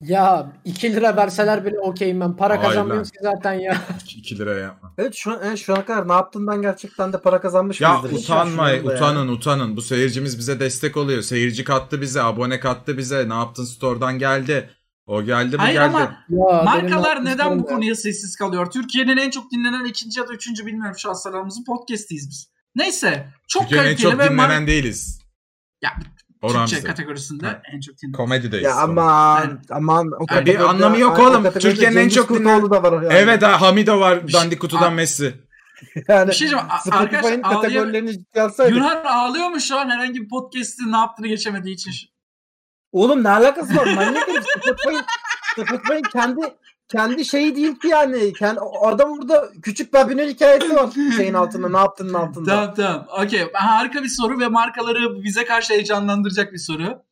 Ya 0.00 0.52
2 0.64 0.94
lira 0.94 1.16
verseler 1.16 1.64
bile 1.64 1.78
okeyim 1.80 2.20
ben. 2.20 2.36
Para 2.36 2.58
Vay 2.58 2.62
kazanmıyorum 2.62 3.04
ki 3.04 3.18
zaten 3.22 3.52
ya. 3.52 3.76
2 4.16 4.38
liraya 4.38 4.60
yapma. 4.60 4.94
Evet 4.98 5.14
şu 5.14 5.32
an, 5.32 5.40
evet, 5.44 5.58
şu 5.58 5.74
ana 5.74 5.84
kadar 5.84 6.08
ne 6.08 6.12
yaptığından 6.12 6.62
gerçekten 6.62 7.12
de 7.12 7.20
para 7.20 7.40
kazanmış 7.40 7.80
Ya 7.80 7.98
mıyızdır? 7.98 8.24
Utanmayın, 8.24 8.76
düşünüyorum 8.76 8.88
da 8.88 8.92
yani. 8.92 8.98
utanın, 9.18 9.28
utanın. 9.28 9.76
Bu 9.76 9.82
seyircimiz 9.82 10.38
bize 10.38 10.60
destek 10.60 10.96
oluyor. 10.96 11.22
Seyirci 11.22 11.64
kattı 11.64 12.00
bize, 12.00 12.22
abone 12.22 12.60
kattı 12.60 12.98
bize. 12.98 13.28
Ne 13.28 13.34
yaptın 13.34 13.64
store'dan 13.64 14.18
geldi. 14.18 14.70
O 15.06 15.22
geldi 15.22 15.56
mi 15.56 15.60
Hayır 15.62 15.74
geldi. 15.80 15.96
ama 15.96 16.00
ya 16.28 16.62
markalar 16.62 17.24
neden 17.24 17.58
bu 17.58 17.70
ya. 17.70 17.74
konuya 17.74 17.94
sessiz 17.94 18.36
kalıyor? 18.36 18.70
Türkiye'nin 18.70 19.16
en 19.16 19.30
çok 19.30 19.52
dinlenen 19.52 19.84
ikinci 19.84 20.20
ya 20.20 20.28
da 20.28 20.32
üçüncü 20.32 20.66
bilmiyorum 20.66 20.96
şu 20.98 21.10
an 21.10 21.16
podcast'iyiz 21.66 22.28
biz. 22.30 22.50
Neyse 22.76 23.28
çok 23.48 23.62
Türkiye'nin 23.62 23.86
en 23.88 23.94
kaliteli 23.96 24.10
çok 24.12 24.20
ve 24.20 24.30
dinlenen 24.30 24.62
mar- 24.62 24.66
değiliz. 24.66 25.20
Ya, 25.82 25.90
Oran 26.42 26.60
Türkçe 26.60 26.76
bize. 26.76 26.86
kategorisinde 26.88 27.46
Ha. 27.46 27.62
en 27.74 27.80
çok 27.80 27.98
dinlenen. 28.02 28.16
Komedideyiz. 28.16 28.64
Ya 28.66 28.74
aman 28.76 29.62
aman. 29.70 30.10
O 30.18 30.34
Ya 30.34 30.46
bir 30.46 30.60
anlamı 30.70 30.98
yok 30.98 31.18
aynı 31.18 31.28
oğlum. 31.28 31.52
Türkiye'nin 31.52 31.96
en 31.96 32.08
çok 32.08 32.28
Kurtoğlu 32.28 32.70
da 32.70 32.82
var 32.82 32.92
yani. 33.02 33.14
Evet 33.14 33.42
ha 33.42 33.60
Hamido 33.60 34.00
var. 34.00 34.20
Şey- 34.20 34.32
Dandik 34.32 34.60
kutudan. 34.60 34.92
Messi. 34.94 35.34
yani 36.08 36.28
Bir 36.28 36.34
şey 36.34 36.48
Spotify'ın 36.84 37.42
kategorilerini 37.42 38.12
ciddiye 38.12 38.44
alsaydık. 38.44 38.76
Yunhan 38.76 39.04
ağlıyor 39.04 39.48
mu 39.48 39.60
şu 39.60 39.78
an 39.78 39.90
herhangi 39.90 40.22
bir 40.22 40.28
podcast'in 40.28 40.92
ne 40.92 40.96
yaptığını 40.96 41.26
geçemediği 41.26 41.74
için? 41.74 41.92
Oğlum 42.92 43.24
ne 43.24 43.28
alakası 43.30 43.76
var? 43.76 43.86
Manyak 43.94 44.28
herif. 44.28 44.44
Spotify'ın 44.44 45.02
Spotify'ın 45.52 46.02
kendi 46.02 46.40
kendi 46.92 47.24
şeyi 47.24 47.56
değil 47.56 47.78
ki 47.78 47.88
yani. 47.88 48.32
Kendi, 48.32 48.60
adam 48.82 49.18
burada 49.18 49.48
küçük 49.62 49.92
Babin'in 49.94 50.28
hikayesi 50.28 50.76
var 50.76 50.90
şeyin 51.16 51.34
altında. 51.34 51.68
Ne 51.68 51.76
yaptığının 51.76 52.14
altında. 52.14 52.50
Tamam 52.50 52.74
tamam. 52.74 53.06
Okey. 53.24 53.52
Harika 53.52 54.02
bir 54.02 54.08
soru 54.08 54.40
ve 54.40 54.48
markaları 54.48 55.22
bize 55.24 55.44
karşı 55.44 55.72
heyecanlandıracak 55.74 56.52
bir 56.52 56.58
soru. 56.58 57.02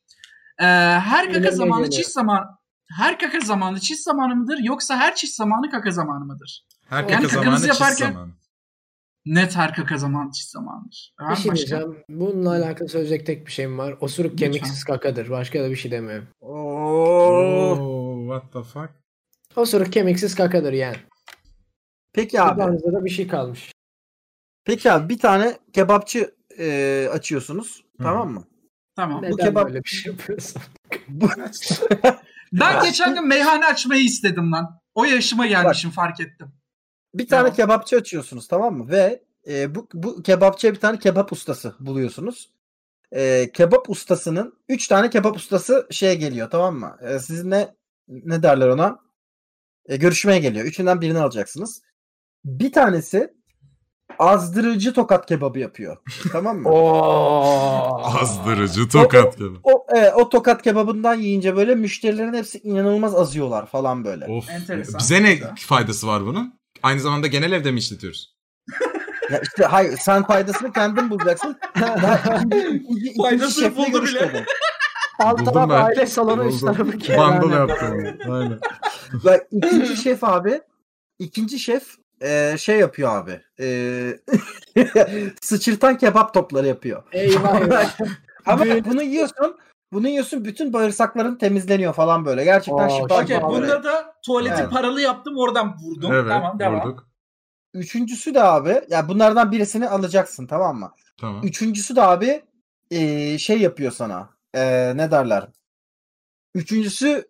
Ee, 0.59 0.65
her 0.99 1.33
kaka 1.33 1.51
zamanı 1.51 1.91
çiş 1.91 2.07
zamanı 2.07 2.47
her 2.99 3.19
kaka 3.19 3.41
zamanı 3.41 3.81
çiş 3.81 4.01
zamanı 4.03 4.37
mıdır 4.37 4.59
yoksa 4.63 4.97
her 4.97 5.15
çiş 5.15 5.35
zamanı 5.35 5.71
kaka 5.71 5.91
zamanı 5.91 6.25
mıdır? 6.25 6.65
Her 6.89 7.03
Yani 7.09 7.11
kaka 7.23 7.29
zamanı 7.29 7.67
yaparken- 7.67 8.13
zamanı. 8.13 8.33
Net 9.27 9.57
her 9.57 9.75
kaka 9.75 9.99
zamanı 9.99 10.33
çiş 10.33 10.47
zamanıdır. 10.51 11.15
Bir 11.21 11.37
şey 11.37 11.51
başka? 11.53 11.55
diyeceğim. 11.55 11.97
Bununla 12.09 12.51
alakalı 12.51 12.89
söyleyecek 12.89 13.27
tek 13.27 13.47
bir 13.47 13.53
şeyim 13.53 13.79
var. 13.79 13.95
Osuruk 14.01 14.33
Lütfen. 14.33 14.53
kemiksiz 14.53 14.85
kakadır. 14.85 15.31
Başka 15.31 15.63
da 15.65 15.71
bir 15.71 15.77
şey 15.77 15.91
demiyorum. 15.91 16.29
Oo. 16.41 16.53
Oo, 17.39 18.21
what 18.31 18.53
the 18.53 18.63
fuck? 18.63 18.91
Osuruk 19.59 19.93
kemiksiz 19.93 20.35
kakadır 20.35 20.73
yani. 20.73 20.97
Peki 22.13 22.43
abi. 22.43 22.55
Kulağınızda 22.55 22.93
da 22.93 23.05
bir 23.05 23.11
şey 23.11 23.29
kalmış. 23.29 23.73
Peki 24.65 24.93
abi 24.93 25.09
bir 25.09 25.19
tane 25.19 25.59
kebapçı 25.73 26.35
e, 26.59 27.09
açıyorsunuz. 27.13 27.85
Hı. 27.99 28.03
Tamam 28.03 28.31
mı? 28.31 28.45
Tamam. 28.97 29.23
Neden 29.23 29.37
kebap- 29.37 29.65
böyle 29.67 29.85
bir 29.85 29.89
şey 29.89 30.13
yapıyorsun? 30.13 30.63
Bu- 31.09 31.29
Ben 32.53 32.83
geçen 32.83 33.15
gün 33.15 33.27
meyhane 33.29 33.67
açmayı 33.67 34.05
istedim 34.05 34.53
lan. 34.53 34.81
O 34.95 35.05
yaşıma 35.05 35.47
gelmişim 35.47 35.91
fark 35.91 36.21
ettim. 36.21 36.53
bir 37.15 37.29
tane 37.29 37.43
Tamam. 37.43 37.57
kebapçı 37.57 37.97
açıyorsunuz 37.97 38.49
tamam 38.49 38.75
mı? 38.77 38.89
Ve 38.91 39.23
e, 39.49 39.75
bu, 39.75 39.89
bu 39.95 40.23
kebapçıya 40.23 40.75
bir 40.75 40.81
tane 40.81 40.99
kebap 40.99 41.33
ustası 41.33 41.75
buluyorsunuz. 41.81 42.51
E, 43.13 43.51
kebap 43.55 43.91
ustasının 43.91 44.59
3 44.69 44.89
tane 44.89 45.11
kebap 45.11 45.37
ustası 45.37 45.87
şeye 45.91 46.15
geliyor 46.15 46.51
tamam 46.51 46.77
mı? 46.77 46.97
E, 47.03 47.19
sizinle 47.19 47.75
ne 48.09 48.43
derler 48.43 48.69
ona? 48.69 49.08
E, 49.89 49.97
görüşmeye 49.97 50.39
geliyor. 50.39 50.65
Üçünden 50.67 51.01
birini 51.01 51.19
alacaksınız. 51.19 51.83
Bir 52.45 52.73
tanesi 52.73 53.35
azdırıcı 54.19 54.93
tokat 54.93 55.27
kebabı 55.27 55.59
yapıyor. 55.59 55.97
tamam 56.33 56.59
mı? 56.59 56.69
Oo. 56.73 58.01
Azdırıcı 58.23 58.89
tokat 58.89 59.39
gibi. 59.39 59.59
O, 59.63 59.87
evet, 59.97 60.13
o 60.17 60.29
tokat 60.29 60.63
kebabından 60.63 61.15
yiyince 61.15 61.57
böyle 61.57 61.75
müşterilerin 61.75 62.35
hepsi 62.35 62.59
inanılmaz 62.59 63.15
azıyorlar 63.15 63.67
falan 63.67 64.05
böyle. 64.05 64.25
Of. 64.27 64.51
Enteresan. 64.51 64.99
Bize 65.01 65.23
ne 65.23 65.39
faydası 65.57 66.07
var 66.07 66.27
bunun? 66.27 66.55
Aynı 66.83 67.01
zamanda 67.01 67.27
genel 67.27 67.53
evde 67.53 67.71
mi 67.71 67.79
işletiyoruz? 67.79 68.39
Ya 69.31 69.41
işte 69.43 69.65
hayır 69.65 69.97
sen 69.97 70.23
faydasını 70.23 70.73
kendin 70.73 71.11
bulacaksın. 71.11 71.57
Daha 71.81 72.37
ikinci, 72.37 72.59
ikinci, 72.69 73.11
ikinci 73.11 73.51
şefle 73.61 73.89
görüşmedin. 73.89 74.45
Alt 75.19 75.45
taraf 75.45 75.71
aile 75.71 76.07
salonu 76.07 76.45
üst 76.49 76.61
tarafı 76.61 76.85
Bundle 76.87 76.99
kerane. 76.99 77.55
yaptım. 77.55 78.05
Aynen. 78.33 78.59
Bak 79.25 79.47
ikinci 79.53 79.97
şef 79.97 80.25
abi. 80.25 80.61
ikinci 81.19 81.59
şef 81.59 81.97
e, 82.21 82.57
şey 82.59 82.79
yapıyor 82.79 83.17
abi. 83.17 83.41
E, 83.61 84.19
sıçırtan 85.41 85.99
kebap 85.99 86.35
topları 86.35 86.67
yapıyor. 86.67 87.03
Eyvah 87.13 87.61
eyvah. 87.61 87.99
Ama 88.47 88.65
Büyük- 88.65 88.87
bunu 88.87 89.03
yiyorsun. 89.03 89.57
Bunu 89.93 90.09
yiyorsun 90.09 90.45
bütün 90.45 90.73
bağırsakların 90.73 91.37
temizleniyor 91.37 91.93
falan 91.93 92.25
böyle. 92.25 92.45
Gerçekten 92.45 92.89
Oo, 92.89 93.03
şifa 93.03 93.23
Okey 93.23 93.43
bunda 93.43 93.85
da 93.85 94.15
tuvaleti 94.27 94.61
Evet. 94.61 94.71
paralı 94.71 95.01
yaptım 95.01 95.37
oradan 95.39 95.77
vurdum. 95.83 96.13
Evet, 96.13 96.29
tamam 96.29 96.59
devam. 96.59 96.81
vurduk. 96.81 97.09
Üçüncüsü 97.75 98.35
de 98.35 98.43
abi. 98.43 98.81
Ya 98.89 99.09
bunlardan 99.09 99.53
birisini 99.53 99.89
alacaksın 99.89 100.47
tamam 100.47 100.77
mı? 100.79 100.93
Tamam. 101.21 101.43
Üçüncüsü 101.47 101.97
de 101.97 102.03
abi 102.03 102.43
e, 102.91 103.39
şey 103.39 103.59
yapıyor 103.61 103.93
sana. 103.93 104.31
E, 104.55 104.93
ne 104.97 105.11
derler? 105.11 105.49
Üçüncüsü 106.55 107.29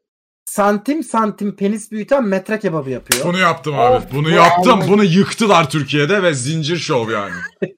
santim 0.52 1.02
santim 1.04 1.56
penis 1.56 1.90
büyüten 1.92 2.24
metre 2.24 2.58
kebabı 2.58 2.90
yapıyor. 2.90 3.24
Bunu 3.26 3.38
yaptım 3.38 3.78
abi. 3.78 3.96
Of, 3.96 4.12
Bunu 4.12 4.26
bu 4.26 4.30
yaptım. 4.30 4.80
abi. 4.80 4.88
Bunu 4.88 5.04
yıktılar 5.04 5.70
Türkiye'de 5.70 6.22
ve 6.22 6.34
zincir 6.34 6.76
şov 6.76 7.10
yani. 7.10 7.30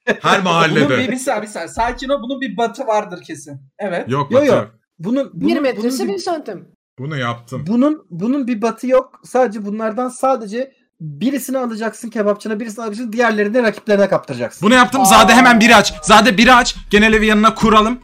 Her 0.06 0.22
Bunun 0.22 0.38
bir, 0.38 0.44
mahallede. 0.44 1.12
bir 1.12 1.16
saniye 1.16 1.42
bir 1.42 1.46
saniye. 1.46 1.68
Sakin 1.68 2.08
ol 2.08 2.22
bunun 2.22 2.40
bir 2.40 2.56
batı 2.56 2.86
vardır 2.86 3.22
kesin. 3.26 3.60
Evet. 3.78 4.08
Yok 4.10 4.30
Yo, 4.30 4.36
Batı 4.38 4.46
yo. 4.46 4.54
yok. 4.56 4.70
Bunun, 4.98 5.30
bunun, 5.34 5.48
Bir 5.54 5.60
metresi 5.60 5.98
bunun, 5.98 6.08
bir 6.08 6.14
bir, 6.14 6.22
santim. 6.22 6.68
Bunu 6.98 7.16
yaptım. 7.18 7.64
bunun, 7.66 8.06
bunun 8.10 8.46
bir 8.46 8.62
batı 8.62 8.86
yok. 8.86 9.20
Sadece 9.24 9.64
bunlardan 9.64 10.08
sadece 10.08 10.72
birisini 11.00 11.58
alacaksın 11.58 12.08
kebapçına 12.10 12.60
birisini 12.60 12.84
alacaksın 12.84 13.12
diğerlerini 13.12 13.54
de 13.54 13.62
rakiplerine 13.62 14.08
kaptıracaksın. 14.08 14.66
Bunu 14.66 14.74
yaptım. 14.74 15.04
Zade 15.06 15.32
hemen 15.32 15.60
biri 15.60 15.76
aç. 15.76 15.94
Zade 16.02 16.36
biri 16.38 16.52
aç. 16.52 16.76
Genel 16.90 17.12
evi 17.12 17.26
yanına 17.26 17.54
kuralım. 17.54 17.98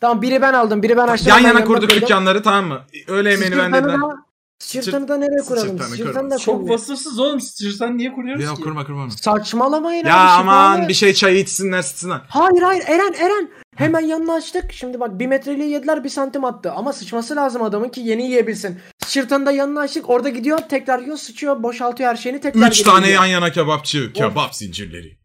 Tamam 0.00 0.22
biri 0.22 0.42
ben 0.42 0.52
aldım 0.52 0.82
biri 0.82 0.96
ben 0.96 1.08
açtım. 1.08 1.28
Yan 1.28 1.38
yana 1.40 1.64
kurduk 1.64 1.90
koydum. 1.90 2.02
dükkanları 2.02 2.42
tamam 2.42 2.66
mı? 2.66 2.80
Öğle 3.08 3.30
yemeğini 3.30 3.56
ben 3.56 3.62
Sırtını 3.70 3.82
dediler. 3.84 5.08
da- 5.08 5.16
nereye 5.16 5.42
kuralım? 5.42 5.78
Sırtını 5.78 6.30
da 6.30 6.38
Çok 6.38 6.68
vasıfsız 6.70 7.18
oğlum. 7.18 7.40
Sen 7.40 7.98
niye 7.98 8.12
kuruyoruz 8.12 8.44
Yok 8.44 8.56
ki? 8.56 8.62
kurma 8.62 8.86
kurma. 8.86 9.10
Saçmalamayın 9.10 10.04
Ya 10.06 10.14
abi. 10.20 10.30
aman 10.40 10.72
şifalı. 10.74 10.88
bir 10.88 10.94
şey 10.94 11.14
çayı 11.14 11.38
içsinler 11.38 11.82
sıçsınlar. 11.82 12.22
Hayır 12.28 12.62
hayır 12.62 12.82
Eren 12.86 13.12
Eren. 13.20 13.50
Hemen 13.76 14.00
yanına 14.00 14.34
açtık. 14.34 14.72
Şimdi 14.72 15.00
bak 15.00 15.18
bir 15.18 15.26
metreliği 15.26 15.70
yediler 15.70 16.04
bir 16.04 16.08
santim 16.08 16.44
attı. 16.44 16.72
Ama 16.72 16.92
sıçması 16.92 17.36
lazım 17.36 17.62
adamın 17.62 17.88
ki 17.88 18.00
yeni 18.00 18.22
yiyebilsin. 18.26 18.78
Sırtını 19.06 19.46
da 19.46 19.52
yanına 19.52 19.80
açtık. 19.80 20.10
Orada 20.10 20.28
gidiyor 20.28 20.58
tekrar 20.58 20.98
yiyor 20.98 21.16
sıçıyor 21.16 21.62
boşaltıyor 21.62 22.10
her 22.10 22.16
şeyini 22.16 22.40
tekrar 22.40 22.68
Üç 22.68 22.82
tane 22.82 23.08
yan 23.10 23.26
yana 23.26 23.52
kebapçı. 23.52 24.12
Kebap 24.12 24.54
zincirleri. 24.54 25.18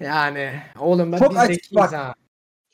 Yani 0.00 0.52
oğlum 0.78 1.12
ben 1.12 1.18
Çok 1.18 1.30
biz 1.34 1.40
zekiyiz 1.40 1.74
bak. 1.74 1.92
ha. 1.92 2.14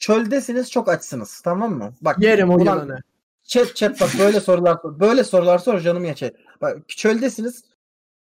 Çöldesiniz 0.04 0.70
çok 0.70 0.88
açsınız 0.88 1.40
tamam 1.40 1.72
mı? 1.72 1.94
Bak 2.00 2.18
Yerim 2.22 2.50
o 2.50 2.54
ulan 2.54 2.74
yılanı. 2.74 3.02
Chat 3.42 3.76
chat 3.76 4.00
bak 4.00 4.10
böyle 4.18 4.40
sorular 4.40 4.78
sor. 4.82 5.00
Böyle 5.00 5.24
sorular 5.24 5.58
sor 5.58 5.80
canım 5.80 6.04
ya 6.04 6.14
chat. 6.14 6.32
Bak 6.60 6.88
çöldesiniz. 6.88 7.64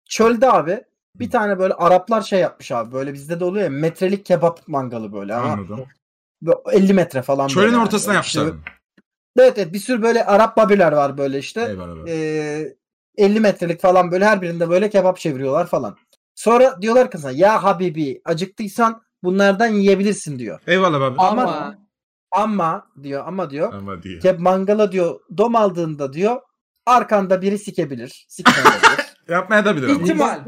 Çölde 0.05 0.51
abi 0.51 0.83
bir 1.15 1.29
tane 1.29 1.59
böyle 1.59 1.73
Araplar 1.73 2.21
şey 2.21 2.39
yapmış 2.39 2.71
abi. 2.71 2.91
Böyle 2.91 3.13
bizde 3.13 3.39
de 3.39 3.43
oluyor 3.45 3.63
ya 3.63 3.69
metrelik 3.69 4.25
kebap 4.25 4.67
mangalı 4.67 5.13
böyle. 5.13 5.35
Ama 5.35 5.51
Anladım. 5.51 5.85
böyle 6.41 6.57
50 6.71 6.93
metre 6.93 7.21
falan 7.21 7.47
Çölün 7.47 7.65
böyle 7.65 7.75
yani. 7.75 7.85
ortasına 7.85 8.19
İşte 8.19 8.39
yapmışlar. 8.39 8.59
Evet 9.37 9.57
evet 9.57 9.73
bir 9.73 9.79
sürü 9.79 10.01
böyle 10.01 10.25
Arap 10.25 10.57
babiler 10.57 10.91
var 10.91 11.17
böyle 11.17 11.39
işte. 11.39 11.61
Eyvallah. 11.69 12.07
Ee, 12.07 12.75
50 13.17 13.39
metrelik 13.39 13.81
falan 13.81 14.11
böyle 14.11 14.25
her 14.25 14.41
birinde 14.41 14.69
böyle 14.69 14.89
kebap 14.89 15.17
çeviriyorlar 15.17 15.67
falan. 15.67 15.97
Sonra 16.35 16.81
diyorlar 16.81 17.11
ki 17.11 17.17
sana 17.17 17.31
ya 17.31 17.63
Habibi 17.63 18.21
acıktıysan 18.25 19.01
bunlardan 19.23 19.67
yiyebilirsin 19.67 20.39
diyor. 20.39 20.60
Eyvallah 20.67 21.01
abi. 21.01 21.15
Ama 21.19 21.41
Ama 21.41 21.75
ama 22.32 22.88
diyor 23.03 23.23
ama 23.27 23.49
diyor 23.49 23.73
Ama 23.73 24.03
diye. 24.03 24.19
Keb 24.19 24.39
mangala 24.39 24.91
diyor 24.91 25.19
dom 25.38 25.55
aldığında 25.55 26.13
diyor 26.13 26.41
arkanda 26.85 27.41
biri 27.41 27.60
sikebilir. 27.60 28.25
Sikmeyebilir. 28.29 29.00
Yapmaya 29.29 29.65
da 29.65 29.75
bilir 29.75 29.87
ama. 29.89 30.02
İhtimal. 30.02 30.39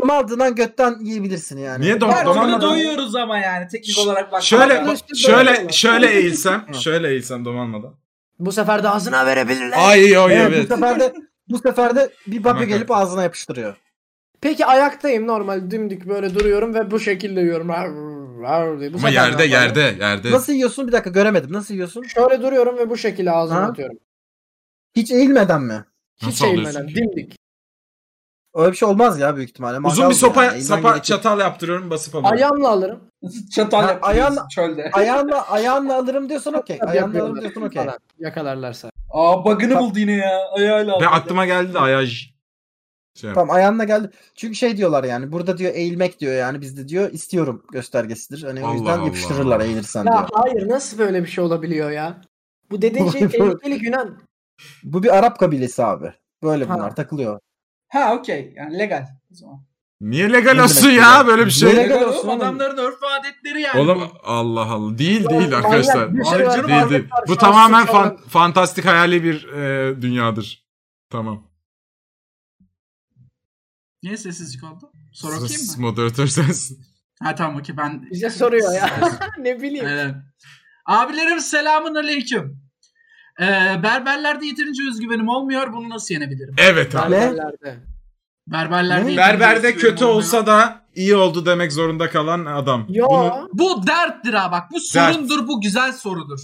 Dom 0.00 0.10
aldığından 0.10 0.54
götten 0.54 0.96
yiyebilirsin 1.00 1.58
yani. 1.58 1.84
Niye 1.84 1.94
dom- 1.94 2.10
Her 2.12 2.26
dom 2.26 2.38
almadan- 2.38 2.60
doyuyoruz 2.60 3.14
ama 3.16 3.38
yani 3.38 3.68
teknik 3.68 3.98
olarak 3.98 4.32
bak. 4.32 4.42
Şöyle 4.42 4.84
şöyle 5.16 5.68
şöyle 5.72 6.06
eğilsem, 6.10 6.66
şöyle 6.74 7.08
eğilsem 7.10 7.44
domalmadan. 7.44 7.94
Bu 8.38 8.52
sefer 8.52 8.82
de 8.82 8.88
ağzına 8.88 9.26
verebilirler. 9.26 9.78
Ay 9.88 10.18
o 10.18 10.28
Evet, 10.30 10.48
evet. 10.52 10.70
bu 10.70 10.74
sefer 10.74 11.00
de 11.00 11.14
bu 11.48 11.58
sefer 11.58 11.96
de 11.96 12.10
bir 12.26 12.44
babi 12.44 12.66
gelip 12.66 12.90
ağzına 12.90 13.22
yapıştırıyor. 13.22 13.76
Peki 14.40 14.66
ayaktayım 14.66 15.26
normal 15.26 15.70
dimdik 15.70 16.06
böyle 16.08 16.34
duruyorum 16.34 16.74
ve 16.74 16.90
bu 16.90 17.00
şekilde 17.00 17.40
yiyorum. 17.40 17.68
Bu 17.68 17.72
Ama 18.98 19.08
yerde 19.08 19.44
yerde 19.44 19.80
yerde. 20.00 20.30
Nasıl 20.32 20.52
yiyorsun? 20.52 20.86
Bir 20.88 20.92
dakika 20.92 21.10
göremedim. 21.10 21.52
Nasıl 21.52 21.74
yiyorsun? 21.74 22.02
Şöyle 22.02 22.42
duruyorum 22.42 22.78
ve 22.78 22.90
bu 22.90 22.96
şekilde 22.96 23.30
ağzıma 23.30 23.60
Ha? 23.60 23.64
atıyorum. 23.64 23.96
Hiç 24.96 25.10
eğilmeden 25.10 25.62
mi? 25.62 25.84
Hiç 26.16 26.26
Nasıl 26.26 26.44
eğilmeden 26.46 26.70
alıyorsun 26.70 26.86
ki? 26.88 26.94
dimdik. 26.94 27.36
Öyle 28.54 28.72
bir 28.72 28.76
şey 28.76 28.88
olmaz 28.88 29.20
ya 29.20 29.36
büyük 29.36 29.50
ihtimalle. 29.50 29.76
Uzun 29.76 29.88
Mangal 30.04 30.10
bir 30.10 30.14
sopa 30.14 30.44
yani. 30.44 30.52
Eğilmen 30.52 30.66
sapa 30.76 30.88
gerekir. 30.90 31.02
çatal 31.02 31.40
yaptırıyorum 31.40 31.90
basıp 31.90 32.14
alıyorum. 32.14 32.36
Ayağımla 32.36 32.68
alırım. 32.68 33.00
Çatal 33.54 33.82
Ha, 33.82 33.98
ayağınla- 34.02 34.48
çölde. 34.50 34.90
Ayağınla, 34.92 35.48
ayağınla 35.50 35.96
alırım 35.96 36.28
diyorsan 36.28 36.54
okey. 36.54 36.76
Ayağınla 36.80 36.96
yapıyorum 36.96 37.30
alırım 37.30 37.40
diyorsan 37.42 37.62
okey. 37.62 37.84
falan, 37.84 37.98
Yakalarlarsa. 38.18 38.90
Aa 39.10 39.44
bug'ını 39.44 39.78
buldu 39.80 39.98
yine 39.98 40.12
ya. 40.12 40.38
Ayağıyla 40.56 40.92
Ve 41.00 41.06
aldı. 41.06 41.14
aklıma 41.14 41.46
geldi 41.46 41.74
de 41.74 41.78
ayaj. 41.78 42.30
Şey, 43.20 43.32
Tamam 43.32 43.50
ayağınla 43.56 43.84
geldi. 43.84 44.10
Çünkü 44.34 44.54
şey 44.54 44.76
diyorlar 44.76 45.04
yani 45.04 45.32
burada 45.32 45.58
diyor 45.58 45.74
eğilmek 45.74 46.20
diyor 46.20 46.32
yani 46.34 46.60
bizde 46.60 46.88
diyor 46.88 47.12
istiyorum 47.12 47.62
göstergesidir. 47.72 48.42
Hani 48.42 48.64
o 48.64 48.66
Allah 48.66 48.74
yüzden 48.74 48.98
Allah. 48.98 49.04
yapıştırırlar 49.06 49.60
eğilirsen 49.60 50.04
Ya 50.04 50.12
diyor. 50.12 50.28
hayır 50.32 50.68
nasıl 50.68 50.98
böyle 50.98 51.22
bir 51.22 51.28
şey 51.28 51.44
olabiliyor 51.44 51.90
ya? 51.90 52.20
Bu 52.70 52.82
dediğin 52.82 53.10
şey 53.10 53.20
tehlikeli 53.28 53.84
Yunan. 53.84 54.18
Bu 54.84 55.02
bir 55.02 55.16
Arap 55.18 55.38
kabilesi 55.38 55.84
abi. 55.84 56.12
Böyle 56.42 56.64
Ha. 56.64 56.74
bunlar 56.74 56.96
takılıyor. 56.96 57.40
Ha 57.88 58.14
okey. 58.14 58.52
Yani 58.56 58.78
legal. 58.78 59.06
O 59.32 59.34
zaman. 59.34 59.60
Niye 60.00 60.32
legal 60.32 60.54
Ne 60.54 60.62
olsun 60.62 60.90
ya 60.90 61.26
böyle 61.26 61.46
bir 61.46 61.50
şey? 61.50 61.76
Legal 61.76 61.94
Legal 61.96 62.08
olsun 62.08 62.28
adamların 62.28 62.76
örf 62.78 63.02
ve 63.02 63.06
adetleri 63.20 63.60
yani. 63.62 63.80
Oğlum 63.80 64.00
bu. 64.00 64.04
Allah 64.24 64.72
Allah. 64.72 64.98
Değil 64.98 65.28
değil 65.28 65.56
arkadaşlar. 65.56 66.08
şey 66.08 66.22
Hayır 66.24 66.68
Değil 66.68 66.90
değil. 66.90 67.04
Bu 67.28 67.36
tamamen 67.36 67.86
fan- 67.86 68.16
fantastik 68.28 68.84
hayali 68.84 69.24
bir 69.24 69.48
e, 69.48 70.02
dünyadır. 70.02 70.64
Tamam. 71.10 71.47
Niye 74.02 74.16
sessizlik 74.16 74.64
oldu? 74.64 74.92
Sor 75.12 75.28
okuyayım 75.32 75.66
mı? 75.66 75.72
Moderatör 75.78 76.26
sensin. 76.26 76.78
Ha 77.22 77.34
tamam 77.34 77.56
okey 77.60 77.76
ben. 77.76 78.10
Bize 78.10 78.30
soruyor 78.30 78.74
ya. 78.74 78.90
ne 79.38 79.62
bileyim. 79.62 79.86
Evet. 79.88 80.14
Abilerim 80.86 81.40
selamun 81.40 81.94
aleyküm. 81.94 82.60
Ee, 83.40 83.44
berberlerde 83.82 84.46
yeterince 84.46 84.82
özgüvenim 84.90 85.28
olmuyor. 85.28 85.72
Bunu 85.72 85.88
nasıl 85.88 86.14
yenebilirim? 86.14 86.54
Evet 86.58 86.94
abi. 86.94 87.12
Berberlerde. 87.12 87.80
Berberlerde 88.46 89.16
Berberde 89.16 89.74
kötü 89.74 90.04
olmuyor. 90.04 90.18
olsa 90.22 90.46
da 90.46 90.84
iyi 90.94 91.16
oldu 91.16 91.46
demek 91.46 91.72
zorunda 91.72 92.10
kalan 92.10 92.44
adam. 92.44 92.86
Yo. 92.88 93.06
Bunu 93.10 93.48
Bu 93.52 93.86
derttir 93.86 94.34
ha 94.34 94.52
bak. 94.52 94.70
Bu 94.70 94.74
Dert. 94.94 95.14
sorundur. 95.14 95.48
Bu 95.48 95.60
güzel 95.60 95.92
sorudur. 95.92 96.40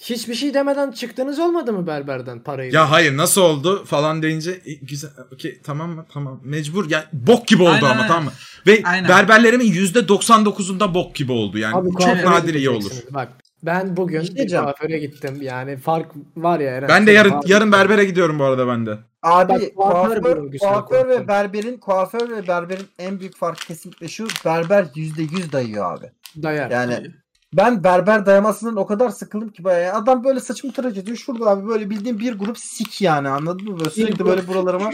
Hiçbir 0.00 0.34
şey 0.34 0.54
demeden 0.54 0.90
çıktınız 0.90 1.38
olmadı 1.38 1.72
mı 1.72 1.86
berberden 1.86 2.40
parayı? 2.40 2.72
ya 2.72 2.90
hayır 2.90 3.16
nasıl 3.16 3.40
oldu 3.40 3.84
falan 3.84 4.22
deyince 4.22 4.50
e, 4.50 4.72
güzel 4.74 5.10
okey 5.34 5.60
tamam 5.64 5.90
mı 5.90 6.06
tamam 6.12 6.40
mecbur 6.44 6.90
ya 6.90 7.04
bok 7.12 7.46
gibi 7.48 7.62
oldu 7.62 7.70
Aynen, 7.72 7.84
ama 7.84 7.94
aynen. 7.94 8.06
tamam 8.08 8.24
mı? 8.24 8.30
Ve 8.66 8.80
Aynen. 8.84 9.08
berberlerimin 9.08 9.72
%99'unda 9.72 10.94
bok 10.94 11.14
gibi 11.14 11.32
oldu 11.32 11.58
yani. 11.58 11.76
Abi 11.76 11.88
çok 11.90 11.96
kuaföre 12.00 12.26
nadir 12.26 12.54
iyi 12.54 12.70
olur. 12.70 12.78
gideceksiniz. 12.80 13.14
Bak 13.14 13.28
ben 13.62 13.96
bugün 13.96 14.20
İşte 14.20 14.32
bir 14.34 14.38
diyeceğim. 14.38 14.64
kuaföre 14.64 14.98
gittim. 14.98 15.38
Yani 15.42 15.76
fark 15.76 16.06
var 16.36 16.60
ya 16.60 16.70
Eren. 16.70 16.88
Ben 16.88 17.06
de 17.06 17.12
yarın 17.12 17.30
var. 17.32 17.42
yarın 17.46 17.72
berbere 17.72 18.04
gidiyorum 18.04 18.38
bu 18.38 18.44
arada 18.44 18.66
ben 18.68 18.86
de. 18.86 18.98
Abi 19.22 19.52
Bak, 19.52 19.60
kuaför 19.76 20.22
kuaför 20.22 20.58
kuaför. 20.58 21.08
ve 21.08 21.28
berberin 21.28 21.76
kuaför 21.78 22.30
ve 22.30 22.48
berberin 22.48 22.86
en 22.98 23.20
büyük 23.20 23.36
farkı 23.36 23.66
kesinlikle 23.66 24.08
şu 24.08 24.28
berber 24.44 24.82
%100 24.84 25.52
dayıyor 25.52 25.96
abi. 25.98 26.06
Dayar. 26.42 26.70
Yani 26.70 27.06
ben 27.52 27.84
berber 27.84 28.26
dayamasından 28.26 28.76
o 28.76 28.86
kadar 28.86 29.08
sıkıldım 29.08 29.48
ki 29.48 29.64
bayağı. 29.64 29.96
Adam 29.96 30.24
böyle 30.24 30.40
saçımı 30.40 30.72
tıraş 30.72 30.96
ediyor. 30.96 31.16
Şurada 31.16 31.50
abi 31.50 31.68
böyle 31.68 31.90
bildiğim 31.90 32.18
bir 32.18 32.38
grup 32.38 32.58
sik 32.58 33.02
yani 33.02 33.28
anladın 33.28 33.68
mı? 33.68 33.78
Böyle 33.78 33.90
sürekli 33.90 34.26
böyle 34.26 34.48
buralarıma. 34.48 34.90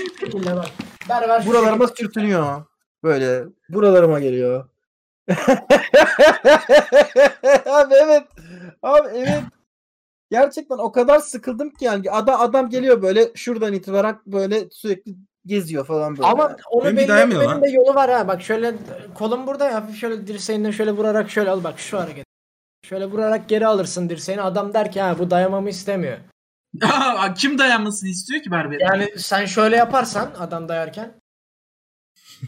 Berber 1.08 1.46
buralarıma 1.46 1.88
sürtünüyor. 1.88 2.64
Böyle 3.02 3.44
buralarıma 3.68 4.20
geliyor. 4.20 4.68
abi 7.66 7.94
evet. 7.94 8.24
Abi 8.82 9.08
evet. 9.14 9.42
Gerçekten 10.30 10.78
o 10.78 10.92
kadar 10.92 11.18
sıkıldım 11.18 11.70
ki 11.70 11.84
yani 11.84 12.10
adam 12.10 12.40
adam 12.40 12.70
geliyor 12.70 13.02
böyle 13.02 13.32
şuradan 13.34 13.72
itibaren 13.72 14.18
böyle 14.26 14.70
sürekli 14.70 15.14
geziyor 15.46 15.86
falan 15.86 16.16
böyle. 16.16 16.28
Ama 16.28 16.56
onu 16.70 16.84
belli 16.84 17.12
etmenin 17.12 17.62
de 17.62 17.70
yolu 17.70 17.94
var 17.94 18.10
ha. 18.10 18.28
Bak 18.28 18.42
şöyle 18.42 18.74
kolum 19.14 19.46
burada 19.46 19.64
ya. 19.64 19.74
Hafif 19.74 19.96
şöyle 19.96 20.26
dirseğinden 20.26 20.70
şöyle 20.70 20.92
vurarak 20.92 21.30
şöyle 21.30 21.50
al 21.50 21.64
bak 21.64 21.78
şu 21.78 21.98
hareket. 21.98 22.25
Şöyle 22.88 23.06
vurarak 23.06 23.48
geri 23.48 23.66
alırsın 23.66 24.08
dirseğini. 24.08 24.42
Adam 24.42 24.74
der 24.74 24.92
ki 24.92 25.00
ha 25.00 25.18
bu 25.18 25.30
dayamamı 25.30 25.68
istemiyor. 25.68 26.18
Kim 27.36 27.58
dayanmasını 27.58 28.08
istiyor 28.08 28.42
ki 28.42 28.50
berbere? 28.50 28.78
Yani 28.82 29.08
sen 29.16 29.46
şöyle 29.46 29.76
yaparsan 29.76 30.30
adam 30.38 30.68
dayarken 30.68 31.14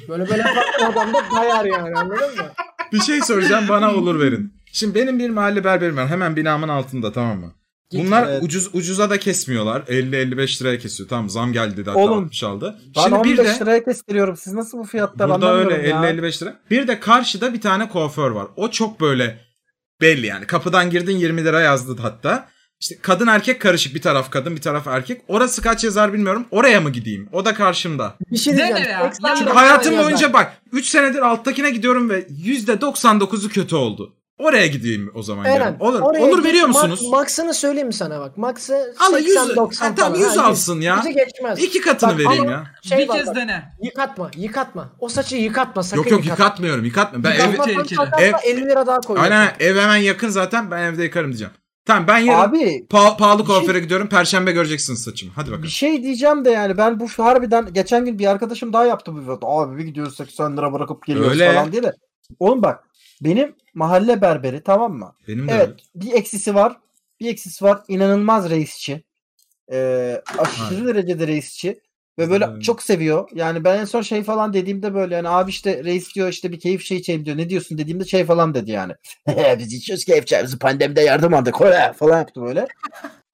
böyle 0.09 0.29
böyle 0.31 0.43
yaparsan 0.43 0.93
adam 0.93 1.15
da 1.15 1.19
dayar 1.37 1.65
yani 1.65 1.99
anladın 1.99 2.37
mı? 2.37 2.53
Bir 2.93 3.01
şey 3.01 3.21
söyleyeceğim 3.21 3.69
bana 3.69 3.95
olur 3.95 4.21
verin. 4.21 4.53
Şimdi 4.73 4.95
benim 4.95 5.19
bir 5.19 5.31
mahalle 5.31 5.65
berberim 5.65 5.97
var. 5.97 6.09
Hemen 6.09 6.37
binamın 6.37 6.69
altında 6.69 7.13
tamam 7.13 7.39
mı? 7.41 7.53
Bunlar 7.93 8.29
Evet. 8.29 8.43
ucuz 8.43 8.75
ucuza 8.75 9.11
da 9.11 9.19
kesmiyorlar. 9.19 9.81
50-55 9.81 10.63
liraya 10.63 10.79
kesiyor. 10.79 11.09
Tamam 11.09 11.31
zam 11.31 11.53
geldi 11.53 11.87
de 11.87 11.91
Oğlum, 11.91 12.25
60 12.25 12.45
aldı. 12.45 12.79
ben 12.97 13.03
Şimdi 13.03 13.15
15 13.15 13.33
bir 13.33 13.39
de 13.39 13.59
liraya 13.61 13.85
kestiriyorum. 13.85 14.37
Siz 14.37 14.53
nasıl 14.53 14.79
bu 14.79 14.85
fiyatlar 14.85 15.31
burada 15.31 15.55
öyle 15.55 15.75
anlamıyorum 15.75 16.05
ya. 16.05 16.31
50-55 16.31 16.43
lira. 16.43 16.57
Bir 16.71 16.89
de 16.89 17.01
karşıda 17.01 17.55
bir 17.55 17.61
tane 17.61 17.89
kuaför 17.89 18.31
var. 18.31 18.47
O 18.57 18.71
çok 18.71 19.01
böyle 19.01 19.48
belli 20.01 20.27
yani. 20.27 20.47
Kapıdan 20.47 20.91
girdin 20.91 21.17
20 21.17 21.45
lira 21.45 21.61
yazdı 21.61 21.97
hatta. 22.03 22.49
İşte 22.81 22.99
kadın 23.03 23.27
erkek 23.27 23.61
karışık 23.61 23.95
bir 23.95 24.03
taraf 24.03 24.31
kadın 24.31 24.57
bir 24.57 24.61
taraf 24.61 24.87
erkek. 24.87 25.21
Orası 25.29 25.63
kaç 25.63 25.85
yazar 25.85 26.13
bilmiyorum. 26.13 26.47
Oraya 26.51 26.81
mı 26.81 26.91
gideyim? 26.91 27.29
O 27.33 27.45
da 27.45 27.55
karşımda. 27.55 28.15
Bir 28.31 28.37
şey 28.39 28.57
diyeceğim. 28.57 28.91
ya. 28.91 29.11
80 29.13 29.35
Çünkü 29.37 29.51
hayatım 29.51 29.93
yazar. 29.93 30.07
boyunca 30.07 30.33
bak 30.33 30.53
3 30.73 30.87
senedir 30.87 31.19
alttakine 31.23 31.71
gidiyorum 31.71 32.11
ve 32.11 32.21
%99'u 32.23 33.49
kötü 33.49 33.77
oldu. 33.77 34.15
Oraya 34.39 34.67
gideyim 34.67 35.11
o 35.15 35.23
zaman. 35.23 35.45
Eren, 35.45 35.55
yarın. 35.55 35.81
Olur, 35.81 36.01
oraya 36.01 36.25
olur 36.25 36.45
veriyor 36.45 36.67
musunuz? 36.67 37.09
Max'ını 37.11 37.55
söyleyeyim 37.55 37.87
mi 37.87 37.93
sana 37.95 38.21
bak. 38.21 38.37
Max'ı 38.37 38.95
Ama 39.07 39.19
100, 39.19 39.37
80-90 39.37 39.81
ha, 39.81 39.95
tamam 39.97 40.13
falan. 40.15 40.27
100 40.29 40.37
Ha, 40.37 40.47
alsın 40.47 40.81
ya. 40.81 40.97
Yüzü 40.97 41.09
geçmez. 41.11 41.59
İki 41.63 41.81
katını 41.81 42.11
Bak, 42.11 42.19
vereyim 42.19 42.45
ya. 42.51 42.65
Şey 42.83 42.99
bir 42.99 43.09
var 43.09 43.17
kez 43.19 43.27
bak, 43.27 43.37
dene. 43.37 43.63
Yıkatma, 43.83 44.31
yıkatma. 44.37 44.93
O 44.99 45.09
saçı 45.09 45.37
yıkatma, 45.37 45.83
sakın 45.83 45.97
Yok 46.03 46.11
yok 46.11 46.25
yıkatma. 46.25 46.45
yıkatmıyorum 46.45 46.85
yıkatmıyorum. 46.85 47.25
Ben 47.25 47.45
ev, 47.45 47.51
Yıkatmazsan 47.51 47.75
tehlikeli. 47.75 47.97
takarsa 47.97 48.25
Ev- 48.27 48.57
50 48.57 48.65
lira 48.69 48.87
daha 48.87 49.01
koyuyorsun. 49.01 49.33
aynen 49.33 49.53
ev 49.61 49.77
hemen 49.77 49.97
yakın 49.97 50.29
zaten 50.29 50.71
ben 50.71 50.79
evde 50.83 51.03
yıkarım 51.03 51.29
diyeceğim. 51.31 51.53
Tamam 51.87 52.07
ben 52.09 52.19
yarın 52.19 52.49
Abi 52.51 52.87
pa- 52.91 53.17
pahalı 53.17 53.43
bir 53.43 53.47
şey- 53.47 53.57
kuaföre 53.57 53.81
gidiyorum. 53.81 54.09
Perşembe 54.09 54.53
göreceksiniz 54.53 55.03
saçımı. 55.03 55.33
Hadi 55.35 55.47
bir 55.47 55.53
bakalım. 55.53 55.69
şey 55.69 56.03
diyeceğim 56.03 56.45
de 56.45 56.51
yani 56.51 56.77
ben 56.77 57.01
bu 57.01 57.09
harbiden 57.09 57.73
geçen 57.73 58.05
gün 58.05 58.19
bir 58.19 58.27
arkadaşım 58.27 58.73
daha 58.73 58.85
yaptı 58.85 59.13
bu 59.15 59.21
video. 59.23 59.39
Abi 59.61 59.79
bir 59.79 59.85
gidiyoruz 59.85 60.17
80 60.17 60.57
lira 60.57 60.73
bırakıp 60.73 61.07
geliyoruz 61.07 61.33
Öyle. 61.33 61.53
falan 61.53 61.73
diye 61.73 61.83
de. 61.83 61.93
Oğlum 62.39 62.63
bak 62.63 62.85
benim 63.21 63.55
mahalle 63.75 64.21
berberi 64.21 64.63
tamam 64.63 64.93
mı? 64.93 65.15
Benim 65.29 65.49
de 65.49 65.53
Evet 65.53 65.69
öyle. 65.69 65.77
bir 65.95 66.13
eksisi 66.13 66.55
var. 66.55 66.77
Bir 67.21 67.29
eksisi 67.31 67.65
var. 67.65 67.81
İnanılmaz 67.89 68.51
reisçi. 68.51 69.05
Ee, 69.73 70.23
aşırı 70.39 70.77
Aynen. 70.77 70.87
derecede 70.87 71.27
reisçi. 71.27 71.81
Ve 72.19 72.31
böyle 72.31 72.47
Aynen. 72.47 72.61
çok 72.61 72.83
seviyor. 72.83 73.29
Yani 73.35 73.65
ben 73.65 73.79
en 73.79 73.85
son 73.85 74.03
şey 74.03 74.23
falan 74.23 74.53
dediğimde 74.53 74.95
böyle 74.95 75.15
yani 75.15 75.29
abi 75.29 75.51
işte 75.51 75.85
reis 75.85 76.15
diyor 76.15 76.29
işte 76.29 76.53
bir 76.53 76.61
keyif 76.61 76.83
şey 76.85 76.99
içeyim 76.99 77.25
diyor. 77.25 77.37
Ne 77.37 77.51
diyorsun 77.51 77.79
dediğimde 77.79 78.05
şey 78.05 78.25
falan 78.25 78.55
dedi 78.55 78.71
yani. 78.71 78.93
Biz 79.59 79.73
içiyoruz 79.73 80.05
keyif 80.05 80.27
çayımızı 80.27 80.59
pandemide 80.59 81.01
yardım 81.01 81.35
aldık. 81.35 81.61
Öyle 81.61 81.93
falan 81.93 82.19
yaptı 82.19 82.43
böyle. 82.43 82.67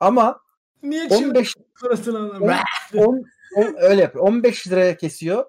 Ama 0.01 0.41
Niye 0.83 1.07
15 1.11 1.55
parasını 1.81 2.19
alalım? 2.19 2.55
10, 2.95 3.25
10 3.57 3.75
öyle 3.79 4.03
yapıyor. 4.03 4.25
15 4.25 4.69
liraya 4.69 4.97
kesiyor. 4.97 5.45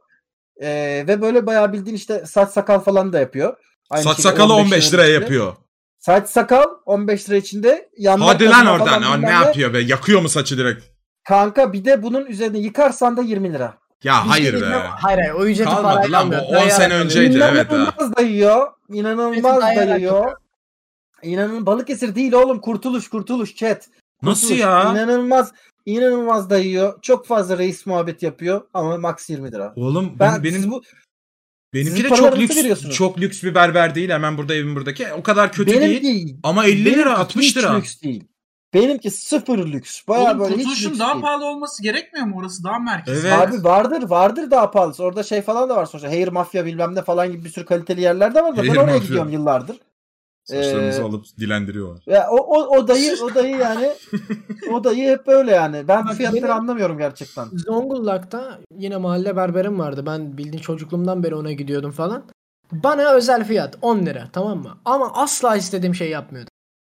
Ee, 0.62 1.04
ve 1.08 1.22
böyle 1.22 1.46
bayağı 1.46 1.74
bildiğin 1.74 1.96
işte 1.96 2.26
saç 2.26 2.50
sakal 2.50 2.80
falan 2.80 3.14
da 3.14 3.20
yapıyor. 3.20 3.58
Aynı 3.90 4.04
Saç 4.04 4.20
sakalı 4.20 4.54
15 4.54 4.94
liraya 4.94 5.04
içinde. 5.10 5.14
yapıyor. 5.24 5.56
Saç 6.00 6.30
sakal 6.30 6.64
15 6.86 7.30
lira 7.30 7.38
içinde. 7.38 7.90
yanlar 7.98 8.28
Hadi 8.28 8.50
lan 8.50 8.66
oradan. 8.68 9.02
falan 9.02 9.22
ne 9.22 9.30
yapıyor 9.30 9.74
be? 9.74 9.80
Yakıyor 9.80 10.22
mu 10.22 10.30
saçı 10.30 10.58
direkt? 10.58 10.84
Kanka 11.24 11.74
bir 11.74 11.86
de 11.86 12.04
bunun 12.04 12.26
üzerine 12.26 12.58
yıkarsan 12.60 13.18
da 13.18 13.22
20 13.22 13.54
lira. 13.54 13.78
Ya 14.04 14.22
Bir 14.24 14.30
hayır 14.30 14.52
şey 14.52 14.62
be. 14.62 14.66
Hayır 14.76 15.18
hayır 15.20 15.32
o 15.34 15.46
ücreti 15.46 15.70
Kalmadı 15.70 15.96
parayla 15.96 16.20
lan 16.20 16.32
bu, 16.32 16.36
almıyor. 16.36 16.50
10 16.50 16.54
Dayayarak 16.54 16.74
sene 16.74 16.94
önceydi. 16.94 17.44
evet 17.52 17.72
ha. 17.72 17.76
İnanılmaz 17.76 18.16
dayıyor. 18.18 18.68
İnanılmaz 18.90 19.62
Dayayarak 19.62 19.90
dayıyor. 19.90 20.32
İnanın 21.24 21.66
Balıkesir 21.66 22.16
değil 22.16 22.34
oğlum. 22.34 22.60
Kurtuluş 22.62 23.08
kurtuluş 23.10 23.56
chat. 23.56 23.88
Nasıl 24.22 24.42
Kurtuluş. 24.42 24.62
ya? 24.62 24.82
İnanılmaz 24.92 25.52
inanılmaz 25.86 26.50
dayıyor. 26.50 27.02
Çok 27.02 27.28
fazla 27.28 27.58
reis 27.58 27.86
muhabbet 27.86 28.24
yapıyor 28.24 28.62
ama 28.74 28.98
max 28.98 29.30
20 29.30 29.52
lira. 29.52 29.74
Oğlum 29.76 30.16
Ben 30.20 30.44
benim 30.44 30.56
siz 30.56 30.72
bu 30.72 30.82
benimki 31.76 32.02
siz 32.02 32.12
de 32.12 32.16
çok 32.16 32.40
lüks 32.40 32.58
veriyorsunuz? 32.58 32.96
çok 32.96 33.20
lüks 33.20 33.44
bir 33.44 33.56
berber 33.56 33.96
değil. 33.96 34.10
Hemen 34.10 34.38
burada 34.38 34.56
evim 34.56 34.76
buradaki. 34.76 35.14
O 35.14 35.24
kadar 35.24 35.52
kötü 35.52 35.72
benimki 35.82 36.04
değil. 36.04 36.38
Ama 36.44 36.66
50 36.66 36.86
lira 36.86 36.96
benimki 36.96 37.12
60 37.22 37.46
hiç 37.46 37.58
lira. 37.58 37.76
lüks 37.78 38.02
değil. 38.02 38.24
Benimki 38.74 39.12
sıfır 39.12 39.68
lüks. 39.68 40.02
Baya 40.08 40.24
Oğlum 40.32 40.40
böyle 40.40 40.58
hiç 40.58 40.86
lüks 40.86 41.00
daha 41.00 41.14
değil. 41.14 41.22
pahalı 41.24 41.46
olması 41.46 41.84
gerekmiyor 41.84 42.26
mu? 42.26 42.36
Orası 42.40 42.64
daha 42.64 42.80
merkezi. 42.80 43.28
Evet. 43.28 43.34
Abi 43.40 43.64
vardır 43.64 44.04
vardır 44.10 44.52
daha 44.52 44.72
pahalısı. 44.72 45.04
Orada 45.04 45.24
şey 45.24 45.42
falan 45.42 45.70
da 45.70 45.76
var 45.76 45.86
sonuçta. 45.86 46.10
Hair 46.10 46.28
Mafya 46.28 46.66
bilmem 46.66 46.96
ne 46.96 47.02
falan 47.02 47.32
gibi 47.32 47.46
bir 47.46 47.50
sürü 47.50 47.66
kaliteli 47.66 48.02
yerler 48.02 48.36
de 48.36 48.44
var 48.44 48.58
da 48.58 48.64
ben 48.64 48.70
oraya 48.70 48.82
Mafya. 48.86 48.98
gidiyorum 48.98 49.32
yıllardır. 49.32 49.78
Saçlarımızı 50.46 51.02
Ee, 51.02 51.04
alıp 51.04 51.26
dilendiriyorlar. 51.40 52.04
Ya 52.06 52.28
o, 52.32 52.36
o, 52.36 52.78
o 52.78 52.88
dayı 52.88 53.16
o 53.24 53.36
dayı 53.36 53.56
yani 53.58 53.92
o 54.74 54.84
dayı 54.84 55.10
hep 55.12 55.28
böyle 55.28 55.52
yani. 55.52 55.88
Ben 55.88 56.06
Bak 56.06 56.14
fiyatları 56.14 56.44
benim- 56.44 56.56
anlamıyorum 56.56 56.98
gerçekten. 56.98 57.46
Zonguldak'ta 57.54 58.60
yine 58.78 58.98
mahalle 58.98 59.36
berberim 59.36 59.80
vardı. 59.80 60.04
Ben 60.06 60.38
bildiğin 60.38 60.62
çocukluğumdan 60.62 61.24
beri 61.24 61.36
ona 61.36 61.52
gidiyordum 61.52 61.92
falan. 61.92 62.24
Bana 62.72 63.12
özel 63.14 63.44
fiyat 63.44 63.78
10 63.82 64.06
lira 64.06 64.28
tamam 64.34 64.58
mı? 64.64 64.78
Ama 64.86 65.14
asla 65.14 65.56
istediğim 65.56 65.96
şey 65.96 66.10
yapmıyordu. 66.10 66.50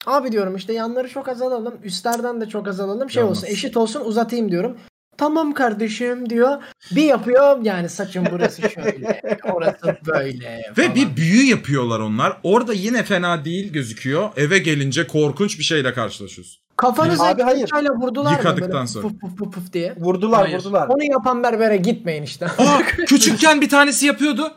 Abi 0.06 0.32
diyorum 0.32 0.56
işte 0.56 0.74
yanları 0.74 1.10
çok 1.10 1.30
azalalım. 1.30 1.74
Üstlerden 1.84 2.42
de 2.42 2.46
çok 2.50 2.68
azalalım. 2.68 3.10
Şey 3.10 3.24
Yalnız. 3.24 3.38
olsun 3.38 3.48
eşit 3.48 3.78
olsun 3.78 4.02
uzatayım 4.06 4.52
diyorum. 4.52 4.78
Tamam 5.18 5.54
kardeşim 5.54 6.30
diyor. 6.30 6.64
Bir 6.92 7.04
yapıyor 7.04 7.58
yani 7.64 7.90
saçım 7.90 8.26
burası 8.32 8.62
şöyle. 8.70 9.22
Orası 9.54 9.98
böyle. 10.08 10.72
Ve 10.78 10.84
falan. 10.84 10.96
bir 10.96 11.18
büyü 11.18 11.44
yapıyorlar 11.50 12.00
onlar. 12.00 12.38
Orada 12.44 12.74
yine 12.74 13.04
fena 13.04 13.46
değil 13.46 13.74
gözüküyor. 13.74 14.30
Eve 14.38 14.58
gelince 14.58 15.08
korkunç 15.08 15.60
bir 15.60 15.64
şeyle 15.64 15.94
karşılaşıyorsun. 15.94 16.62
Kafanıza 16.78 17.26
Abi 17.26 17.42
hayır. 17.42 17.70
vurdular 17.96 18.32
mı 18.32 18.38
Yıkadıktan 18.38 18.72
böyle 18.74 18.88
sonra. 18.88 19.08
puf 19.08 19.22
puf 19.22 19.38
puf 19.38 19.54
puf 19.54 19.74
diye. 19.74 19.96
Vurdular 19.98 20.42
Hayır. 20.42 20.58
vurdular. 20.58 20.88
Onu 20.88 21.04
yapan 21.04 21.44
berbere 21.44 21.78
gitmeyin 21.78 22.24
işte. 22.24 22.46
Aa, 22.46 22.82
küçükken 23.08 23.62
bir 23.62 23.70
tanesi 23.70 24.06
yapıyordu. 24.06 24.52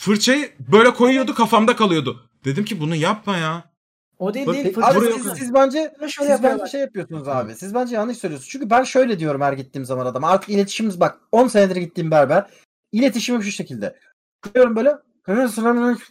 Fırçayı 0.00 0.50
böyle 0.72 0.94
koyuyordu 0.94 1.34
kafamda 1.34 1.76
kalıyordu. 1.76 2.22
Dedim 2.44 2.64
ki 2.64 2.80
bunu 2.80 2.94
yapma 2.94 3.36
ya. 3.36 3.67
O 4.18 4.34
değil 4.34 4.46
Bak- 4.46 4.54
değil. 4.54 4.66
Abi 4.66 4.74
fırça 4.74 4.86
Abi 4.86 5.12
siz, 5.12 5.32
siz 5.38 5.54
bence 5.54 5.94
şöyle 6.08 6.34
siz 6.34 6.42
bence 6.42 6.66
şey 6.66 6.80
yapıyorsunuz 6.80 7.28
abi. 7.28 7.54
Siz 7.54 7.74
bence 7.74 7.94
yanlış 7.94 8.18
söylüyorsunuz. 8.18 8.50
Çünkü 8.50 8.70
ben 8.70 8.82
şöyle 8.82 9.18
diyorum 9.18 9.40
her 9.40 9.52
gittiğim 9.52 9.84
zaman 9.84 10.06
adama. 10.06 10.28
Artık 10.28 10.50
iletişimimiz 10.50 11.00
bak 11.00 11.18
10 11.32 11.48
senedir 11.48 11.76
gittiğim 11.76 12.10
berber. 12.10 12.46
İletişimim 12.92 13.42
şu 13.42 13.50
şekilde. 13.50 13.96
Gidiyorum 14.44 14.76
böyle 14.76 14.96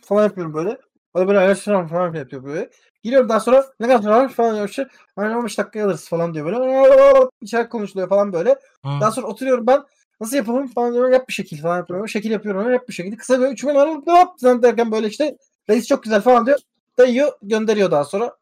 falan 0.04 0.24
yapıyorum 0.24 0.54
böyle. 0.54 0.78
O 1.14 1.20
da 1.20 1.28
böyle 1.28 1.56
selam 1.56 1.88
falan 1.88 2.14
yapıyor 2.14 2.44
böyle. 2.44 2.70
Giriyorum 3.04 3.30
daha 3.30 3.40
sonra 3.40 3.66
ne 3.80 3.88
kadar 3.88 4.10
var 4.10 4.30
falan 4.30 4.56
diyor. 4.56 4.70
Işte, 4.70 4.88
hani 5.16 5.38
15 5.38 5.58
dakika 5.58 5.86
alırız 5.86 6.10
falan 6.10 6.34
diyor 6.34 6.46
böyle. 6.46 7.30
İçerik 7.42 7.72
konuşuluyor 7.72 8.10
falan 8.10 8.34
böyle. 8.34 8.56
Aa, 8.84 9.02
Daha 9.02 9.12
sonra 9.12 9.28
oturuyorum 9.28 9.68
ben. 9.68 9.84
Nasıl 10.22 10.38
yapalım 10.38 10.68
falan 10.68 10.94
diyorum. 10.94 11.14
Yap 11.14 11.28
bir 11.28 11.34
şekil 11.34 11.62
falan 11.62 11.78
yapıyorum. 11.78 12.10
Şekil 12.10 12.32
yapıyorum. 12.32 12.72
Yap 12.72 12.88
bir 12.88 12.94
şekil. 12.94 13.18
Kısa 13.18 13.40
böyle 13.40 13.54
üçüme 13.54 13.74
hop 13.74 14.08
hop 14.08 14.40
falan 14.42 14.64
derken 14.64 14.92
böyle 14.92 15.08
işte 15.08 15.38
reis 15.70 15.88
çok 15.88 16.04
güzel 16.04 16.22
falan 16.22 16.46
diyor. 16.46 16.60
Dayıyor 16.98 17.32
gönderiyor 17.42 17.92
daha 17.92 18.06
sonra. 18.06 18.36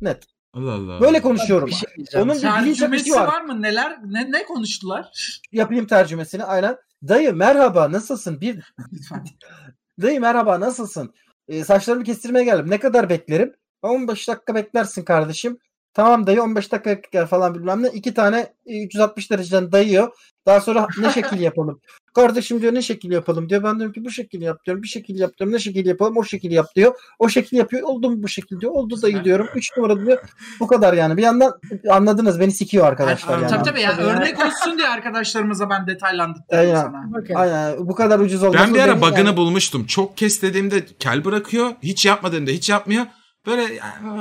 Net. 0.00 0.24
Allah 0.52 0.72
Allah. 0.72 1.00
Böyle 1.00 1.22
konuşuyorum. 1.22 1.68
Bir 1.68 1.74
şey 1.74 1.88
diyeceğim. 1.96 2.30
Onun 2.30 2.42
bir 2.42 2.42
bilinç 2.42 2.78
Tercümesi 2.78 3.10
akışı 3.10 3.14
var. 3.14 3.26
var 3.26 3.40
mı? 3.40 3.62
Neler 3.62 3.98
ne, 4.04 4.32
ne 4.32 4.44
konuştular? 4.44 5.12
Yapayım 5.52 5.86
tercümesini 5.86 6.44
aynen. 6.44 6.76
Dayı 7.08 7.34
merhaba 7.34 7.92
nasılsın? 7.92 8.40
Bir 8.40 8.74
Lütfen. 8.92 9.24
dayı 10.02 10.20
merhaba 10.20 10.60
nasılsın? 10.60 11.14
Ee, 11.48 11.64
saçlarımı 11.64 12.04
kestirmeye 12.04 12.44
geldim. 12.44 12.70
Ne 12.70 12.78
kadar 12.80 13.08
beklerim? 13.08 13.54
15 13.82 14.28
dakika 14.28 14.54
beklersin 14.54 15.04
kardeşim. 15.04 15.58
Tamam 15.94 16.26
dayı 16.26 16.42
15 16.42 16.72
dakika 16.72 16.90
bekler 16.90 17.26
falan 17.26 17.54
bilmem 17.54 17.82
ne. 17.82 17.88
İki 17.88 18.14
tane 18.14 18.54
e, 18.66 18.84
360 18.84 19.30
dereceden 19.30 19.72
dayıyor. 19.72 20.12
Daha 20.46 20.60
sonra 20.60 20.86
ne 20.98 21.10
şekil 21.10 21.40
yapalım? 21.40 21.80
Kardeşim 22.16 22.62
diyor 22.62 22.74
ne 22.74 22.82
şekil 22.82 23.10
yapalım 23.10 23.48
diyor. 23.48 23.62
Ben 23.62 23.78
diyorum 23.78 23.92
ki 23.92 24.04
bu 24.04 24.10
şekil 24.10 24.42
yap 24.42 24.64
diyorum. 24.66 24.82
Bir 24.82 24.88
şekil 24.88 25.18
yap 25.18 25.38
diyorum. 25.38 25.54
Ne 25.54 25.58
şekil 25.58 25.86
yapalım? 25.86 26.16
O 26.16 26.24
şekil 26.24 26.50
yap 26.50 26.66
diyor. 26.76 26.94
O 27.18 27.28
şekil 27.28 27.56
yapıyor. 27.56 27.82
Oldu 27.82 28.10
mu 28.10 28.22
bu 28.22 28.28
şekil 28.28 28.60
diyor. 28.60 28.72
Oldu 28.72 29.02
dayı 29.02 29.24
diyorum. 29.24 29.48
3 29.54 29.76
numara 29.76 30.06
diyor. 30.06 30.18
Bu 30.60 30.66
kadar 30.66 30.92
yani. 30.92 31.16
Bir 31.16 31.22
yandan 31.22 31.52
anladınız 31.90 32.40
beni 32.40 32.52
sikiyor 32.52 32.86
arkadaşlar 32.86 33.28
Tabii 33.28 33.42
yani. 33.42 33.50
tabii, 33.50 33.64
tabii 33.64 33.80
ya 33.80 33.96
örnek 33.96 34.46
olsun 34.46 34.78
diye 34.78 34.88
arkadaşlarımıza 34.88 35.70
ben 35.70 35.86
detaylandırdım 35.86 36.44
Aynen. 36.50 36.74
sana. 36.74 37.04
Bakın. 37.12 37.34
Aynen 37.34 37.88
bu 37.88 37.94
kadar 37.94 38.18
ucuz 38.18 38.42
olması. 38.42 38.64
Ben 38.64 38.74
bir 38.74 38.80
ara 38.80 39.00
bug'ını 39.00 39.18
yani- 39.18 39.36
bulmuştum. 39.36 39.86
Çok 39.86 40.16
kes 40.16 40.42
dediğimde 40.42 40.86
kel 40.98 41.24
bırakıyor. 41.24 41.70
Hiç 41.82 42.06
yapma 42.06 42.28
dediğimde 42.28 42.52
hiç 42.52 42.68
yapmıyor. 42.68 43.06
Böyle 43.46 43.62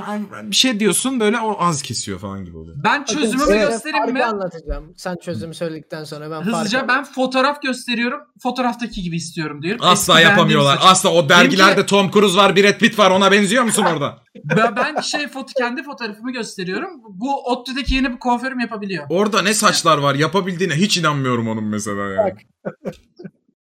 yani, 0.08 0.26
bir 0.44 0.56
şey 0.56 0.80
diyorsun 0.80 1.20
böyle 1.20 1.40
o 1.40 1.58
az 1.60 1.82
kesiyor 1.82 2.20
falan 2.20 2.46
gibi 2.46 2.58
oluyor. 2.58 2.78
Ben 2.84 3.04
çözümümü 3.04 3.40
Size 3.40 3.58
göstereyim 3.58 4.14
mi? 4.14 4.24
anlatacağım. 4.26 4.94
Sen 4.98 5.16
çözümü 5.22 5.54
söyledikten 5.54 6.04
sonra 6.04 6.32
ben 6.32 6.42
Hızlıca 6.42 6.80
farkı- 6.80 6.88
ben 6.88 7.04
fotoğraf 7.04 7.62
gösteriyorum. 7.62 8.20
Fotoğraftaki 8.44 9.02
gibi 9.02 9.16
istiyorum 9.16 9.62
diyorum. 9.62 9.86
Asla 9.86 10.20
Eski 10.22 10.30
yapamıyorlar. 10.32 10.80
Asla 10.82 11.10
o 11.10 11.30
dergilerde 11.30 11.72
Benimki- 11.82 11.86
Tom 11.86 12.12
Cruise 12.12 12.38
var, 12.38 12.56
Brad 12.56 12.78
Pitt 12.80 13.00
var. 13.00 13.12
Ona 13.12 13.32
benziyor 13.32 13.64
musun 13.64 13.86
orada? 13.94 14.26
Ben, 14.44 14.76
ben 14.76 15.02
şey 15.02 15.28
foto 15.28 15.54
kendi 15.58 15.84
fotoğrafımı 15.84 16.32
gösteriyorum. 16.32 16.90
Bu 17.10 17.44
ODTÜ'deki 17.44 17.96
yeni 17.96 18.14
bir 18.14 18.20
kuaförüm 18.20 18.60
yapabiliyor. 18.60 19.06
Orada 19.10 19.42
ne 19.42 19.54
saçlar 19.54 19.98
var 19.98 20.16
yapabildiğine 20.16 20.74
hiç 20.74 20.98
inanmıyorum 20.98 21.48
onun 21.48 21.64
mesela 21.64 22.02
yani. 22.12 22.32
Bak. 22.32 22.42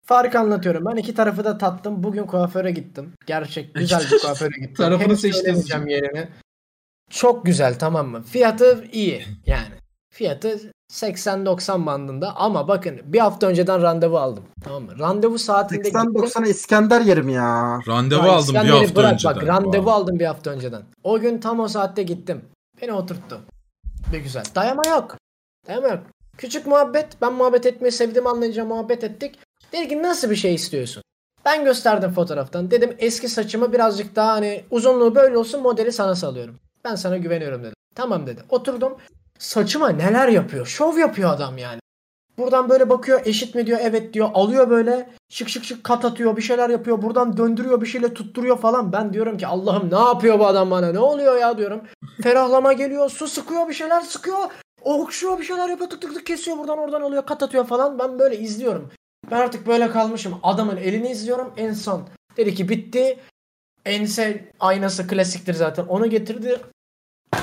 Farkı 0.05 0.39
anlatıyorum. 0.39 0.85
Ben 0.85 0.95
iki 0.95 1.13
tarafı 1.13 1.43
da 1.43 1.57
tattım. 1.57 2.03
Bugün 2.03 2.23
kuaföre 2.23 2.71
gittim. 2.71 3.13
Gerçek 3.25 3.75
güzel 3.75 4.01
bir 4.11 4.19
kuaföre 4.21 4.55
gittim. 4.59 4.73
Tarafını 4.75 5.07
Henüz 5.07 5.21
söylemeyeceğim 5.21 5.87
yerini. 5.87 6.27
Çok 7.09 7.45
güzel 7.45 7.79
tamam 7.79 8.07
mı? 8.07 8.23
Fiyatı 8.23 8.85
iyi 8.91 9.25
yani. 9.45 9.75
Fiyatı 10.13 10.71
80-90 10.91 11.85
bandında 11.85 12.35
ama 12.35 12.67
bakın 12.67 13.01
bir 13.05 13.19
hafta 13.19 13.47
önceden 13.47 13.81
randevu 13.81 14.17
aldım. 14.17 14.43
Tamam 14.63 14.83
mı? 14.83 14.99
Randevu 14.99 15.37
saatinde 15.39 15.89
80-90'a 15.89 16.47
İskender 16.47 17.01
yerim 17.01 17.29
ya. 17.29 17.79
Randevu 17.87 18.25
Ya 18.25 18.31
aldım 18.31 18.55
bir 18.55 18.59
İskender'i 18.59 18.71
hafta 18.79 18.95
bırak 18.95 19.13
önceden. 19.13 19.35
Bak 19.35 19.47
randevu 19.47 19.71
Wow. 19.73 19.91
aldım 19.91 20.19
bir 20.19 20.25
hafta 20.25 20.51
önceden. 20.51 20.81
O 21.03 21.19
gün 21.19 21.37
tam 21.39 21.59
o 21.59 21.67
saatte 21.67 22.03
gittim. 22.03 22.41
Beni 22.81 22.93
oturttu. 22.93 23.41
Bir 24.13 24.17
güzel. 24.19 24.43
Dayama 24.55 24.81
yok. 24.87 25.15
Dayama 25.67 25.87
yok. 25.87 25.99
Küçük 26.37 26.67
muhabbet. 26.67 27.21
Ben 27.21 27.33
muhabbet 27.33 27.65
etmeyi 27.65 27.91
sevdiğimi 27.91 28.29
anlayınca 28.29 28.65
muhabbet 28.65 29.03
ettik. 29.03 29.39
Dedi 29.71 29.87
ki 29.87 30.03
nasıl 30.03 30.29
bir 30.29 30.35
şey 30.35 30.55
istiyorsun? 30.55 31.03
Ben 31.45 31.65
gösterdim 31.65 32.11
fotoğraftan. 32.11 32.71
Dedim 32.71 32.95
eski 32.99 33.29
saçımı 33.29 33.73
birazcık 33.73 34.15
daha 34.15 34.31
hani 34.31 34.63
uzunluğu 34.71 35.15
böyle 35.15 35.37
olsun 35.37 35.61
modeli 35.61 35.91
sana 35.91 36.15
salıyorum. 36.15 36.59
Ben 36.83 36.95
sana 36.95 37.17
güveniyorum 37.17 37.63
dedim. 37.63 37.75
Tamam 37.95 38.27
dedi. 38.27 38.41
Oturdum. 38.49 38.97
Saçıma 39.39 39.89
neler 39.89 40.27
yapıyor? 40.27 40.65
Şov 40.65 40.97
yapıyor 40.97 41.33
adam 41.33 41.57
yani. 41.57 41.79
Buradan 42.37 42.69
böyle 42.69 42.89
bakıyor 42.89 43.21
eşit 43.25 43.55
mi 43.55 43.67
diyor 43.67 43.79
evet 43.81 44.13
diyor 44.13 44.29
alıyor 44.33 44.69
böyle 44.69 45.09
şık 45.29 45.49
şık 45.49 45.63
şık 45.63 45.83
kat 45.83 46.05
atıyor 46.05 46.37
bir 46.37 46.41
şeyler 46.41 46.69
yapıyor 46.69 47.01
buradan 47.01 47.37
döndürüyor 47.37 47.81
bir 47.81 47.85
şeyle 47.85 48.13
tutturuyor 48.13 48.57
falan 48.57 48.93
ben 48.93 49.13
diyorum 49.13 49.37
ki 49.37 49.47
Allah'ım 49.47 49.91
ne 49.91 49.99
yapıyor 49.99 50.39
bu 50.39 50.47
adam 50.47 50.71
bana 50.71 50.91
ne 50.91 50.99
oluyor 50.99 51.37
ya 51.37 51.57
diyorum 51.57 51.81
ferahlama 52.23 52.73
geliyor 52.73 53.09
su 53.09 53.27
sıkıyor 53.27 53.69
bir 53.69 53.73
şeyler 53.73 54.01
sıkıyor 54.01 54.37
okşuyor 54.81 55.39
bir 55.39 55.43
şeyler 55.43 55.69
yapıyor 55.69 55.89
tık 55.89 56.01
tık 56.01 56.13
tık 56.13 56.25
kesiyor 56.25 56.57
buradan 56.57 56.77
oradan 56.77 57.01
alıyor 57.01 57.25
kat 57.25 57.43
atıyor 57.43 57.65
falan 57.65 57.99
ben 57.99 58.19
böyle 58.19 58.39
izliyorum 58.39 58.91
ben 59.31 59.37
artık 59.37 59.67
böyle 59.67 59.91
kalmışım 59.91 60.39
adamın 60.43 60.77
elini 60.77 61.11
izliyorum 61.11 61.53
en 61.57 61.73
son 61.73 62.09
dedi 62.37 62.55
ki 62.55 62.69
bitti 62.69 63.19
ense 63.85 64.51
aynası 64.59 65.07
klasiktir 65.07 65.53
zaten 65.53 65.85
onu 65.85 66.09
getirdi 66.09 66.61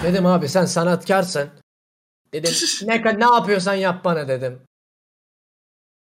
dedim 0.03 0.27
abi 0.27 0.49
sen 0.49 0.65
sanatkarsın 0.65 1.51
dedim 2.33 2.53
ne, 2.83 3.19
ne 3.19 3.35
yapıyorsan 3.35 3.75
yap 3.75 4.05
bana 4.05 4.29
dedim 4.29 4.63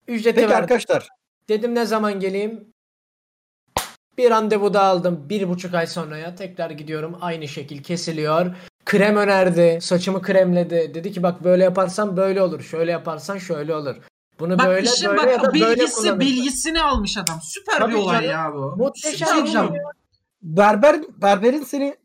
Ücreti 0.09 0.35
Peki 0.35 0.49
verdim. 0.49 0.63
arkadaşlar 0.63 1.09
Dedim 1.49 1.75
ne 1.75 1.87
zaman 1.87 2.21
geleyim? 2.21 2.69
Bir 4.19 4.31
randevu 4.31 4.75
daha 4.75 4.85
aldım. 4.85 5.27
Bir 5.29 5.49
buçuk 5.49 5.75
ay 5.75 5.87
sonraya. 5.87 6.35
Tekrar 6.35 6.71
gidiyorum. 6.71 7.19
Aynı 7.21 7.49
şekil 7.49 7.83
kesiliyor. 7.83 8.57
Krem 8.85 9.17
önerdi. 9.17 9.79
Saçımı 9.83 10.23
kremledi. 10.23 10.95
Dedi 10.95 11.13
ki 11.13 11.23
bak 11.23 11.45
böyle 11.45 11.65
yaparsan 11.65 12.17
böyle 12.17 12.43
olur. 12.43 12.61
Şöyle 12.61 12.91
yaparsan 12.91 13.39
şöyle 13.39 13.75
olur. 13.75 13.97
Bunu 14.39 14.59
Bak 14.59 14.67
böyle 14.67 14.89
işin 14.91 15.09
böyle 15.09 15.19
bak 15.19 15.27
ya 15.31 15.43
da 15.43 15.53
böyle 15.55 15.55
bilgisi 15.77 15.95
kullanırsın. 15.95 16.21
bilgisini 16.21 16.83
almış 16.83 17.17
adam. 17.19 17.41
Süper 17.43 17.79
Tabii 17.79 17.93
bir 17.93 17.99
olay 17.99 18.15
canım. 18.27 18.31
ya 18.31 18.53
bu. 18.55 18.77
Muhteşem 18.77 19.29
Süper 19.29 19.47
şey. 19.47 19.81
berber 20.43 21.01
berberin 21.23 21.63
seni 21.63 21.97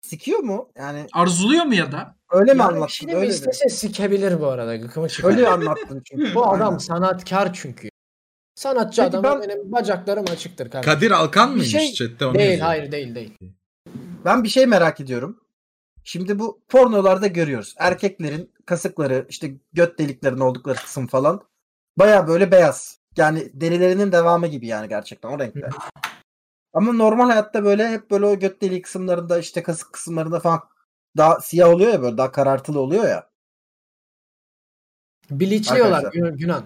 sikiyor 0.00 0.38
mu? 0.38 0.68
Yani 0.76 1.06
Arzuluyor 1.12 1.64
mu 1.64 1.74
ya 1.74 1.92
da? 1.92 2.16
öyle 2.30 2.54
mi 2.54 2.58
Yani 2.60 2.62
anlattın? 2.62 2.86
şimdi 2.92 3.14
Öyle, 3.14 3.26
de. 3.26 3.30
istese 3.30 3.68
sikebilir 3.68 4.40
bu 4.40 4.46
arada. 4.46 4.76
Gıkımı 4.76 5.08
çıkar. 5.08 5.28
öyle 5.30 5.48
anlattın 5.48 6.02
çünkü. 6.10 6.34
Bu 6.34 6.46
adam 6.50 6.80
sanatkar 6.80 7.52
çünkü. 7.54 7.88
Sanatçı 8.54 9.02
Peki 9.02 9.16
adam 9.18 9.40
ben- 9.40 9.48
benim 9.48 9.72
bacaklarım 9.72 10.24
açıktır 10.32 10.70
kardeşim. 10.70 10.94
Kadir 10.94 11.10
Alkan 11.10 11.48
mıymış 11.50 11.70
şey- 11.70 11.92
chatte 11.92 12.26
onu 12.26 12.34
Değil 12.34 12.46
yazıyor. 12.50 12.66
hayır 12.66 12.92
değil 12.92 13.14
değil. 13.14 13.38
Ben 14.24 14.44
bir 14.44 14.48
şey 14.48 14.66
merak 14.66 15.00
ediyorum. 15.00 15.40
Şimdi 16.04 16.38
bu 16.38 16.60
pornolarda 16.68 17.26
görüyoruz. 17.26 17.74
Erkeklerin 17.78 18.51
kasıkları, 18.66 19.26
işte 19.28 19.54
göt 19.72 19.98
deliklerinin 19.98 20.40
oldukları 20.40 20.78
kısım 20.78 21.06
falan 21.06 21.42
baya 21.96 22.28
böyle 22.28 22.52
beyaz. 22.52 22.98
Yani 23.16 23.50
derilerinin 23.54 24.12
devamı 24.12 24.46
gibi 24.46 24.66
yani 24.66 24.88
gerçekten 24.88 25.28
o 25.28 25.38
renkte. 25.38 25.68
Ama 26.72 26.92
normal 26.92 27.30
hayatta 27.30 27.64
böyle 27.64 27.88
hep 27.88 28.10
böyle 28.10 28.26
o 28.26 28.38
göt 28.38 28.62
deliği 28.62 28.82
kısımlarında 28.82 29.38
işte 29.38 29.62
kasık 29.62 29.92
kısımlarında 29.92 30.40
falan 30.40 30.60
daha 31.16 31.40
siyah 31.40 31.68
oluyor 31.68 31.92
ya 31.92 32.02
böyle 32.02 32.18
daha 32.18 32.32
karartılı 32.32 32.80
oluyor 32.80 33.04
ya. 33.04 33.30
Biliçliyorlar 35.30 35.98
Arkadaşlar. 35.98 36.12
Gün- 36.12 36.36
Günan. 36.36 36.64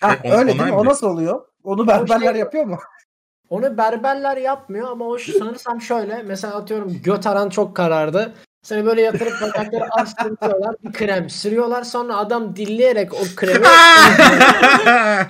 Ha, 0.00 0.18
O- 0.24 0.30
öyle 0.30 0.48
değil 0.50 0.62
mi? 0.62 0.72
O 0.72 0.84
nasıl 0.84 1.06
oluyor? 1.06 1.48
Onu 1.64 1.86
berberler 1.86 2.32
şey- 2.32 2.40
yapıyor 2.40 2.64
mu? 2.64 2.78
Onu 3.50 3.76
berberler 3.78 4.36
yapmıyor 4.36 4.88
ama 4.88 5.04
o 5.04 5.18
sanırsam 5.18 5.80
şöyle. 5.80 6.22
Mesela 6.22 6.54
atıyorum 6.56 7.02
göt 7.02 7.26
aran 7.26 7.48
çok 7.48 7.76
karardı. 7.76 8.34
Seni 8.64 8.86
böyle 8.86 9.00
yatırıp 9.02 9.32
bacakları 9.42 9.84
açtırıyorlar. 9.92 10.74
Bir 10.84 10.92
krem 10.92 11.30
sürüyorlar. 11.30 11.82
Sonra 11.84 12.16
adam 12.16 12.56
dilleyerek 12.56 13.14
o 13.14 13.18
kremi 13.36 13.64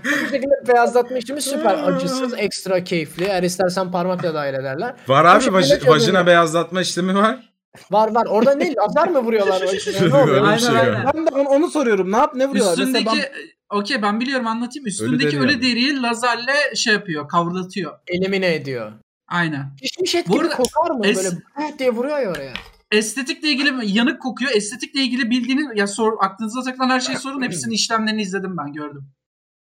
bu 0.04 0.28
şekilde 0.30 0.68
beyazlatma 0.68 1.18
işlemi 1.18 1.42
süper 1.42 1.82
acısız, 1.84 2.34
ekstra 2.36 2.84
keyifli. 2.84 3.24
Eğer 3.24 3.42
istersen 3.42 3.90
parmakla 3.90 4.34
dahil 4.34 4.54
ederler. 4.54 4.94
Var 5.08 5.24
abi 5.24 5.44
vaj- 5.44 5.88
vajina 5.88 6.26
beyazlatma 6.26 6.80
işlemi 6.80 7.14
var. 7.14 7.52
Var 7.90 8.14
var. 8.14 8.26
Orada 8.26 8.54
ne? 8.54 8.74
Lazer 8.74 9.08
mi 9.10 9.18
vuruyorlar? 9.18 9.62
o 9.62 9.72
işe? 9.72 9.92
Ne 10.10 10.14
oluyor? 10.14 10.28
Öyle 10.28 10.40
bir 10.42 10.46
Aynen, 10.46 10.58
şey 10.58 10.78
aynen. 10.78 11.04
Ben 11.14 11.26
de 11.26 11.30
onu, 11.30 11.48
onu 11.48 11.70
soruyorum. 11.70 12.12
Ne 12.12 12.16
yap 12.16 12.34
ne 12.34 12.46
vuruyorlar? 12.48 12.74
Mesela 12.78 12.98
Üstündeki 12.98 13.30
ben- 13.70 13.76
okey 13.78 14.02
ben 14.02 14.20
biliyorum 14.20 14.46
anlatayım. 14.46 14.86
Üstündeki 14.86 15.24
deri 15.36 15.40
ölü 15.40 15.52
yani. 15.52 15.62
deriyi 15.62 16.02
lazerle 16.02 16.74
şey 16.76 16.92
yapıyor, 16.94 17.28
kavratıyor. 17.28 17.98
Elimine 18.06 18.54
ediyor. 18.54 18.92
Aynen. 19.28 19.76
Pişmiş 19.82 20.14
et 20.14 20.28
Bu 20.28 20.32
gibi 20.32 20.42
arada 20.44 20.56
kokar 20.56 20.90
mı? 20.94 21.06
es- 21.06 21.16
Böyle 21.16 21.28
"Bıh" 21.30 21.78
diye 21.78 21.90
vuruyor 21.90 22.18
ya 22.18 22.30
oraya. 22.30 22.52
Estetikle 22.92 23.48
ilgili 23.48 23.90
yanık 23.98 24.22
kokuyor. 24.22 24.50
Estetikle 24.54 25.00
ilgili 25.00 25.30
bildiğiniz 25.30 25.66
ya 25.74 25.86
sor 25.86 26.12
aklınıza 26.20 26.62
takılan 26.62 26.88
her 26.88 27.00
şeyi 27.00 27.18
sorun. 27.18 27.42
Hepsinin 27.42 27.74
işlemlerini 27.74 28.22
izledim 28.22 28.56
ben 28.58 28.72
gördüm. 28.72 29.04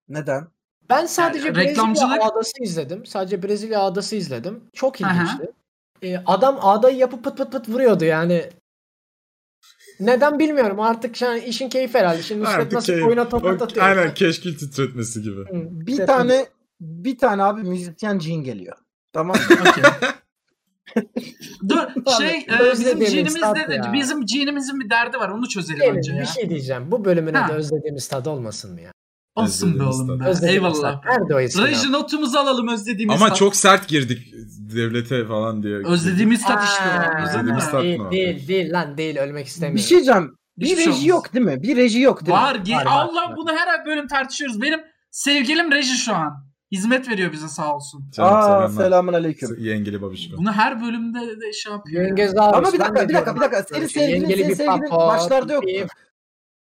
Neden? 0.08 0.48
Ben 0.90 1.06
sadece 1.06 1.46
Yani 1.46 1.56
Brezilya 1.56 1.72
reklamcılık- 1.84 2.20
ağdası 2.20 2.52
izledim. 2.62 3.06
Sadece 3.06 3.42
Brezilya 3.42 3.80
ağdası 3.80 4.16
izledim. 4.16 4.64
Çok 4.72 5.00
ilginçti. 5.00 5.50
Ee, 6.02 6.16
adam 6.26 6.58
ağdayı 6.60 6.96
yapıp 6.96 7.24
pıt 7.24 7.36
pıt 7.38 7.52
pıt 7.52 7.68
vuruyordu 7.68 8.04
yani. 8.04 8.50
Neden 10.00 10.38
bilmiyorum. 10.38 10.80
Artık 10.80 11.16
şu 11.16 11.28
an 11.28 11.36
işin 11.36 11.68
keyfi 11.68 11.98
herhalde. 11.98 12.22
Şimdi 12.22 12.40
Nusret 12.42 12.56
Artık 12.56 12.72
nasıl 12.72 12.92
keyif. 12.92 13.06
oyuna 13.06 13.28
top 13.28 13.46
atıyor. 13.46 13.86
Aynen 13.86 14.14
keşkil 14.14 14.58
titretmesi 14.58 15.22
gibi. 15.22 15.40
Bir 15.86 16.06
tane 16.06 16.46
bir 16.80 17.18
tane 17.18 17.42
abi 17.42 17.62
müzisyen 17.62 18.18
cin 18.18 18.44
geliyor. 18.44 18.76
Tamam 19.12 19.36
mı? 19.36 19.42
Dur 21.68 21.78
şey 22.18 22.36
e, 22.36 22.72
bizim 22.72 23.04
cinimizde 23.04 23.68
de 23.68 23.74
ya. 23.74 23.92
bizim 23.92 24.24
cinimizin 24.26 24.80
bir 24.80 24.90
derdi 24.90 25.16
var. 25.16 25.28
Onu 25.28 25.48
çözelim 25.48 25.80
Gelin, 25.80 25.96
önce 25.96 26.12
ya. 26.12 26.20
bir 26.20 26.26
şey 26.26 26.50
diyeceğim. 26.50 26.90
Bu 26.90 27.04
bölümüne 27.04 27.38
Ha. 27.38 27.48
de 27.48 27.52
özlediğimiz 27.52 28.08
tadı 28.08 28.30
olmasın 28.30 28.72
mı 28.72 28.80
ya? 28.80 28.92
Olsun 29.36 29.78
be 29.80 29.82
oğlum 29.82 30.20
be. 30.20 30.24
Eyvallah. 30.48 30.92
tat. 31.02 31.04
Nerede 31.04 31.34
o 31.34 31.40
eski 31.40 31.62
Reji 31.62 31.82
laf? 31.92 32.00
notumuzu 32.00 32.38
alalım 32.38 32.68
özlediğimiz 32.68 33.16
Ama 33.16 33.28
tat. 33.28 33.36
çok 33.36 33.56
sert 33.56 33.88
girdik 33.88 34.34
devlete 34.74 35.26
falan 35.26 35.62
diye. 35.62 35.76
Özlediğimiz 35.86 36.42
tat 36.44 36.64
işte. 36.64 36.84
Aa, 36.84 37.24
Özlediğimiz 37.28 37.64
mi? 37.66 37.70
tat 37.70 37.82
Değil, 37.82 37.98
mı? 38.00 38.10
değil, 38.10 38.48
değil 38.48 38.72
lan 38.72 38.96
değil. 38.98 39.16
Ölmek 39.18 39.46
istemiyorum. 39.46 39.76
bir 39.76 39.82
şey 39.82 39.96
diyeceğim. 39.98 40.36
Bir 40.58 40.66
Hiçbir 40.66 40.82
şey 40.82 40.92
reji 40.92 41.08
yok 41.08 41.34
değil 41.34 41.44
mi? 41.46 41.62
Bir 41.62 41.76
reji 41.76 42.00
yok 42.00 42.26
değil 42.26 42.38
Var. 42.38 42.56
mi? 42.58 42.72
var, 42.74 42.86
Allah 42.86 43.22
var. 43.28 43.36
bunu 43.36 43.50
her 43.52 43.86
bölüm 43.86 44.06
tartışıyoruz. 44.08 44.62
Benim 44.62 44.80
sevgilim 45.10 45.72
Reji 45.72 45.94
şu 45.96 46.14
an. 46.14 46.49
Hizmet 46.72 47.08
veriyor 47.08 47.32
bize 47.32 47.48
sağ 47.48 47.76
olsun. 47.76 48.04
Canım, 48.12 48.34
Aa 48.34 48.68
selamun 48.68 49.12
aleyküm. 49.12 49.56
Yengeli 49.58 50.02
babişko. 50.02 50.36
Bunu 50.36 50.52
her 50.52 50.82
bölümde 50.82 51.40
de 51.40 51.52
şey 51.52 51.72
yapıyor. 51.72 52.04
Yengez 52.06 52.36
abi. 52.36 52.56
Ama 52.56 52.72
bir 52.72 52.78
dakika 52.78 53.08
bir 53.08 53.14
dakika 53.14 53.36
bir 53.36 53.40
dakika. 53.40 53.62
Senin 53.62 53.86
sevgilin 53.86 54.28
senin 54.28 54.48
bir 54.48 54.54
sevgilin 54.54 54.88
papo, 54.88 55.06
başlarda 55.08 55.52
yoktu. 55.52 55.68
bir- 55.68 55.86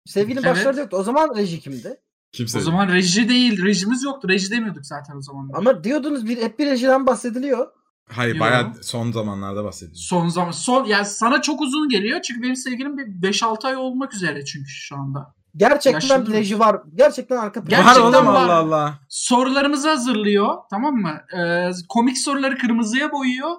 Sevgilin 0.06 0.42
Evet. 0.42 0.50
başlarda 0.56 0.80
yoktu. 0.80 0.96
O 0.96 1.02
zaman 1.02 1.36
reji 1.36 1.60
kimdi? 1.60 2.00
Kimse. 2.32 2.58
O 2.58 2.60
zaman 2.60 2.88
reji 2.88 3.28
değil. 3.28 3.64
Rejimiz 3.64 4.02
yoktu. 4.02 4.28
Reji 4.28 4.50
demiyorduk 4.50 4.86
zaten 4.86 5.16
o 5.16 5.22
zaman. 5.22 5.50
Ama 5.54 5.84
diyordunuz 5.84 6.26
bir 6.26 6.42
hep 6.42 6.58
bir 6.58 6.66
rejiden 6.66 7.06
bahsediliyor. 7.06 7.66
Hayır 8.08 8.34
Yo. 8.34 8.40
bayağı 8.40 8.72
son 8.82 9.12
zamanlarda 9.12 9.64
bahsediyoruz. 9.64 10.06
Son 10.06 10.28
zaman 10.28 10.50
son 10.50 10.84
yani 10.84 11.06
sana 11.06 11.42
çok 11.42 11.60
uzun 11.60 11.88
geliyor 11.88 12.22
çünkü 12.22 12.42
benim 12.42 12.56
sevgilim 12.56 12.98
bir 12.98 13.28
5-6 13.28 13.68
ay 13.68 13.76
olmak 13.76 14.14
üzere 14.14 14.44
çünkü 14.44 14.68
şu 14.70 14.96
anda. 14.96 15.34
Gerçekten 15.56 16.18
Yaşlı 16.18 16.32
reji 16.32 16.58
var. 16.58 16.76
Gerçekten 16.94 17.36
arka 17.36 17.64
plan. 17.64 17.80
Var 17.84 17.94
Gerçekten 17.94 18.26
var. 18.26 18.34
Allah 18.44 18.54
Allah. 18.54 18.94
Sorularımızı 19.08 19.88
hazırlıyor 19.88 20.54
tamam 20.70 20.94
mı? 20.94 21.12
Ee, 21.38 21.70
komik 21.88 22.18
soruları 22.18 22.58
kırmızıya 22.58 23.12
boyuyor. 23.12 23.50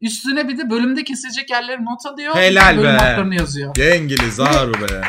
Üstüne 0.00 0.48
bir 0.48 0.58
de 0.58 0.70
bölümde 0.70 1.04
kesilecek 1.04 1.50
yerleri 1.50 1.84
not 1.84 2.06
alıyor. 2.06 2.34
Helal 2.36 2.76
bölüm 2.76 2.88
be. 2.88 2.94
notlarını 2.94 3.34
yazıyor. 3.34 3.76
Yengeli 3.76 4.30
Zaru 4.32 4.72
be. 4.72 5.02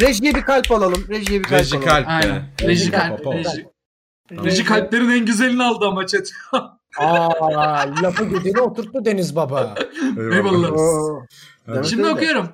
Rejiye 0.00 0.34
bir 0.34 0.42
kalp 0.42 0.70
alalım. 0.72 1.04
Rejiye 1.08 1.38
bir 1.38 1.44
kalp 1.44 1.60
Reji 1.60 1.76
alalım. 1.76 1.88
kalp. 1.88 2.08
Aynen. 2.08 2.42
Reji 2.62 2.90
kalp. 2.90 3.24
Papa. 3.24 3.36
Reji. 3.36 3.66
Reji 4.32 4.64
kalplerin 4.64 5.10
en 5.10 5.26
güzelini 5.26 5.62
aldı 5.62 5.86
ama 5.86 6.06
chat. 6.06 6.26
Aa, 6.98 7.84
lafı 8.02 8.24
güdüğüne 8.24 8.60
oturttu 8.60 9.04
Deniz 9.04 9.36
Baba. 9.36 9.74
Eyvallah. 10.32 10.70
Demek 11.68 11.84
Şimdi 11.86 12.02
öyle. 12.02 12.14
okuyorum. 12.14 12.48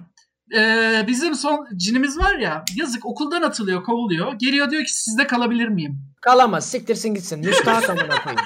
Ee, 0.56 1.04
bizim 1.06 1.34
son 1.34 1.68
cinimiz 1.76 2.18
var 2.18 2.36
ya 2.38 2.64
yazık 2.76 3.06
okuldan 3.06 3.42
atılıyor 3.42 3.82
kovuluyor. 3.84 4.32
Geliyor 4.32 4.70
diyor 4.70 4.84
ki 4.84 4.92
sizde 5.00 5.26
kalabilir 5.26 5.68
miyim? 5.68 5.98
Kalamaz. 6.20 6.70
Siktirsin 6.70 7.14
gitsin. 7.14 7.40
Müstahak 7.40 7.90
amına 7.90 8.22
koyayım. 8.22 8.42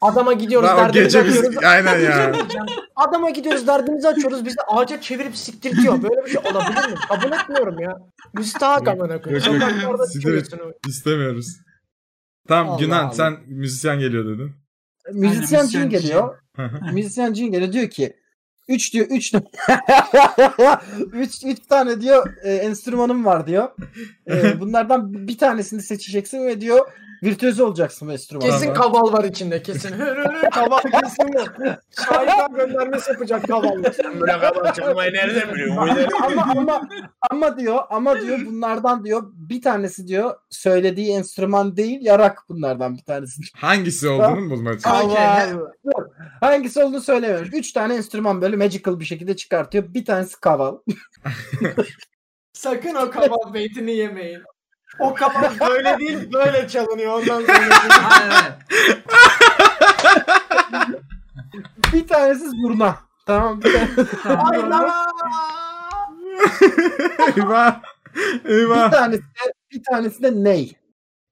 Adama 0.00 0.32
gidiyoruz 0.32 0.68
Lan 0.68 0.76
o 0.76 0.78
derdimizi 0.80 1.02
gece 1.18 1.24
biz 1.28 1.38
açıyoruz. 1.38 1.64
aynen 1.64 1.98
ya. 2.00 2.32
Adama 2.96 3.30
gidiyoruz 3.30 3.66
derdimizi 3.66 4.08
açıyoruz. 4.08 4.44
Bizi 4.44 4.56
ağaca 4.68 5.00
çevirip 5.00 5.36
siktirtiyor. 5.36 6.02
Böyle 6.02 6.24
bir 6.26 6.30
şey 6.30 6.40
olabilir 6.50 6.88
mi? 6.90 6.94
Kabul 7.08 7.32
etmiyorum 7.32 7.78
ya. 7.80 7.96
Müstahak 8.34 8.88
amına 8.88 9.22
koyayım. 9.22 9.44
Yok. 9.52 9.60
Sokaklarda. 9.62 10.04
İstemiyoruz. 10.88 11.46
Tamam 12.48 12.72
Allah 12.72 12.80
Günan 12.80 13.04
Allah. 13.04 13.12
sen 13.12 13.36
müzisyen 13.46 13.98
geliyor 13.98 14.24
dedin. 14.24 14.52
Müzisyen 15.12 15.58
Aynen, 15.58 15.68
cin 15.70 15.80
müzisyen 15.80 15.88
geliyor. 15.90 16.38
müzisyen 16.92 17.32
cin 17.32 17.52
geliyor 17.52 17.72
diyor 17.72 17.90
ki 17.90 18.16
3 18.68 18.92
diyor 18.92 19.06
3 19.10 19.32
3 21.12 21.44
3 21.44 21.58
tane 21.68 22.00
diyor 22.00 22.34
e, 22.42 22.54
enstrümanım 22.54 23.24
var 23.24 23.46
diyor. 23.46 23.68
E, 24.30 24.60
bunlardan 24.60 25.28
bir 25.28 25.38
tanesini 25.38 25.82
seçeceksin 25.82 26.46
ve 26.46 26.60
diyor 26.60 26.86
virtüöz 27.24 27.60
olacaksın 27.60 28.08
bu 28.08 28.12
enstrümanın. 28.12 28.50
Kesin 28.50 28.74
kaval 28.74 29.12
var 29.12 29.24
içinde 29.24 29.62
kesin. 29.62 29.94
kaval 30.54 30.78
kesin 30.78 31.28
bu. 31.34 31.64
Şahidan 32.02 32.54
göndermesi 32.54 33.10
yapacak 33.10 33.48
kaval. 33.48 33.82
Sen 33.96 34.20
böyle 34.20 34.38
kaval 34.38 34.72
çalmayı 34.72 35.12
nereden 35.12 35.54
biliyorsun? 35.54 36.08
ama 36.22 36.42
ama 36.56 36.88
ama 37.30 37.58
diyor 37.58 37.78
ama 37.90 38.20
diyor 38.20 38.38
bunlardan 38.46 39.04
diyor 39.04 39.22
bir 39.34 39.62
tanesi 39.62 40.08
diyor 40.08 40.34
söylediği 40.50 41.12
enstrüman 41.12 41.76
değil 41.76 41.98
yarak 42.02 42.42
bunlardan 42.48 42.96
bir 42.96 43.02
tanesi. 43.04 43.42
Hangisi 43.56 44.08
olduğunu 44.08 44.40
mu 44.40 44.50
bulmaya. 44.50 44.78
Dur. 45.84 46.04
Hangisi 46.40 46.82
olduğunu 46.82 47.00
söylemiyorum. 47.00 47.48
Üç 47.52 47.72
tane 47.72 47.94
enstrüman 47.94 48.42
böyle 48.42 48.56
magical 48.56 49.00
bir 49.00 49.04
şekilde 49.04 49.36
çıkartıyor. 49.36 49.94
Bir 49.94 50.04
tanesi 50.04 50.40
kaval. 50.40 50.76
Sakın 52.52 52.94
o 52.94 53.10
kaval 53.10 53.54
beytini 53.54 53.92
yemeyin. 53.96 54.42
O 54.98 55.14
kaval 55.14 55.50
böyle 55.68 55.98
değil 55.98 56.32
böyle 56.32 56.68
çalınıyor 56.68 57.12
ondan 57.12 57.40
sonra. 57.40 57.68
Hayır. 57.90 58.52
Bir 61.92 62.06
tanesi 62.08 62.44
zurna. 62.50 62.96
Tamam. 63.26 63.60
Bir, 63.62 63.72
tane- 63.72 64.38
Hayda. 64.42 65.04
eyvah. 67.36 67.80
bir 68.44 68.50
Eyvah. 68.50 68.90
tanesi 68.92 69.22
de, 69.22 69.52
bir 69.72 69.82
tanesi 69.90 70.22
de 70.22 70.30
ney. 70.34 70.76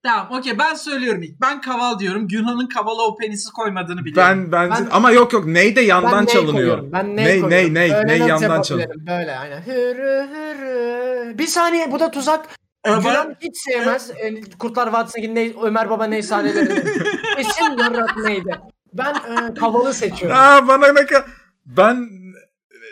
Tamam 0.04 0.28
okey 0.38 0.58
ben 0.58 0.74
söylüyorum 0.74 1.22
ilk. 1.22 1.40
Ben 1.40 1.60
kaval 1.60 1.98
diyorum. 1.98 2.28
Günhan'ın 2.28 2.66
kavala 2.66 3.02
o 3.02 3.16
penisi 3.16 3.52
koymadığını 3.52 4.04
biliyorum. 4.04 4.52
Ben, 4.52 4.52
ben, 4.52 4.70
Ben- 4.70 4.88
ama 4.90 5.10
yok 5.10 5.32
yok 5.32 5.46
ney 5.46 5.76
de 5.76 5.80
yandan 5.80 6.12
Ben 6.12 6.18
ney 6.18 6.26
çalınıyor. 6.26 6.52
koyuyorum, 6.54 6.92
Ben 6.92 7.16
ney, 7.16 7.24
Ney, 7.24 7.40
koyuyorum. 7.40 7.74
ney, 7.74 7.74
ney, 7.74 7.90
Böyle 7.92 8.06
ney 8.06 8.18
nasıl 8.20 8.28
yandan 8.44 8.56
yapabilirim? 8.56 9.06
Böyle 9.06 9.36
aynen. 9.36 9.60
Hürü 9.62 10.28
hürü. 10.32 11.38
Bir 11.38 11.46
saniye 11.46 11.92
bu 11.92 12.00
da 12.00 12.10
tuzak. 12.10 12.46
Ömer- 12.85 13.01
Gülen 13.03 13.37
hiç 13.41 13.57
sevmez. 13.57 14.11
E, 14.11 14.41
Kurtlar 14.59 14.87
Vadisi'ndeki 14.87 15.35
ney, 15.35 15.57
Ömer 15.62 15.91
Baba 15.91 16.05
ney 16.05 16.22
sahnelerini. 16.22 16.85
Kesin 17.37 17.78
yarrak 17.78 18.16
neydi. 18.16 18.61
Ben 18.93 19.14
e, 19.14 19.55
kavalı 19.55 19.95
seçiyorum. 19.95 20.39
Aa 20.41 20.68
bana 20.68 20.93
ne 20.93 21.01
ka- 21.01 21.26
Ben 21.66 22.09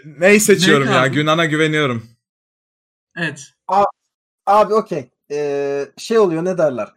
ney 0.05 0.41
seçiyorum 0.41 0.87
Ney 0.87 0.95
ya. 0.95 1.01
kaldı? 1.03 1.15
Günan'a 1.15 1.45
güveniyorum. 1.45 2.07
Evet. 3.17 3.43
Abi 4.47 4.75
okey. 4.75 5.11
Ee, 5.31 5.87
şey 5.97 6.19
oluyor 6.19 6.45
ne 6.45 6.59
derler. 6.59 6.89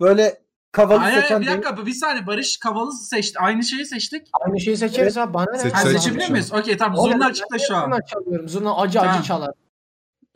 Böyle 0.00 0.40
kavalı 0.72 0.98
Hayır, 0.98 1.12
hayır, 1.12 1.22
seçen 1.22 1.40
bir 1.42 1.46
dakika 1.46 1.86
bir 1.86 1.92
saniye 1.94 2.26
Barış 2.26 2.56
kavalı 2.58 2.92
seçti. 2.92 3.38
Aynı 3.38 3.62
şeyi 3.64 3.86
seçtik. 3.86 4.28
Aynı 4.32 4.60
şeyi 4.60 4.76
seçeriz 4.76 5.18
abi. 5.18 5.34
Bana 5.34 5.50
ne? 5.52 5.58
Seç- 5.58 5.72
Ha, 5.74 5.78
Seç- 5.80 5.92
seçebilir 5.92 6.30
miyiz? 6.30 6.52
Okey 6.52 6.76
tamam. 6.76 6.98
Oğlum, 6.98 7.12
Zurna 7.12 7.24
ben 7.26 7.32
niye 7.32 7.66
şu 7.68 7.76
an. 7.76 7.84
Zurna 7.84 8.06
çalıyorum. 8.06 8.48
Zurna 8.48 8.76
acı 8.76 8.98
Tamam. 8.98 9.14
acı 9.14 9.24
çalar. 9.28 9.50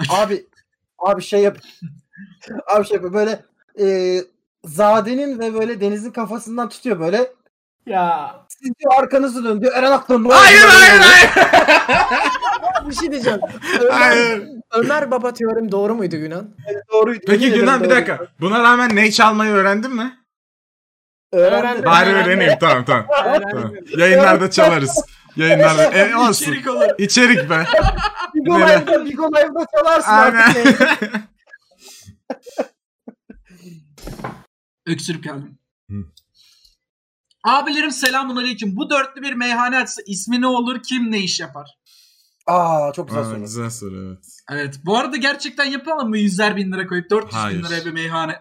abi 0.09 0.47
abi 0.99 1.23
şey 1.23 1.41
yap. 1.43 1.59
abi 2.67 2.87
şey 2.87 2.95
yapıyor 2.95 3.13
böyle 3.15 3.43
e, 3.81 4.19
Zade'nin 4.65 5.39
ve 5.39 5.55
böyle 5.55 5.81
Deniz'in 5.81 6.11
kafasından 6.11 6.69
tutuyor 6.69 7.01
böyle. 7.01 7.33
Ya 7.87 8.35
Siz 8.49 8.73
diyor 8.81 8.93
arkanızı 8.99 9.45
dön 9.45 9.61
diyor. 9.61 9.73
Eren 9.75 9.91
Aktan. 9.91 10.25
Hayır 10.25 10.61
hayır 10.61 11.01
hayır. 11.01 11.31
bir 12.89 12.95
şey 12.95 13.13
diyeceğim. 13.13 13.41
Ömer, 13.81 13.91
hayır. 13.93 14.43
Ömer 14.73 15.11
Baba 15.11 15.33
teorim 15.35 15.73
doğru 15.73 15.95
muydu 15.95 16.17
Yunan? 16.17 16.51
Doğruydu. 16.93 17.25
Peki 17.27 17.45
Yemin 17.45 17.59
ederim 17.59 17.69
bir 17.69 17.85
doğruydu. 17.85 17.91
dakika. 17.95 18.27
Buna 18.41 18.63
rağmen 18.63 18.97
ney 18.97 19.11
çalmayı 19.11 19.53
öğrendin 19.53 19.95
mi? 19.95 20.19
Öğrendim. 21.33 21.85
Bari 21.85 22.11
öğreneyim 22.13 22.59
tamam 22.61 22.85
tamam. 22.85 23.07
Tamam. 23.53 23.73
Yayınlarda 23.97 24.51
çalarız. 24.51 25.05
Yayınlarda. 25.37 25.83
E, 25.85 26.17
olsun. 26.17 26.53
İçerik 26.53 26.69
olur. 26.69 26.89
İçerik 26.99 27.51
be. 27.51 27.65
Bigo. 28.35 28.59
Live'da, 28.61 29.05
Bigo 29.05 29.29
Live'da 29.29 29.67
çalarsın 29.77 30.13
Aynen. 30.13 30.37
artık. 30.37 30.81
Öksürüp 34.87 35.25
geldim. 35.25 35.59
Hı. 35.91 35.97
Abilerim 37.45 37.91
selamun 37.91 38.37
aleyküm. 38.37 38.77
Bu 38.77 38.91
dörtlü 38.91 39.23
bir 39.23 39.33
meyhane 39.33 39.79
açsa 39.79 40.03
ismi 40.07 40.41
ne 40.41 40.47
olur? 40.47 40.83
Kim 40.83 41.13
ne 41.13 41.19
iş 41.19 41.41
yapar? 41.41 41.71
Aa 42.47 42.93
çok 42.93 43.09
güzel 43.09 43.23
Aa, 43.23 43.27
soru. 43.27 43.41
güzel 43.41 43.71
soru 43.71 44.07
evet. 44.07 44.25
Evet. 44.51 44.81
Bu 44.85 44.97
arada 44.99 45.17
gerçekten 45.17 45.65
yapalım 45.65 46.09
mı? 46.09 46.19
Yüzer 46.19 46.57
bin 46.57 46.73
lira 46.73 46.87
koyup 46.87 47.11
400 47.11 47.35
Hayır. 47.35 47.59
bin 47.59 47.65
liraya 47.65 47.85
bir 47.85 47.93
meyhane. 47.93 48.41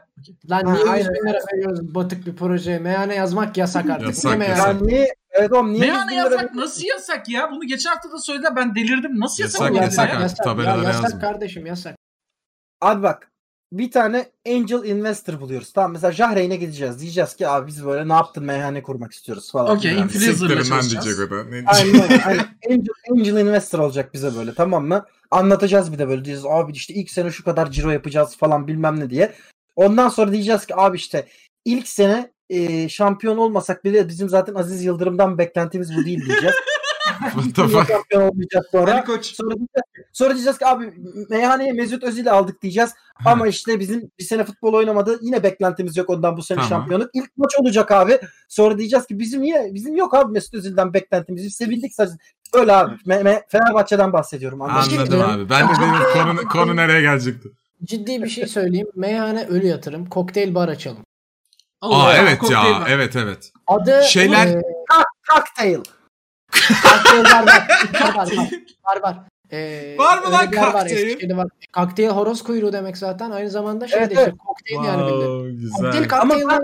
Lan 0.49 0.65
Ha, 0.65 0.71
niye 0.73 0.79
100 0.83 0.89
aynen. 0.89 1.13
bin 1.13 1.29
lira 1.29 1.39
veriyoruz 1.53 1.95
batık 1.95 2.25
bir 2.25 2.35
projeye? 2.35 2.79
Meyhane 2.79 3.15
yazmak 3.15 3.57
yasak 3.57 3.89
artık. 3.89 4.07
Yasak, 4.07 4.37
meyhane? 4.37 4.59
yasak. 4.59 4.67
Yani 4.67 4.87
niye? 4.87 5.07
Evet 5.31 5.51
oğlum 5.53 5.73
niye 5.73 5.81
Meyhane 5.81 6.15
100 6.15 6.23
bin 6.23 6.29
lira 6.31 6.35
yasak 6.35 6.55
nasıl 6.55 6.83
yasak 6.85 7.29
ya? 7.29 7.51
Bunu 7.51 7.63
geçen 7.67 7.89
hafta 7.89 8.11
da 8.11 8.17
söylediler 8.19 8.55
ben 8.55 8.75
delirdim. 8.75 9.19
Nasıl 9.19 9.43
yasak, 9.43 9.61
Yasak, 9.75 9.83
yasak 9.83 10.21
yasak, 10.21 10.45
tabelalara 10.45 10.77
ya, 10.83 10.87
yasak 10.87 11.03
yazma. 11.03 11.19
kardeşim 11.19 11.65
yasak. 11.65 11.95
Abi 12.81 13.03
bak 13.03 13.31
bir 13.73 13.91
tane 13.91 14.25
angel 14.47 14.83
investor 14.83 15.39
buluyoruz. 15.41 15.73
Tamam 15.73 15.91
mesela 15.91 16.11
Jahreyn'e 16.11 16.55
gideceğiz. 16.55 16.99
Diyeceğiz 16.99 17.35
ki 17.35 17.47
abi 17.47 17.67
biz 17.67 17.85
böyle 17.85 18.07
ne 18.07 18.13
yaptın 18.13 18.43
meyhane 18.43 18.83
kurmak 18.83 19.11
istiyoruz 19.11 19.51
falan. 19.51 19.77
Okey, 19.77 19.91
Yani. 19.91 20.01
influencer'la 20.01 20.63
çalışacağız. 20.63 21.05
diyecek 21.05 21.31
o 21.31 21.35
da. 21.35 21.43
Ne 21.43 21.63
Aynen. 21.65 22.21
Aynen. 22.25 22.45
Angel, 22.69 22.93
angel 23.11 23.37
investor 23.37 23.79
olacak 23.79 24.13
bize 24.13 24.35
böyle 24.35 24.53
tamam 24.53 24.87
mı? 24.87 25.05
Anlatacağız 25.31 25.93
bir 25.93 25.99
de 25.99 26.07
böyle 26.07 26.25
diyeceğiz 26.25 26.45
abi 26.49 26.71
işte 26.71 26.93
ilk 26.93 27.09
sene 27.09 27.31
şu 27.31 27.43
kadar 27.43 27.71
ciro 27.71 27.89
yapacağız 27.89 28.37
falan 28.37 28.67
bilmem 28.67 28.99
ne 28.99 29.09
diye. 29.09 29.33
Ondan 29.75 30.09
sonra 30.09 30.31
diyeceğiz 30.31 30.65
ki 30.65 30.75
abi 30.75 30.97
işte 30.97 31.27
ilk 31.65 31.87
sene 31.87 32.31
e, 32.49 32.89
şampiyon 32.89 33.37
olmasak 33.37 33.85
bile 33.85 34.07
bizim 34.07 34.29
zaten 34.29 34.55
Aziz 34.55 34.83
Yıldırım'dan 34.83 35.37
beklentimiz 35.37 35.97
bu 35.97 36.05
değil 36.05 36.25
diyeceğiz. 36.25 36.55
What 37.33 37.55
the 37.55 37.67
fuck? 37.67 37.91
olmayacak 38.15 38.65
sonra. 38.71 38.93
Ali 38.93 39.05
Koç. 39.05 39.25
Sonra 39.35 39.49
diyeceğiz, 39.49 39.83
sonra 40.13 40.33
diyeceğiz 40.33 40.57
ki 40.57 40.65
abi 40.67 40.93
meyhaneye 41.29 41.73
Mesut 41.73 42.03
Özil'i 42.03 42.31
aldık 42.31 42.61
diyeceğiz. 42.61 42.91
Ama 43.25 43.47
işte 43.47 43.79
bizim 43.79 44.11
bir 44.19 44.23
sene 44.23 44.43
futbol 44.43 44.73
oynamadı. 44.73 45.19
Yine 45.21 45.43
beklentimiz 45.43 45.97
yok 45.97 46.09
ondan 46.09 46.37
bu 46.37 46.43
sene 46.43 46.55
Tamam. 46.55 46.69
şampiyonluk. 46.69 47.09
İlk 47.13 47.37
maç 47.37 47.51
olacak 47.59 47.91
abi. 47.91 48.19
Sonra 48.49 48.77
diyeceğiz 48.77 49.05
ki 49.05 49.19
bizim 49.19 49.41
niye 49.41 49.69
bizim 49.73 49.95
yok 49.95 50.13
abi 50.13 50.31
Mesut 50.31 50.53
Özil'den 50.53 50.93
beklentimiz. 50.93 51.43
Biz 51.43 51.55
sevildik 51.55 51.93
sadece. 51.93 52.15
Öyle 52.53 52.73
abi. 52.73 52.95
Me- 52.95 53.21
me- 53.21 53.41
Fenerbahçe'den 53.47 54.13
bahsediyorum. 54.13 54.61
Anladın 54.61 54.93
mı? 54.93 55.01
Anladım 55.01 55.21
abi. 55.21 55.49
Ben 55.49 55.67
de 55.67 55.71
dedim 55.71 56.13
konu, 56.13 56.47
konu 56.49 56.75
nereye 56.75 57.01
gelecekti. 57.01 57.49
Ciddi 57.83 58.23
bir 58.23 58.29
şey 58.29 58.47
söyleyeyim. 58.47 58.87
Meyhane 58.95 59.45
ölü 59.45 59.67
yatırım. 59.67 60.05
Kokteyl 60.05 60.55
bar 60.55 60.67
açalım. 60.67 61.05
Allah, 61.81 62.03
Aa 62.03 62.13
evet 62.17 62.51
ya. 62.51 62.63
var. 62.63 62.87
Evet 62.89 63.15
evet. 63.15 63.51
Adı 63.67 64.01
Şeyler- 64.03 64.47
e, 64.47 64.61
Cocktail. 65.33 65.79
Kokteyl 66.83 67.23
bar 67.23 67.47
var. 67.47 67.67
Var 68.01 68.15
var. 68.15 68.29
Var 68.85 69.01
var. 69.03 69.17
E, 69.51 69.95
Var 69.97 70.17
mı 70.17 70.23
öyle 70.25 70.55
lan 70.57 70.73
var, 70.73 70.73
kokteyl? 70.81 71.37
Var. 71.37 71.47
Kokteyl 71.73 72.09
horoz 72.09 72.43
kuyruğu 72.43 72.73
demek 72.73 72.97
zaten. 72.97 73.31
Aynı 73.31 73.49
zamanda 73.49 73.87
şey 73.87 73.99
Evet, 73.99 74.09
de 74.09 74.13
işte 74.13 74.23
evet. 74.23 74.37
kokteyl 74.37 74.83
yani 74.83 75.01
bildiğin. 75.01 75.69
Wow, 75.69 75.81
Kokteyl 75.83 76.03
güzel. 76.03 76.21
Ama 76.21 76.59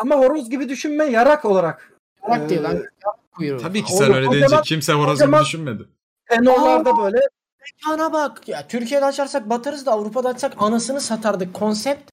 Ama 0.00 0.14
horoz 0.16 0.50
gibi 0.50 0.68
düşünme 0.68 1.04
yarak 1.04 1.44
olarak. 1.44 1.92
yarak 2.28 2.48
değil 2.50 2.62
lan. 2.62 2.72
Ee, 2.76 2.78
Yarak 2.78 3.32
kuyruğu. 3.32 3.58
Tabii 3.62 3.84
ki 3.84 3.92
sen 3.92 4.14
öyle 4.14 4.28
o 4.28 4.32
deyince 4.32 4.48
zaman- 4.48 4.62
kimse 4.64 4.92
horoz 4.92 5.22
gibi 5.22 5.36
düşünmedi. 5.40 5.82
Tenorlarda 6.30 6.98
böyle 6.98 7.20
Mekana 7.60 8.12
bak. 8.12 8.48
Ya 8.48 8.66
Türkiye'de 8.68 9.04
açarsak 9.04 9.50
batarız 9.50 9.86
da 9.86 9.92
Avrupa'da 9.92 10.28
açsak 10.28 10.52
anasını 10.58 11.00
satardık. 11.00 11.54
Konsept 11.54 12.10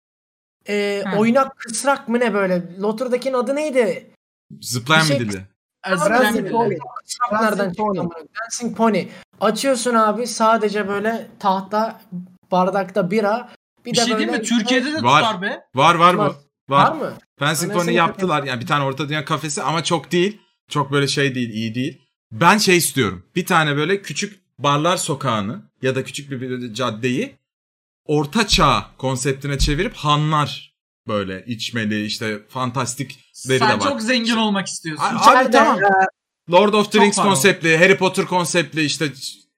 e, 0.70 1.04
oynak 1.18 1.58
kısrak 1.58 2.08
mı 2.10 2.20
ne 2.20 2.34
böyle? 2.34 2.64
Lotter'dakinin 2.82 3.34
adı 3.34 3.56
neydi? 3.56 4.12
Zıplayan 4.62 5.04
Bir 5.04 5.08
şey- 5.08 5.20
dili. 5.20 5.42
Özlem 5.88 6.10
Dancing. 6.24 6.52
Pony. 6.52 6.76
Dancing? 7.32 7.78
Pony. 7.78 7.98
Dancing 8.44 8.78
Pony. 8.78 9.08
Açıyorsun 9.42 9.94
abi 9.94 10.28
sadece 10.28 10.88
böyle 10.88 11.28
tahta 11.40 12.02
bardakta 12.52 13.12
bira. 13.12 13.50
Bir, 13.86 13.92
Bir 13.92 13.98
de 13.98 14.02
şey 14.02 14.14
böyle 14.14 14.20
diyeyim 14.20 14.42
mi? 14.42 14.48
Türkiye'de 14.48 14.94
de 14.94 15.04
Var. 15.04 15.22
tutar 15.24 15.42
be. 15.42 15.62
Var 15.76 15.96
var 15.96 16.14
Var. 16.14 16.30
bu. 16.70 16.74
var 16.74 16.92
Var. 16.92 16.96
mı? 16.96 17.14
Anasını 17.42 17.74
Pony 17.74 17.94
yaptılar. 17.94 18.44
Yani 18.44 18.62
bir 18.62 18.68
tane 18.68 18.84
orta 18.84 19.10
dünya 19.10 19.26
kafesi 19.26 19.62
ama 19.62 19.84
çok 19.84 20.12
değil. 20.12 20.42
Çok 20.70 20.92
böyle 20.92 21.08
şey 21.08 21.36
değil, 21.36 21.50
iyi 21.50 21.76
değil. 21.76 22.02
Ben 22.32 22.58
şey 22.58 22.78
istiyorum. 22.78 23.26
Bir 23.36 23.46
tane 23.46 23.76
böyle 23.76 24.02
küçük 24.02 24.44
barlar 24.60 24.98
sokağını 24.98 25.62
ya 25.82 25.96
da 25.96 26.04
küçük 26.04 26.32
bir, 26.32 26.42
bir 26.42 26.74
caddeyi 26.74 27.36
orta 28.06 28.48
çağ 28.48 28.86
konseptine 28.98 29.58
çevirip 29.58 29.94
hanlar 29.96 30.69
böyle 31.10 31.46
içmeli 31.46 32.06
işte 32.06 32.40
fantastikleri 32.50 33.60
de 33.60 33.66
Sen 33.66 33.80
var. 33.80 33.90
çok 33.90 34.02
zengin 34.02 34.36
olmak 34.36 34.68
istiyorsun. 34.68 35.04
A- 35.04 35.08
Abi 35.10 35.18
İçeride- 35.18 35.52
tamam. 35.52 35.80
Lord 36.52 36.74
of 36.74 36.92
the 36.92 37.00
Rings 37.00 37.18
konseptli, 37.18 37.78
Harry 37.78 37.98
Potter 37.98 38.26
konseptli 38.26 38.82
işte 38.84 39.06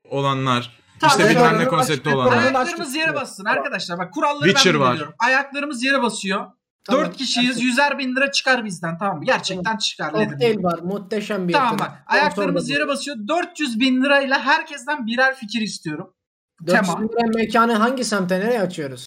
olanlar. 0.09 0.81
Tamam, 0.99 1.17
işte 1.19 1.29
bilmem 1.29 1.59
ne 1.59 1.67
konsepti 1.67 2.09
olanlar. 2.09 2.37
Ayaklarımız 2.37 2.95
yere 2.95 3.15
bassın 3.15 3.45
arkadaşlar. 3.45 3.99
Bak 3.99 4.13
kuralları 4.13 4.49
Witcher 4.49 4.73
ben 4.73 4.79
var. 4.79 4.93
biliyorum. 4.93 5.13
Ayaklarımız 5.19 5.83
yere 5.83 6.01
basıyor. 6.01 6.45
Tamam. 6.83 7.05
4 7.05 7.17
kişiyiz. 7.17 7.61
Yüzer 7.61 7.97
bin 7.97 8.15
lira 8.15 8.31
çıkar 8.31 8.65
bizden. 8.65 8.97
Tamam 8.97 9.17
mı? 9.17 9.25
Gerçekten 9.25 9.77
çıkar. 9.77 10.13
dedim. 10.13 10.29
Kokteyl 10.29 10.63
var. 10.63 10.79
Muhteşem 10.79 11.47
bir 11.47 11.53
Tamam 11.53 11.71
yatırım. 11.71 11.91
bak. 11.91 12.03
Ayaklarımız 12.07 12.69
yere 12.69 12.87
basıyor. 12.87 13.17
400 13.27 13.79
bin 13.79 14.03
lirayla 14.03 14.45
herkesten 14.45 15.07
birer 15.07 15.35
fikir 15.35 15.61
istiyorum. 15.61 16.13
bu. 16.61 16.67
400 16.67 16.87
tema. 16.87 17.01
bin 17.01 17.07
lira 17.07 17.27
mekanı 17.35 17.73
hangi 17.73 18.03
semte 18.05 18.39
nereye 18.39 18.61
açıyoruz? 18.61 19.05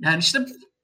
Yani 0.00 0.18
işte 0.18 0.38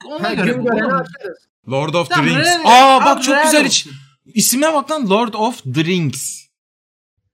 ona 0.07 0.29
Ha, 0.29 0.35
göre 0.35 0.53
gün 0.53 0.65
bu. 0.65 0.71
açarız. 0.71 1.39
Lord 1.71 1.95
of 1.95 2.09
the 2.09 2.15
Tamam, 2.15 2.31
Rings. 2.31 2.47
real- 2.47 2.65
Aa 2.65 2.97
abi 2.97 3.05
bak 3.05 3.23
çok 3.23 3.35
real 3.35 3.45
güzel 3.45 3.65
iç. 3.65 3.87
olsun. 3.87 3.93
İsmine 4.35 4.73
bak 4.75 4.91
lan 4.91 5.11
Lord 5.11 5.35
of 5.35 5.63
the 5.75 5.85
Rings. 5.85 6.45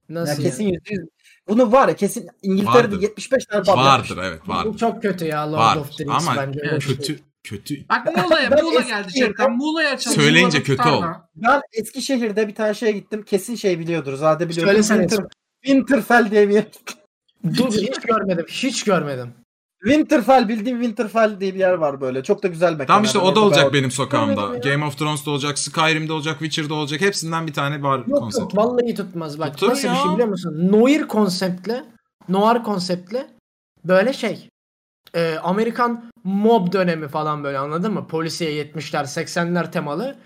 Nasıl 0.09 0.29
ya 0.33 0.35
yani? 0.35 0.43
kesin 0.45 0.65
yüzde 0.65 0.95
yüz. 0.95 1.09
Bunu 1.49 1.73
var 1.73 1.89
ya 1.89 1.97
kesin 1.97 2.29
İngiltere'de 2.43 2.77
Vardır. 2.95 3.03
75 3.03 3.45
tane 3.45 3.63
pub 3.63 3.69
Vardır 3.77 4.09
yapmış. 4.17 4.29
evet 4.29 4.41
Bu 4.47 4.53
vardır. 4.53 4.79
çok 4.79 5.03
kötü 5.03 5.25
ya 5.25 5.53
Lord 5.53 5.59
Vardır. 5.59 5.81
of 5.81 5.97
the 5.99 6.05
Rings 6.05 6.29
Ama 6.29 6.37
bence. 6.37 6.61
öyle 6.63 6.77
bir 6.77 6.81
şey. 6.81 6.97
kötü 6.97 7.21
kötü. 7.45 7.89
Bak 7.89 8.07
Muğla'ya 8.17 8.51
Muğla 8.63 8.81
geldi 8.81 9.13
chatten. 9.13 9.57
Muğla'ya 9.57 9.91
açalım. 9.91 10.17
Söyleyince 10.21 10.63
kötü 10.63 10.89
oldu. 10.89 11.07
Ben 11.37 11.61
Eskişehir'de 11.73 12.49
bir 12.49 12.55
tane 12.55 12.75
şeye 12.75 12.93
gittim. 12.93 13.23
Kesin 13.23 13.55
şey 13.55 13.79
biliyordur. 13.79 14.15
Zade 14.17 14.49
biliyordur. 14.49 14.73
Söylesene 14.73 15.09
Winter, 15.09 15.27
Winterfell 15.65 16.31
diye 16.31 16.49
bir 16.49 16.55
yer. 16.55 16.65
Dur 17.59 17.73
hiç 17.73 17.99
görmedim. 18.01 18.47
Hiç 18.49 18.85
görmedim. 18.85 19.35
Winterfell 19.85 20.49
bildiğim 20.49 20.81
Winterfell 20.83 21.41
diye 21.41 21.55
bir 21.55 21.59
yer 21.59 21.73
var 21.73 22.01
böyle. 22.01 22.23
Çok 22.23 22.43
da 22.43 22.49
güzel 22.49 22.73
mekan. 22.73 22.87
Tamam 22.87 23.05
işte 23.05 23.19
o 23.19 23.35
da 23.37 23.41
olacak 23.41 23.73
benim 23.73 23.91
sokağımda. 23.91 24.59
Game 24.59 24.85
of 24.85 24.99
Thrones'da 24.99 25.31
olacak, 25.31 25.59
Skyrim'de 25.59 26.13
olacak, 26.13 26.39
Witcher'da 26.39 26.75
olacak. 26.75 27.01
Hepsinden 27.01 27.47
bir 27.47 27.53
tane 27.53 27.83
var 27.83 27.99
Yok 28.07 28.19
konsept. 28.19 28.55
yok 28.55 28.57
vallahi 28.57 28.95
tutmaz 28.95 29.39
bak. 29.39 29.53
Tutur 29.57 29.69
Nasıl 29.71 29.89
ya. 29.89 29.95
bir 29.95 29.99
şey 29.99 30.13
biliyor 30.13 30.29
musun? 30.29 30.69
Noir 30.73 31.03
konseptle, 31.09 31.85
noir 32.29 32.63
konseptle 32.63 33.27
böyle 33.85 34.13
şey. 34.13 34.49
e, 35.15 35.35
Amerikan 35.43 36.05
mob 36.25 36.73
dönemi 36.73 37.09
falan 37.09 37.45
böyle 37.45 37.59
anladın 37.59 37.93
mı? 37.93 38.07
Polisiye 38.09 38.65
70'ler 38.65 39.05
80'ler 39.05 39.71
temalı. 39.71 40.17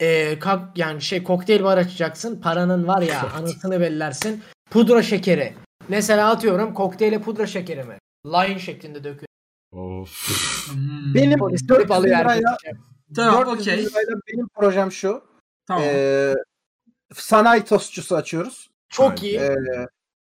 E, 0.00 0.38
kak, 0.38 0.78
yani 0.78 1.02
şey 1.02 1.22
kokteyl 1.22 1.64
bar 1.64 1.78
açacaksın. 1.78 2.40
Paranın 2.40 2.86
var 2.88 3.02
ya 3.02 3.26
anasını 3.38 3.80
bellersin. 3.80 4.42
Pudra 4.70 5.02
şekeri. 5.02 5.54
Mesela 5.88 6.30
atıyorum 6.30 6.74
kokteyle 6.74 7.20
pudra 7.20 7.46
şekeri 7.46 7.84
mi? 7.84 7.98
Line 8.26 8.58
şeklinde 8.58 9.04
döküyor. 9.04 9.28
Of. 9.72 10.28
Hmm. 10.72 11.14
Benim 11.14 11.38
Polis 11.38 11.68
400 11.68 11.78
gelip 11.78 11.90
alıyor 11.90 12.18
lirayla. 12.18 12.56
Tamam 13.16 13.46
400 13.46 13.60
okey. 13.60 14.02
benim 14.28 14.48
projem 14.48 14.92
şu. 14.92 15.24
Tamam. 15.66 15.84
Ee, 15.86 16.34
sanayi 17.14 17.64
tostçusu 17.64 18.16
açıyoruz. 18.16 18.70
Çok 18.88 19.22
iyi. 19.22 19.38
Ee, 19.38 19.56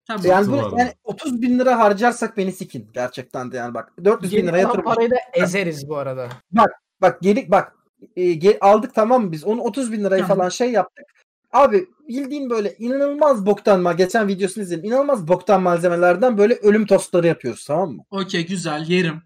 tamam. 0.07 0.25
yani, 0.25 0.47
bu, 0.47 0.55
yani 0.79 0.93
30 1.03 1.41
bin 1.41 1.59
lira 1.59 1.79
harcarsak 1.79 2.37
beni 2.37 2.51
sikin. 2.51 2.89
Gerçekten 2.93 3.51
de 3.51 3.57
yani 3.57 3.73
bak. 3.73 3.93
400 4.03 4.31
bin 4.31 4.37
Geri 4.37 4.47
lira 4.47 4.51
kalan 4.51 4.67
yatırım. 4.67 4.85
parayı 4.85 5.11
da 5.11 5.15
ezeriz 5.33 5.89
bu 5.89 5.97
arada. 5.97 6.29
Bak 7.01 7.21
geri 7.21 7.51
bak 7.51 7.75
e, 8.15 8.21
ge- 8.21 8.59
aldık 8.59 8.95
tamam 8.95 9.25
mı 9.25 9.31
biz? 9.31 9.43
Onu 9.43 9.61
30 9.61 9.91
bin 9.91 10.03
lirayı 10.03 10.21
Tamam. 10.21 10.37
falan 10.37 10.49
şey 10.49 10.71
yaptık. 10.71 11.05
Abi 11.55 11.87
bildiğin 12.07 12.49
böyle 12.49 12.75
inanılmaz 12.79 13.45
boktan 13.45 13.81
mal. 13.81 13.97
Geçen 13.97 14.27
videosunu 14.27 14.63
izledim. 14.63 14.83
İnanılmaz 14.85 15.27
boktan 15.27 15.61
malzemelerden 15.61 16.37
böyle 16.37 16.53
ölüm 16.53 16.85
tostları 16.85 17.27
yapıyoruz 17.27 17.65
tamam 17.65 17.91
mı? 17.91 18.03
Okey 18.11 18.45
güzel 18.47 18.85
yerim. 18.87 19.21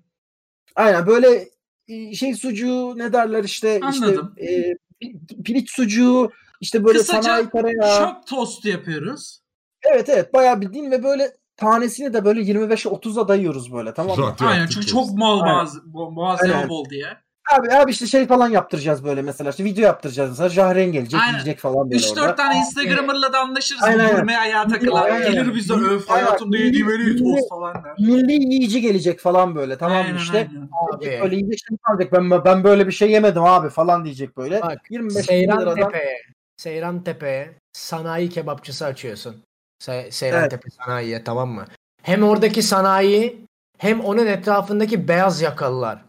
Aynen 0.76 1.08
böyle 1.08 1.50
e, 1.88 2.14
şey 2.14 2.34
sucuğu 2.36 2.94
ne 2.98 3.14
derler 3.14 3.44
işte 3.44 3.80
Anladım. 3.84 4.34
işte 4.38 4.52
e, 4.54 4.76
pi- 5.02 5.44
piliç 5.44 5.72
sucuğu 5.72 6.32
işte 6.62 6.84
böyle 6.84 6.98
Kısaca 6.98 7.22
sanayi 7.22 7.50
tereyağı. 7.50 7.98
Şok 7.98 8.28
tostu 8.28 8.70
yapıyoruz. 8.70 9.40
Evet 9.84 10.10
evet 10.10 10.34
bayağı 10.34 10.62
bildiğin 10.62 10.92
ve 10.92 11.04
böyle 11.04 11.32
tanesini 11.58 12.14
de 12.14 12.26
böyle 12.26 12.42
25'e 12.42 12.90
30'a 12.92 13.28
dayıyoruz 13.28 13.74
böyle 13.74 13.94
tamam 13.94 14.18
mı? 14.20 14.24
Rahat 14.24 14.42
Aynen 14.42 14.68
çünkü 14.68 14.88
çok 14.88 15.12
mal 15.18 15.46
boğaz, 15.46 15.78
bo- 15.78 16.14
malzeme 16.14 16.54
Aynen. 16.54 16.70
bol 16.70 16.90
diye. 16.90 17.08
Abi 17.56 17.74
abi 17.74 17.92
işte 17.92 18.08
şey 18.08 18.28
falan 18.28 18.50
yaptıracağız 18.50 19.04
böyle 19.04 19.22
mesela 19.22 19.50
işte 19.50 19.64
video 19.64 19.84
yaptıracağız 19.84 20.30
mesela 20.30 20.50
Jahren 20.50 20.92
gelecek 20.92 21.20
Aynen. 21.22 21.34
yiyecek 21.34 21.60
falan 21.60 21.90
böyle 21.92 22.02
3-4 22.02 22.22
orada. 22.22 22.36
tane 22.36 22.58
Instagram'ırla 22.58 23.34
da 23.34 23.40
anlaşırız. 23.40 23.84
Aynen. 23.84 24.16
Gurme 24.16 24.38
ayağa 24.38 24.68
takılan. 24.68 25.04
Aynen. 25.04 25.32
Gelir 25.32 25.56
bize 25.56 25.74
öf 25.74 26.10
hayatımda 26.10 26.58
yediğim 26.58 26.90
en 26.90 27.00
iyi 27.00 27.04
Milli- 27.14 27.36
tost 27.36 27.50
falan 27.50 27.74
der. 27.84 27.94
Milli 28.00 28.32
yiyici 28.54 28.82
gelecek 28.82 29.20
falan 29.20 29.56
böyle 29.56 29.78
tamam 29.78 29.98
Aynen, 30.06 30.18
işte. 30.18 30.38
aynen. 30.38 30.70
Abi. 30.98 31.20
Öyle 31.24 31.36
yiyecek 31.36 31.60
şey 31.70 31.78
kalacak 31.84 32.14
ben 32.14 32.46
ben 32.46 32.64
böyle 32.64 32.88
bir 32.88 32.92
şey 32.92 33.12
yemedim 33.12 33.44
abi 33.44 33.70
falan 33.70 34.06
diyecek 34.06 34.38
böyle. 34.38 34.62
Bak 34.62 34.82
25 34.90 35.16
bin 35.16 35.22
Seyran 35.22 35.62
liradan 35.62 35.76
Tepe'ye 35.92 36.18
Seyran 36.58 37.04
Tepe'ye 37.04 37.54
sanayi 37.74 38.30
kebapçısı 38.30 38.86
açıyorsun. 38.86 39.44
Se- 39.84 40.12
Seyran 40.12 40.40
Evet. 40.42 40.52
Tepe 40.52 40.70
sanayiye 40.70 41.24
tamam 41.24 41.50
mı? 41.50 41.66
Hem 42.04 42.24
oradaki 42.24 42.64
sanayi 42.64 43.46
hem 43.78 44.00
onun 44.02 44.26
etrafındaki 44.28 45.08
beyaz 45.08 45.42
yakalılar. 45.42 46.02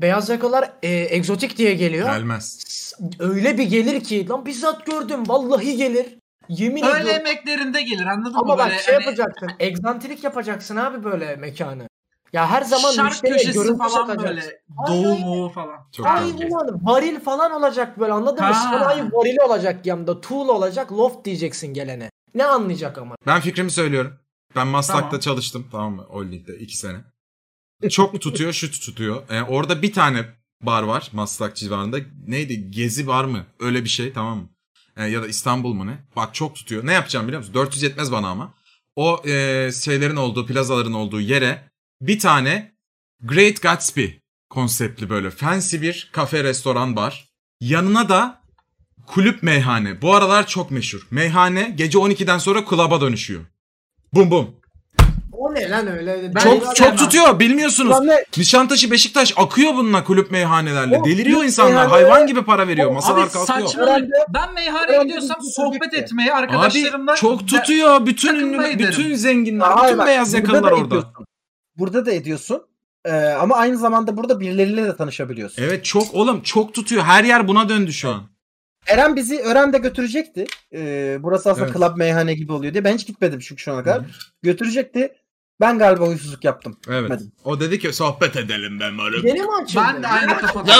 Beyaz 0.00 0.28
yakalılar 0.28 0.72
e, 0.82 0.88
egzotik 0.90 1.58
diye 1.58 1.74
geliyor. 1.74 2.06
Gelmez. 2.06 2.64
Öyle 3.18 3.58
bir 3.58 3.64
gelir 3.64 4.04
ki 4.04 4.28
lan 4.28 4.46
bizzat 4.46 4.86
gördüm 4.86 5.28
vallahi 5.28 5.76
gelir. 5.76 6.06
Yemin 6.48 6.82
Öğle 6.82 6.90
ediyorum. 7.00 7.10
yemeklerinde 7.26 7.82
gelir 7.82 8.06
anladın 8.06 8.34
Ama 8.34 8.52
mı? 8.54 8.58
bak 8.58 8.68
Böyle 8.70 8.78
şey 8.82 8.94
hani 8.94 9.04
yapacaksın. 9.04 9.50
Egzantrik 9.60 10.24
yapacaksın 10.24 10.76
abi 10.76 11.04
böyle 11.04 11.36
mekanı. 11.36 11.88
Ya 12.32 12.50
her 12.50 12.62
zaman 12.62 12.92
şark 12.92 13.08
müşteriye 13.10 13.38
köşesi 13.38 13.58
görüntü 13.58 13.78
falan 13.78 13.88
satacaksın. 13.88 14.24
böyle. 14.28 14.60
Aynen. 14.88 15.04
Doğu 15.04 15.18
moğu 15.18 15.48
falan. 15.50 15.76
Çok 15.92 16.06
Ay 16.06 16.32
güzel. 16.32 16.48
ulan 16.50 16.78
varil 16.86 17.20
falan 17.20 17.52
olacak 17.52 18.00
böyle 18.00 18.12
anladın 18.12 18.44
mı? 18.44 18.52
Ha. 18.52 18.78
Sanayi 18.78 19.02
varili 19.12 19.42
olacak 19.42 19.86
yanında. 19.86 20.20
Tool 20.20 20.48
olacak. 20.48 20.92
Loft 20.92 21.24
diyeceksin 21.24 21.74
gelene. 21.74 22.10
Ne 22.34 22.44
anlayacak 22.44 22.98
ama? 22.98 23.14
Ben 23.26 23.40
fikrimi 23.40 23.70
söylüyorum. 23.70 24.12
Ben 24.56 24.66
Maslak'ta 24.66 25.02
Tamam. 25.08 25.20
çalıştım 25.20 25.66
tamam 25.72 25.94
mı? 25.94 26.02
Holding'de 26.08 26.56
iki 26.58 26.76
sene. 26.76 26.96
Çok 27.90 28.20
tutuyor, 28.20 28.52
şu 28.52 28.70
tutuyor. 28.70 29.28
Ee, 29.30 29.42
orada 29.42 29.82
bir 29.82 29.92
tane 29.92 30.24
bar 30.62 30.82
var 30.82 31.10
Maslak 31.12 31.56
civarında. 31.56 31.98
Neydi? 32.26 32.70
Gezi 32.70 33.06
var 33.06 33.24
mı? 33.24 33.46
Öyle 33.60 33.84
bir 33.84 33.88
şey 33.88 34.12
tamam 34.12 34.38
mı? 34.38 34.48
Ee, 34.96 35.04
ya 35.04 35.22
da 35.22 35.26
İstanbul 35.26 35.72
mu 35.72 35.86
ne? 35.86 35.98
Bak 36.16 36.34
çok 36.34 36.56
tutuyor. 36.56 36.86
Ne 36.86 36.92
yapacağım 36.92 37.26
biliyor 37.26 37.40
musun? 37.40 37.54
400 37.54 37.82
yetmez 37.82 38.12
bana 38.12 38.28
ama. 38.28 38.54
O 38.96 39.22
e, 39.26 39.70
şeylerin 39.84 40.16
olduğu, 40.16 40.46
plazaların 40.46 40.92
olduğu 40.92 41.20
yere 41.20 41.70
bir 42.00 42.18
tane 42.18 42.74
Great 43.22 43.62
Gatsby 43.62 44.06
konseptli 44.50 45.10
böyle 45.10 45.30
fancy 45.30 45.80
bir 45.80 46.10
kafe, 46.12 46.44
restoran, 46.44 46.96
bar. 46.96 47.28
Yanına 47.60 48.08
da 48.08 48.42
kulüp 49.06 49.42
meyhane. 49.42 50.02
Bu 50.02 50.14
aralar 50.14 50.46
çok 50.46 50.70
meşhur. 50.70 51.06
Meyhane 51.10 51.74
gece 51.76 51.98
12'den 51.98 52.38
sonra 52.38 52.64
klaba 52.64 53.00
dönüşüyor. 53.00 53.44
Bum 54.12 54.30
bum. 54.30 54.63
O 55.54 55.60
ne 55.60 55.70
lan 55.70 55.86
öyle? 55.86 56.34
Ben 56.34 56.40
çok 56.40 56.76
çok 56.76 56.98
tutuyor 56.98 57.38
bilmiyorsunuz. 57.40 58.00
Ne? 58.00 58.24
Nişantaşı 58.36 58.90
Beşiktaş 58.90 59.34
akıyor 59.36 59.74
bununla 59.74 60.04
kulüp 60.04 60.30
meyhanelerle. 60.30 60.98
O 60.98 61.04
Deliriyor 61.04 61.36
kulüp 61.36 61.48
insanlar. 61.48 61.70
meyhane- 61.86 61.90
Hayvan 61.90 62.26
gibi 62.26 62.44
para 62.44 62.68
veriyor. 62.68 62.86
Abi 62.86 62.94
Masalar 62.94 63.22
Abi 63.22 63.30
kalkıyor. 63.30 63.68
Öğrenci- 63.74 64.10
Ben 64.34 64.54
meyhaneye 64.54 65.02
gidiyorsam 65.02 65.36
sohbet 65.42 65.94
etmeye 65.94 66.32
Abi 66.34 66.38
arkadaşlarımla 66.40 67.14
çok 67.16 67.48
tutuyor. 67.48 68.06
Bütün 68.06 68.34
ünlü, 68.34 68.78
bütün 68.78 69.14
zenginler, 69.14 69.66
Hayır 69.66 69.86
bütün 69.86 69.98
bak, 69.98 70.06
beyaz 70.06 70.34
yakalılar 70.34 70.62
da 70.70 70.74
orada. 70.74 70.86
ediyorsun. 70.86 71.26
Burada 71.76 72.06
da 72.06 72.12
ediyorsun. 72.12 72.62
Ee, 73.04 73.10
ama 73.12 73.56
aynı 73.56 73.76
zamanda 73.78 74.16
burada 74.16 74.40
birileriyle 74.40 74.84
de 74.84 74.96
tanışabiliyorsun. 74.96 75.62
Evet 75.62 75.84
çok 75.84 76.14
oğlum 76.14 76.42
çok 76.42 76.74
tutuyor. 76.74 77.02
Her 77.02 77.24
yer 77.24 77.48
buna 77.48 77.68
döndü 77.68 77.92
şu 77.92 78.10
an. 78.10 78.22
Eren 78.86 79.16
bizi 79.16 79.38
Ören'de 79.40 79.78
götürecekti. 79.78 80.46
Ee, 80.74 81.16
burası 81.20 81.50
aslında 81.50 81.66
Evet. 81.66 81.76
club 81.76 81.96
meyhane 81.96 82.34
gibi 82.34 82.52
oluyor 82.52 82.72
diye. 82.74 82.84
Ben 82.84 82.94
hiç 82.94 83.06
gitmedim 83.06 83.38
çünkü 83.40 83.62
şu 83.62 83.72
ana 83.72 83.82
kadar. 83.82 84.02
Götürecekti. 84.42 85.12
Ben 85.60 85.78
galiba 85.78 86.06
huysuzluk 86.06 86.44
yaptım. 86.44 86.80
Evet. 86.88 87.00
Gitmedim. 87.02 87.32
O 87.44 87.60
dedi 87.60 87.78
ki 87.78 87.92
sohbet 87.92 88.36
edelim 88.36 88.80
ben 88.80 88.94
moruk. 88.94 89.24
Yeni 89.24 89.40
mi 89.40 89.48
açıldı? 89.62 89.84
ben 89.86 90.02
de 90.02 90.08
aynı 90.08 90.38
kafada. 90.38 90.72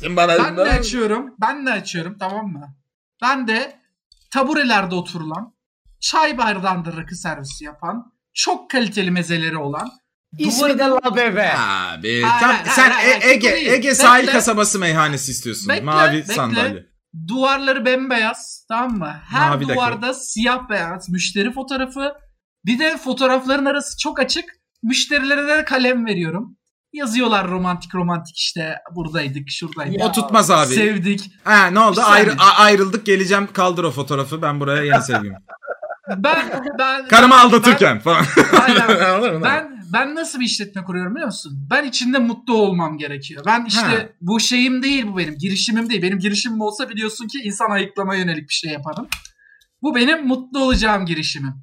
Sen 0.00 0.16
bana 0.16 0.38
Ben 0.38 0.56
de 0.56 0.62
açıyorum. 0.62 1.34
Ben 1.40 1.66
de 1.66 1.70
açıyorum 1.72 2.16
tamam 2.18 2.46
mı? 2.46 2.74
Ben 3.22 3.48
de 3.48 3.80
taburelerde 4.30 4.94
oturulan, 4.94 5.54
çay 6.00 6.38
bardağında 6.38 6.96
rakı 6.96 7.16
servisi 7.16 7.64
yapan, 7.64 8.12
çok 8.34 8.70
kaliteli 8.70 9.10
mezeleri 9.10 9.56
olan, 9.56 9.90
İsmi 10.38 10.78
de 10.78 10.82
La 10.82 11.16
Bebe. 11.16 11.52
Abi 11.58 12.22
tam 12.40 12.50
hayır, 12.50 12.64
sen 12.66 12.90
hayır, 12.90 13.22
E- 13.22 13.30
Ege 13.30 13.52
değil. 13.52 13.72
Ege 13.72 13.94
sahil 13.94 14.22
Bekle. 14.22 14.32
kasabası 14.32 14.78
meyhanesi 14.78 15.30
istiyorsun. 15.30 15.68
Bekle, 15.68 15.84
Mavi 15.84 16.16
bekle. 16.16 16.34
sandalye. 16.34 16.86
duvarları 17.28 17.84
bembeyaz 17.84 18.64
tamam 18.68 18.98
mı? 18.98 19.20
Her 19.30 19.48
Mavi 19.50 19.68
duvarda 19.68 20.14
siyah 20.14 20.68
beyaz 20.70 21.08
müşteri 21.08 21.52
fotoğrafı. 21.52 22.12
Bir 22.68 22.78
de 22.78 22.96
fotoğrafların 22.96 23.64
arası 23.64 23.98
çok 23.98 24.20
açık. 24.20 24.44
Müşterilere 24.82 25.48
de 25.48 25.64
kalem 25.64 26.06
veriyorum. 26.06 26.56
Yazıyorlar 26.92 27.48
romantik 27.48 27.94
romantik 27.94 28.36
işte 28.36 28.74
buradaydık 28.94 29.50
şuradaydık. 29.50 30.00
O 30.04 30.12
tutmaz 30.12 30.50
abi. 30.50 30.74
Sevdik. 30.74 31.30
Ha 31.44 31.66
ne 31.66 31.80
oldu? 31.80 32.00
Ayrı, 32.04 32.34
ayrıldık 32.58 33.06
geleceğim 33.06 33.48
kaldır 33.52 33.84
o 33.84 33.90
fotoğrafı. 33.90 34.42
Ben 34.42 34.60
buraya 34.60 34.82
yeni 34.82 35.02
sevgilim. 35.02 35.34
Ben 36.16 36.62
ben 36.78 37.08
Karımı 37.08 37.34
ben- 37.34 37.38
aldatırken 37.38 37.98
falan. 38.00 38.24
Aynen. 38.62 39.42
Ben 39.42 39.78
ben 39.92 40.14
nasıl 40.14 40.40
bir 40.40 40.44
işletme 40.44 40.84
kuruyorum 40.84 41.14
biliyor 41.14 41.26
musun? 41.26 41.66
Ben 41.70 41.84
içinde 41.84 42.18
mutlu 42.18 42.54
olmam 42.54 42.98
gerekiyor. 42.98 43.42
Ben 43.46 43.64
işte 43.64 43.80
Ha. 43.80 44.08
bu 44.20 44.40
şeyim 44.40 44.82
değil 44.82 45.06
bu 45.06 45.18
benim. 45.18 45.38
Girişimim 45.38 45.90
değil. 45.90 46.02
Benim 46.02 46.18
girişimim 46.18 46.60
olsa 46.60 46.88
biliyorsun 46.88 47.26
ki 47.28 47.38
insan 47.38 47.70
ayıklama 47.70 48.14
yönelik 48.14 48.48
bir 48.48 48.54
şey 48.54 48.72
yaparım. 48.72 49.08
Bu 49.82 49.94
benim 49.94 50.26
mutlu 50.26 50.58
olacağım 50.64 51.06
girişimim. 51.06 51.54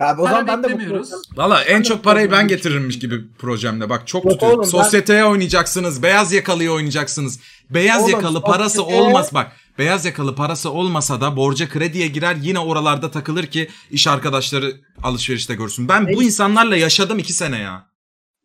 Abi 0.00 0.20
o 0.20 0.24
Para 0.24 0.34
zaman 0.34 0.46
ben 0.48 0.62
de 0.62 0.68
beklemiyoruz. 0.68 1.12
mutlu 1.12 1.42
Valla 1.42 1.62
en 1.62 1.82
çok 1.82 2.04
parayı 2.04 2.30
ben 2.32 2.42
mutlu 2.44 2.56
getirirmiş 2.56 2.98
gibi 2.98 3.32
projemde. 3.38 3.90
Bak 3.90 4.06
çok 4.06 4.24
Yok 4.24 4.32
tutuyor. 4.32 4.52
oğlum, 4.52 4.62
ben- 4.64 4.68
Sosyeteye 4.68 5.24
oynayacaksınız. 5.24 6.02
Beyaz 6.02 6.32
yakalıyı 6.32 6.70
oynayacaksınız. 6.72 7.40
Beyaz 7.70 8.02
Oğlum, 8.02 8.10
yakalı 8.12 8.40
parası 8.42 8.76
sosyeteye- 8.76 9.00
olmaz 9.02 9.34
bak. 9.34 9.52
Beyaz 9.78 10.04
yakalı 10.04 10.34
parası 10.34 10.70
olmasa 10.70 11.20
da 11.20 11.36
borca 11.36 11.68
krediye 11.68 12.06
girer 12.06 12.36
yine 12.42 12.58
oralarda 12.58 13.10
takılır 13.10 13.46
ki 13.46 13.68
iş 13.90 14.06
arkadaşları 14.06 14.74
alışverişte 15.02 15.54
görsün. 15.54 15.88
Ben 15.88 16.06
bu 16.12 16.22
insanlarla 16.22 16.76
yaşadım 16.76 17.18
iki 17.18 17.32
sene 17.32 17.58
ya. 17.58 17.86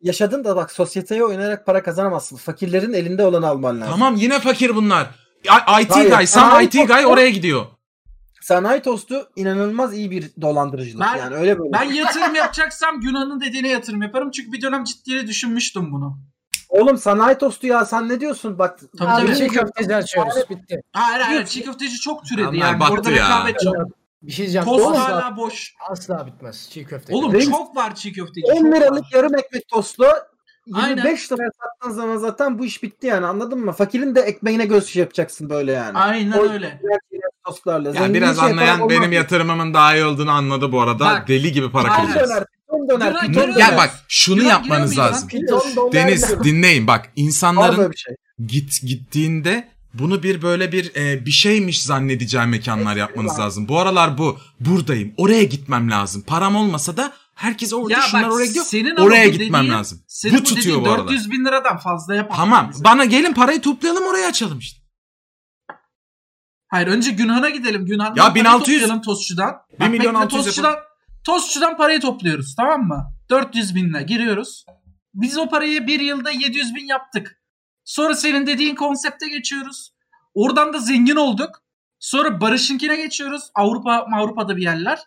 Yaşadın 0.02 0.44
da 0.44 0.56
bak 0.56 0.72
sosyeteye 0.72 1.24
oynayarak 1.24 1.66
para 1.66 1.82
kazanamazsın. 1.82 2.36
Fakirlerin 2.36 2.92
elinde 2.92 3.24
olanı 3.24 3.48
alman 3.48 3.80
lazım. 3.80 3.92
Tamam 3.92 4.16
yine 4.16 4.40
fakir 4.40 4.74
bunlar. 4.76 5.04
I- 5.44 5.82
IT 5.82 5.90
Hayır, 5.94 6.10
guy, 6.10 6.26
sen 6.26 6.40
sanayi 6.40 6.66
IT 6.68 6.86
guy 6.86 7.06
oraya 7.06 7.30
gidiyor. 7.30 7.66
Sanayi 8.42 8.82
tostu 8.82 9.28
inanılmaz 9.36 9.94
iyi 9.94 10.10
bir 10.10 10.30
dolandırıcılık. 10.40 11.06
Ben- 11.06 11.16
yani 11.16 11.34
öyle 11.34 11.58
böyle. 11.58 11.72
Ben 11.72 11.82
yatırım 11.82 12.34
yapacaksam 12.34 13.00
Günan'ın 13.00 13.40
dediğine 13.40 13.68
yatırım 13.68 14.02
yaparım. 14.02 14.30
Çünkü 14.30 14.52
bir 14.52 14.62
dönem 14.62 14.84
ciddiye 14.84 15.26
düşünmüştüm 15.26 15.92
bunu. 15.92 16.18
Oğlum 16.68 16.98
sanayi 16.98 17.38
tostu 17.38 17.66
ya 17.66 17.84
sen 17.84 18.08
ne 18.08 18.20
diyorsun? 18.20 18.58
Bak 18.58 18.78
Tabii, 18.98 19.10
Abi 19.10 19.26
tabii. 19.26 19.36
çiğ 19.36 19.48
köfteci 19.48 19.96
açıyoruz. 19.96 20.34
Bitti. 20.50 20.82
Hayır 20.92 21.20
hayır 21.20 21.46
çiğ 21.46 21.64
köfteci 21.64 22.00
çok 22.00 22.24
türedi 22.24 22.46
Onlar 22.48 22.56
yani. 22.56 22.80
battı 22.80 22.92
Orada 22.92 23.10
ya. 23.10 23.16
rekabet 23.26 23.60
çok. 23.60 23.74
Bir 24.22 24.32
şey 24.32 24.44
diyeceğim. 24.46 24.64
Tost 24.64 24.96
hala 24.98 25.36
boş. 25.36 25.74
asla 25.90 26.26
bitmez 26.26 26.68
çiğ 26.70 26.84
köfteci. 26.84 27.16
Oğlum 27.18 27.32
Reis- 27.32 27.50
çok 27.50 27.76
var 27.76 27.94
çiğ 27.94 28.12
köfteci. 28.12 28.46
10 28.52 28.56
çok 28.56 28.64
liralık 28.74 29.02
var. 29.02 29.10
yarım 29.14 29.34
ekmek 29.38 29.68
tostu 29.68 30.04
Aynen. 30.74 30.88
25 30.96 31.32
liraya 31.32 31.50
sattığın 31.62 31.94
zaman 31.94 32.16
zaten 32.16 32.58
bu 32.58 32.64
iş 32.64 32.82
bitti 32.82 33.06
yani 33.06 33.26
anladın 33.26 33.58
mı? 33.64 33.72
Fakirin 33.72 34.14
de 34.14 34.20
ekmeğine 34.20 34.66
göz 34.66 34.86
şey 34.86 35.00
yapacaksın 35.00 35.50
böyle 35.50 35.72
yani. 35.72 35.98
Aynen 35.98 36.38
O- 36.38 36.42
öyle. 36.52 36.80
Tostlarla. 37.52 37.88
Ya 37.88 37.94
Zengin 37.94 38.14
biraz 38.14 38.40
şey 38.40 38.50
anlayan 38.50 38.80
olmaz. 38.80 38.90
benim 38.96 39.12
yatırımımın 39.12 39.74
daha 39.74 39.96
iyi 39.96 40.04
olduğunu 40.04 40.30
anladı 40.30 40.72
bu 40.72 40.80
arada. 40.80 41.04
Bak. 41.04 41.28
Deli 41.28 41.52
gibi 41.52 41.70
para 41.70 41.90
Aynen. 41.94 42.12
Piton 42.12 42.88
döner, 42.88 43.20
piton 43.20 43.34
döner. 43.34 43.56
Ya 43.56 43.76
bak 43.76 43.90
şunu 44.08 44.36
Güven 44.36 44.48
yapmanız 44.50 44.98
lazım. 44.98 45.28
Piton 45.28 45.62
Deniz 45.92 46.44
dinleyin 46.44 46.86
bak 46.86 47.10
insanların 47.16 47.92
şey. 47.96 48.14
git 48.46 48.82
gittiğinde 48.82 49.68
bunu 49.94 50.22
bir 50.22 50.42
böyle 50.42 50.72
bir 50.72 50.92
e, 50.96 51.26
bir 51.26 51.30
şeymiş 51.30 51.82
zannedeceği 51.82 52.46
mekanlar 52.46 52.96
yapmanız 52.96 53.38
lazım. 53.38 53.68
Bu 53.68 53.78
aralar 53.78 54.18
bu. 54.18 54.38
Buradayım. 54.60 55.12
Oraya 55.16 55.42
gitmem 55.44 55.90
lazım. 55.90 56.22
Param 56.26 56.56
olmasa 56.56 56.96
da 56.96 57.12
herkes 57.34 57.72
orada 57.72 57.92
Ya 57.92 58.00
şunlar 58.00 58.24
bak 58.24 58.32
oraya 58.32 58.46
gidiyor. 58.46 58.64
senin 58.64 58.96
oraya 58.96 59.28
bu 59.28 59.32
gitmem 59.32 59.60
dediğin- 59.64 59.72
lazım. 59.78 60.00
Senin 60.06 60.38
bu 60.38 60.44
tutuyor 60.44 60.64
dediğin 60.66 60.84
bu 60.84 60.90
arada. 60.90 61.08
400 61.08 61.30
bin 61.30 61.44
liradan 61.44 61.78
fazla 61.78 62.14
yapar. 62.14 62.36
Tamam. 62.36 62.70
bize. 62.72 62.84
Bana 62.84 63.04
gelin 63.04 63.32
parayı 63.34 63.60
toplayalım 63.60 64.06
oraya 64.06 64.28
açalım 64.28 64.58
işte. 64.58 64.81
Hayır 66.72 66.86
önce 66.86 67.10
Günhan'a 67.10 67.50
gidelim. 67.50 67.86
Günhan'dan 67.86 68.22
Ya 68.22 68.28
parayı 68.28 68.34
1600 68.44 68.80
toplayalım 68.80 69.02
tostçudan. 69.02 69.54
Bir 69.72 69.80
Bak 69.80 69.90
milyon 69.90 70.14
bekle, 70.14 70.18
600 70.18 70.44
tostçudan, 70.44 70.76
tostçudan 71.24 71.76
parayı 71.76 72.00
topluyoruz 72.00 72.54
tamam 72.56 72.82
mı? 72.88 73.14
400 73.30 73.74
binle 73.74 74.02
giriyoruz. 74.02 74.64
Biz 75.14 75.38
o 75.38 75.48
parayı 75.48 75.86
bir 75.86 76.00
yılda 76.00 76.30
700 76.30 76.74
bin 76.74 76.86
yaptık. 76.86 77.42
Sonra 77.84 78.14
senin 78.14 78.46
dediğin 78.46 78.74
konsepte 78.74 79.28
geçiyoruz. 79.28 79.92
Oradan 80.34 80.72
da 80.72 80.78
zengin 80.78 81.16
olduk. 81.16 81.50
Sonra 81.98 82.40
Barış'ınkine 82.40 82.96
geçiyoruz. 82.96 83.42
Avrupa 83.54 84.06
Avrupa'da 84.16 84.56
bir 84.56 84.62
yerler. 84.62 84.98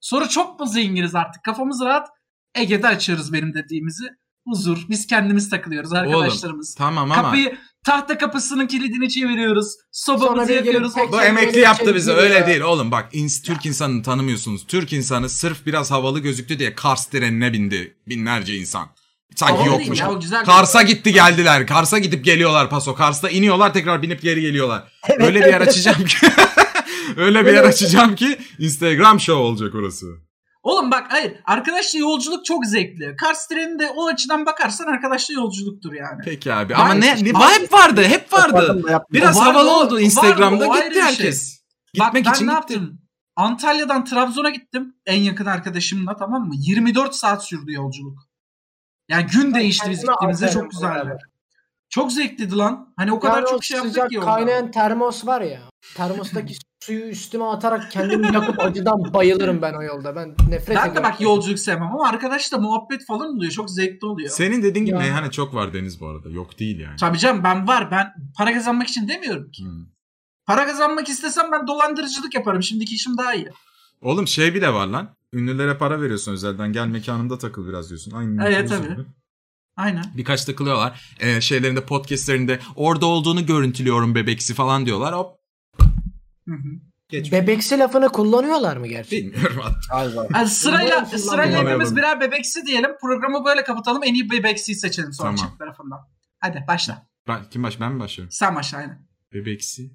Sonra 0.00 0.28
çok 0.28 0.60
mu 0.60 0.66
zenginiz 0.66 1.14
artık? 1.14 1.42
Kafamız 1.44 1.80
rahat. 1.80 2.08
Ege'de 2.54 2.88
açıyoruz 2.88 3.32
benim 3.32 3.54
dediğimizi. 3.54 4.04
Huzur. 4.46 4.78
Biz 4.90 5.06
kendimiz 5.06 5.50
takılıyoruz 5.50 5.92
arkadaşlarımız. 5.92 6.74
Tamam 6.74 7.12
ama 7.12 7.22
Kapıyı 7.22 7.58
tahta 7.84 8.18
kapısının 8.18 8.66
kilidini 8.66 9.08
çeviriyoruz. 9.08 9.66
Sobamızı 9.92 10.52
yakıyoruz. 10.52 10.92
bu 11.12 11.22
emekli 11.22 11.60
yaptı 11.60 11.84
şey 11.84 11.94
bizi 11.94 12.12
öyle 12.12 12.34
ya. 12.34 12.46
değil 12.46 12.60
oğlum 12.60 12.90
bak 12.90 13.14
ins- 13.14 13.42
Türk 13.42 13.66
insanını 13.66 14.02
tanımıyorsunuz. 14.02 14.66
Türk 14.66 14.92
insanı 14.92 15.28
sırf 15.28 15.66
biraz 15.66 15.90
havalı 15.90 16.18
gözüktü 16.20 16.58
diye 16.58 16.74
Kars 16.74 17.06
trenine 17.06 17.52
bindi 17.52 17.96
binlerce 18.08 18.56
insan. 18.56 18.88
Sanki 19.36 19.68
yokmuş. 19.68 20.00
ya. 20.00 20.44
Kars'a 20.44 20.82
gitti 20.82 21.12
geldiler. 21.12 21.66
Kars'a 21.66 21.98
gidip 21.98 22.24
geliyorlar 22.24 22.70
paso. 22.70 22.94
Kars'ta 22.94 23.30
iniyorlar 23.30 23.72
tekrar 23.72 24.02
binip 24.02 24.22
geri 24.22 24.40
geliyorlar. 24.40 24.92
Öyle 25.18 25.40
bir 25.40 25.46
yer 25.46 25.60
açacağım 25.60 26.04
ki. 26.04 26.16
Öyle 27.16 27.46
bir 27.46 27.52
yer 27.52 27.64
açacağım 27.64 28.14
ki 28.16 28.38
Instagram 28.58 29.20
show 29.20 29.42
olacak 29.42 29.74
orası. 29.74 30.06
Oğlum 30.62 30.90
bak 30.90 31.06
hayır. 31.08 31.36
Arkadaşla 31.44 31.98
yolculuk 31.98 32.44
çok 32.44 32.66
zevkli. 32.66 33.16
Kars 33.16 33.46
treni 33.48 33.78
de 33.78 33.90
o 33.90 34.06
açıdan 34.06 34.46
bakarsan 34.46 34.86
arkadaşla 34.86 35.34
yolculuktur 35.34 35.92
yani. 35.92 36.20
Peki 36.24 36.54
abi. 36.54 36.72
Ben- 36.72 36.78
Ama 36.80 36.94
ne, 36.94 37.24
ne 37.24 37.28
hep 37.28 37.72
vardı, 37.72 38.02
hep 38.02 38.32
vardı. 38.32 38.82
Biraz 39.12 39.38
vardı, 39.40 39.50
havalı 39.50 39.76
oldu 39.76 40.00
Instagram'da 40.00 40.68
vardı, 40.68 40.82
gitti 40.84 40.94
şey. 40.94 41.02
herkes. 41.02 41.62
Bak 41.98 42.06
Gitmek 42.06 42.26
ben 42.26 42.32
için 42.32 42.46
ne 42.46 42.50
gitti. 42.50 42.72
yaptım? 42.72 42.98
Antalya'dan 43.36 44.04
Trabzon'a 44.04 44.50
gittim. 44.50 44.94
En 45.06 45.22
yakın 45.22 45.46
arkadaşımla 45.46 46.16
tamam 46.16 46.48
mı? 46.48 46.54
24 46.56 47.14
saat 47.14 47.44
sürdü 47.44 47.72
yolculuk. 47.72 48.18
Yani 49.08 49.26
gün 49.26 49.54
değişti 49.54 49.90
biz 49.90 50.00
gittiğimizde 50.00 50.50
çok 50.50 50.70
güzeldi. 50.70 51.18
Çok 51.88 52.12
zevkliydi 52.12 52.56
lan. 52.56 52.94
Hani 52.96 53.12
o 53.12 53.20
kadar 53.20 53.34
Yani 53.34 53.46
o 53.46 53.50
çok 53.50 53.64
şey 53.64 53.76
yaptık 53.76 54.10
ki 54.10 54.20
kaynayan 54.20 54.70
termos 54.70 55.26
var 55.26 55.40
ya. 55.40 55.60
Termostaki 55.96 56.54
suyu 56.82 57.04
üstüme 57.04 57.44
atarak 57.44 57.90
kendimi 57.90 58.34
yakıp 58.34 58.60
acıdan 58.60 59.14
bayılırım 59.14 59.62
ben 59.62 59.74
o 59.74 59.82
yolda. 59.82 60.16
Ben 60.16 60.34
nefret 60.48 60.76
Ben 60.76 60.86
de 60.86 60.90
ediyorum. 60.90 61.10
bak 61.10 61.20
yolculuk 61.20 61.58
sevmem 61.58 61.92
ama 61.92 62.08
arkadaşla 62.08 62.58
muhabbet 62.58 63.06
falan 63.06 63.36
oluyor. 63.36 63.52
Çok 63.52 63.70
zevkli 63.70 64.06
oluyor. 64.06 64.30
Senin 64.30 64.62
dediğin 64.62 64.86
gibi 64.86 64.98
meyhane 64.98 65.30
çok 65.30 65.54
var 65.54 65.72
Deniz 65.72 66.00
bu 66.00 66.08
arada. 66.08 66.30
Yok 66.30 66.58
değil 66.58 66.80
yani. 66.80 66.96
Tabii 66.96 67.18
canım 67.18 67.44
ben 67.44 67.68
var. 67.68 67.90
Ben 67.90 68.14
para 68.36 68.52
kazanmak 68.52 68.88
için 68.88 69.08
demiyorum 69.08 69.50
ki. 69.50 69.64
Hmm. 69.64 69.86
Para 70.46 70.66
kazanmak 70.66 71.08
istesem 71.08 71.52
ben 71.52 71.66
dolandırıcılık 71.66 72.34
yaparım. 72.34 72.62
Şimdiki 72.62 72.94
işim 72.94 73.18
daha 73.18 73.34
iyi. 73.34 73.48
Oğlum 74.00 74.28
şey 74.28 74.54
bile 74.54 74.72
var 74.72 74.86
lan. 74.86 75.16
Ünlülere 75.32 75.78
para 75.78 76.00
veriyorsun 76.00 76.32
özelden. 76.32 76.72
Gel 76.72 76.86
mekanımda 76.86 77.38
takıl 77.38 77.68
biraz 77.68 77.88
diyorsun. 77.88 78.10
Aynı 78.10 78.44
Evet, 78.44 78.68
tabii. 78.68 78.88
gibi. 78.88 79.06
Aynen. 79.76 80.04
Birkaç 80.16 80.44
takılıyorlar. 80.44 81.16
Ee, 81.20 81.40
şeylerinde 81.40 81.84
podcastlerinde 81.84 82.60
orada 82.76 83.06
olduğunu 83.06 83.46
görüntülüyorum 83.46 84.14
bebeksi 84.14 84.54
falan 84.54 84.86
diyorlar. 84.86 85.14
Hop. 85.14 85.41
Hı 86.48 86.54
hı. 86.54 86.68
Geç. 87.08 87.32
Bebeksi 87.32 87.78
lafını 87.78 88.08
kullanıyorlar 88.08 88.76
mı 88.76 88.86
gerçekten? 88.86 89.32
Bilmiyorum 89.32 89.60
hatta. 89.62 90.28
Yani 90.34 90.48
sırayla 90.48 91.04
sırayla 91.04 91.64
hepimiz 91.64 91.96
birer 91.96 92.20
bebeksi 92.20 92.66
diyelim. 92.66 92.90
Programı 93.00 93.44
böyle 93.44 93.64
kapatalım. 93.64 94.02
En 94.04 94.14
iyi 94.14 94.30
bebeksiyi 94.30 94.76
seçelim 94.76 95.12
sonra 95.12 95.34
Tamam. 95.34 95.46
çift 95.50 95.58
tarafından. 95.58 96.08
Hadi 96.38 96.64
başla. 96.68 97.06
Ben, 97.28 97.50
kim 97.50 97.62
baş? 97.62 97.80
Ben 97.80 97.92
mi 97.92 98.00
başlıyorum? 98.00 98.32
Sen 98.32 98.54
başla 98.54 98.78
aynen. 98.78 99.08
Bebeksi. 99.32 99.90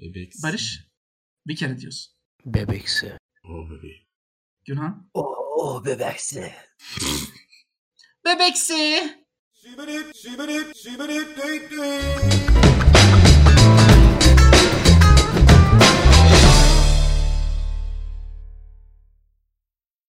Bebeksi. 0.00 0.42
Barış. 0.42 0.86
Bir 1.46 1.56
kere 1.56 1.78
diyorsun. 1.78 2.12
Bebeksi. 2.46 3.18
Oh 3.44 3.70
bebeğim. 3.70 4.02
Günhan. 4.64 5.10
Oh, 5.14 5.34
oh 5.56 5.84
bebeksi. 5.84 6.52
Bebeksi. 8.24 9.16
Shibbity, 9.52 10.02
dee, 11.36 11.70
dee. 11.70 12.00